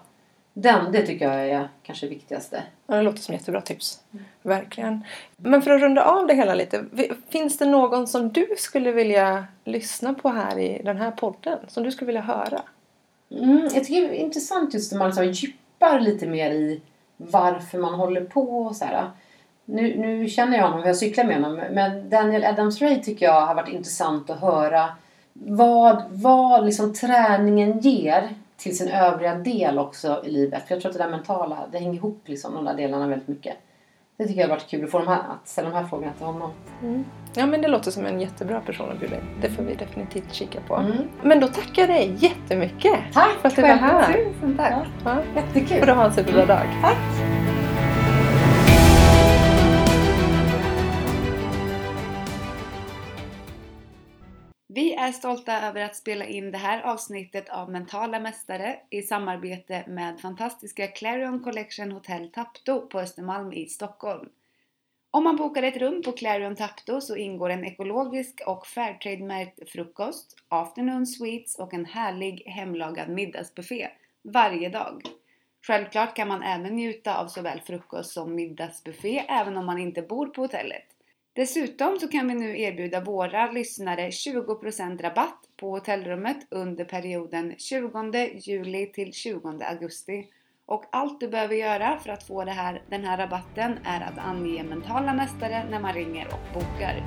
Den, 0.52 0.92
det 0.92 1.06
tycker 1.06 1.32
jag 1.32 1.48
är 1.48 1.68
kanske 1.82 2.08
viktigaste. 2.08 2.62
Ja, 2.86 2.96
det 2.96 3.02
låter 3.02 3.18
som 3.18 3.34
jättebra 3.34 3.60
tips. 3.60 4.00
Verkligen. 4.42 5.04
Men 5.36 5.62
för 5.62 5.70
att 5.70 5.80
runda 5.80 6.04
av 6.04 6.26
det 6.26 6.34
hela 6.34 6.54
lite. 6.54 6.84
Finns 7.28 7.58
det 7.58 7.66
någon 7.66 8.06
som 8.06 8.32
du 8.32 8.46
skulle 8.58 8.92
vilja 8.92 9.46
lyssna 9.64 10.14
på 10.14 10.28
här 10.28 10.58
i 10.58 10.82
den 10.84 10.96
här 10.96 11.10
podden? 11.10 11.58
Som 11.68 11.82
du 11.82 11.92
skulle 11.92 12.06
vilja 12.06 12.20
höra? 12.20 12.62
Mm, 13.30 13.68
jag 13.74 13.84
tycker 13.84 14.00
det 14.00 14.20
är 14.20 14.24
intressant 14.24 14.74
just 14.74 14.92
när 14.92 14.98
man 14.98 15.14
så 15.14 15.22
djupar 15.22 16.00
lite 16.00 16.26
mer 16.26 16.50
i 16.50 16.80
varför 17.16 17.78
man 17.78 17.94
håller 17.94 18.24
på 18.24 18.66
och 18.66 18.76
så 18.76 18.84
här. 18.84 19.10
Nu, 19.68 19.96
nu 19.98 20.28
känner 20.28 20.58
jag 20.58 20.68
honom, 20.68 20.86
jag 20.86 20.96
cyklar 20.96 21.24
med 21.24 21.42
honom, 21.42 21.60
men 21.72 22.10
Daniel 22.10 22.44
Adams-Ray 22.44 23.02
tycker 23.02 23.26
jag 23.26 23.46
har 23.46 23.54
varit 23.54 23.68
intressant 23.68 24.30
att 24.30 24.40
höra 24.40 24.88
vad, 25.32 26.02
vad 26.10 26.64
liksom 26.64 26.94
träningen 26.94 27.78
ger 27.80 28.28
till 28.56 28.78
sin 28.78 28.88
övriga 28.88 29.34
del 29.34 29.78
också 29.78 30.22
i 30.24 30.30
livet. 30.30 30.68
För 30.68 30.74
jag 30.74 30.82
tror 30.82 30.90
att 30.90 30.98
det 30.98 31.04
där 31.04 31.10
mentala, 31.10 31.58
det 31.72 31.78
hänger 31.78 31.94
ihop 31.94 32.22
liksom 32.24 32.54
de 32.54 32.64
där 32.64 32.74
delarna 32.74 33.06
väldigt 33.06 33.28
mycket. 33.28 33.56
Det 34.16 34.26
tycker 34.26 34.40
jag 34.40 34.48
har 34.48 34.54
varit 34.54 34.70
kul 34.70 34.84
att 34.84 34.90
få 34.90 34.98
de 34.98 35.08
här, 35.08 35.18
att 35.18 35.48
ställa 35.48 35.68
de 35.68 35.74
här 35.74 35.84
frågorna 35.84 36.12
till 36.12 36.26
honom. 36.26 36.50
Ja, 37.34 37.46
men 37.46 37.62
det 37.62 37.68
låter 37.68 37.90
som 37.90 38.06
en 38.06 38.20
jättebra 38.20 38.60
person 38.60 38.90
att 38.90 39.00
bjuda 39.00 39.16
in. 39.16 39.22
Det 39.40 39.50
får 39.50 39.62
vi 39.62 39.74
definitivt 39.74 40.32
kika 40.32 40.60
på. 40.68 40.76
Mm. 40.76 40.96
Men 41.22 41.40
då 41.40 41.46
tackar 41.46 41.82
jag 41.82 41.88
dig 41.88 42.14
jättemycket 42.18 42.98
Tack 43.12 43.30
för 43.40 43.48
att 43.48 43.56
du 43.56 43.62
var 43.62 43.68
här. 43.68 44.12
Tusen 44.12 44.56
tack! 44.56 44.86
Ja, 45.04 45.16
Jättekul! 45.36 45.78
får 45.78 45.86
du 45.86 45.92
ha 45.92 46.04
en 46.04 46.12
superbra 46.12 46.46
dag. 46.46 46.66
Tack! 46.82 47.35
Är 55.06 55.12
stolta 55.12 55.68
över 55.68 55.84
att 55.84 55.96
spela 55.96 56.24
in 56.24 56.50
det 56.50 56.58
här 56.58 56.82
avsnittet 56.82 57.48
av 57.48 57.70
Mentala 57.70 58.20
Mästare 58.20 58.78
i 58.90 59.02
samarbete 59.02 59.84
med 59.88 60.20
fantastiska 60.20 60.86
Clarion 60.86 61.40
Collection 61.40 61.92
Hotel 61.92 62.28
Tapto 62.28 62.88
på 62.88 63.00
Östermalm 63.00 63.52
i 63.52 63.66
Stockholm. 63.66 64.28
Om 65.10 65.24
man 65.24 65.36
bokar 65.36 65.62
ett 65.62 65.76
rum 65.76 66.02
på 66.02 66.12
Clarion 66.12 66.56
Tapto 66.56 67.00
så 67.00 67.16
ingår 67.16 67.50
en 67.50 67.64
ekologisk 67.64 68.42
och 68.46 68.66
Fairtrade-märkt 68.66 69.70
frukost, 69.70 70.36
afternoon 70.48 71.06
sweets 71.06 71.58
och 71.58 71.74
en 71.74 71.84
härlig 71.84 72.42
hemlagad 72.46 73.08
middagsbuffé 73.08 73.88
varje 74.22 74.68
dag. 74.68 75.02
Självklart 75.66 76.16
kan 76.16 76.28
man 76.28 76.42
även 76.42 76.76
njuta 76.76 77.16
av 77.16 77.28
såväl 77.28 77.60
frukost 77.60 78.10
som 78.10 78.34
middagsbuffé 78.34 79.18
även 79.28 79.56
om 79.56 79.66
man 79.66 79.78
inte 79.78 80.02
bor 80.02 80.26
på 80.26 80.42
hotellet. 80.42 80.95
Dessutom 81.36 81.98
så 82.00 82.08
kan 82.08 82.28
vi 82.28 82.34
nu 82.34 82.60
erbjuda 82.60 83.00
våra 83.00 83.50
lyssnare 83.52 84.10
20% 84.10 85.02
rabatt 85.02 85.38
på 85.56 85.70
hotellrummet 85.70 86.46
under 86.50 86.84
perioden 86.84 87.54
20 87.58 88.30
juli 88.34 88.86
till 88.86 89.12
20 89.12 89.64
augusti. 89.64 90.26
Och 90.66 90.84
allt 90.92 91.20
du 91.20 91.28
behöver 91.28 91.54
göra 91.54 91.98
för 91.98 92.10
att 92.10 92.26
få 92.26 92.44
det 92.44 92.50
här, 92.50 92.82
den 92.90 93.04
här 93.04 93.18
rabatten 93.18 93.78
är 93.84 94.00
att 94.00 94.18
ange 94.18 94.62
mentala 94.62 95.14
mästare 95.14 95.64
när 95.70 95.80
man 95.80 95.94
ringer 95.94 96.26
och 96.26 96.54
bokar. 96.54 97.04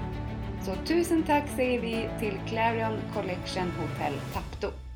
Så 0.66 0.76
tusen 0.88 1.24
tack 1.24 1.50
säger 1.56 1.82
vi 1.82 2.10
till 2.20 2.40
Clarion 2.48 3.00
Collection 3.14 3.72
Hotel 3.72 4.14
Tapto. 4.34 4.89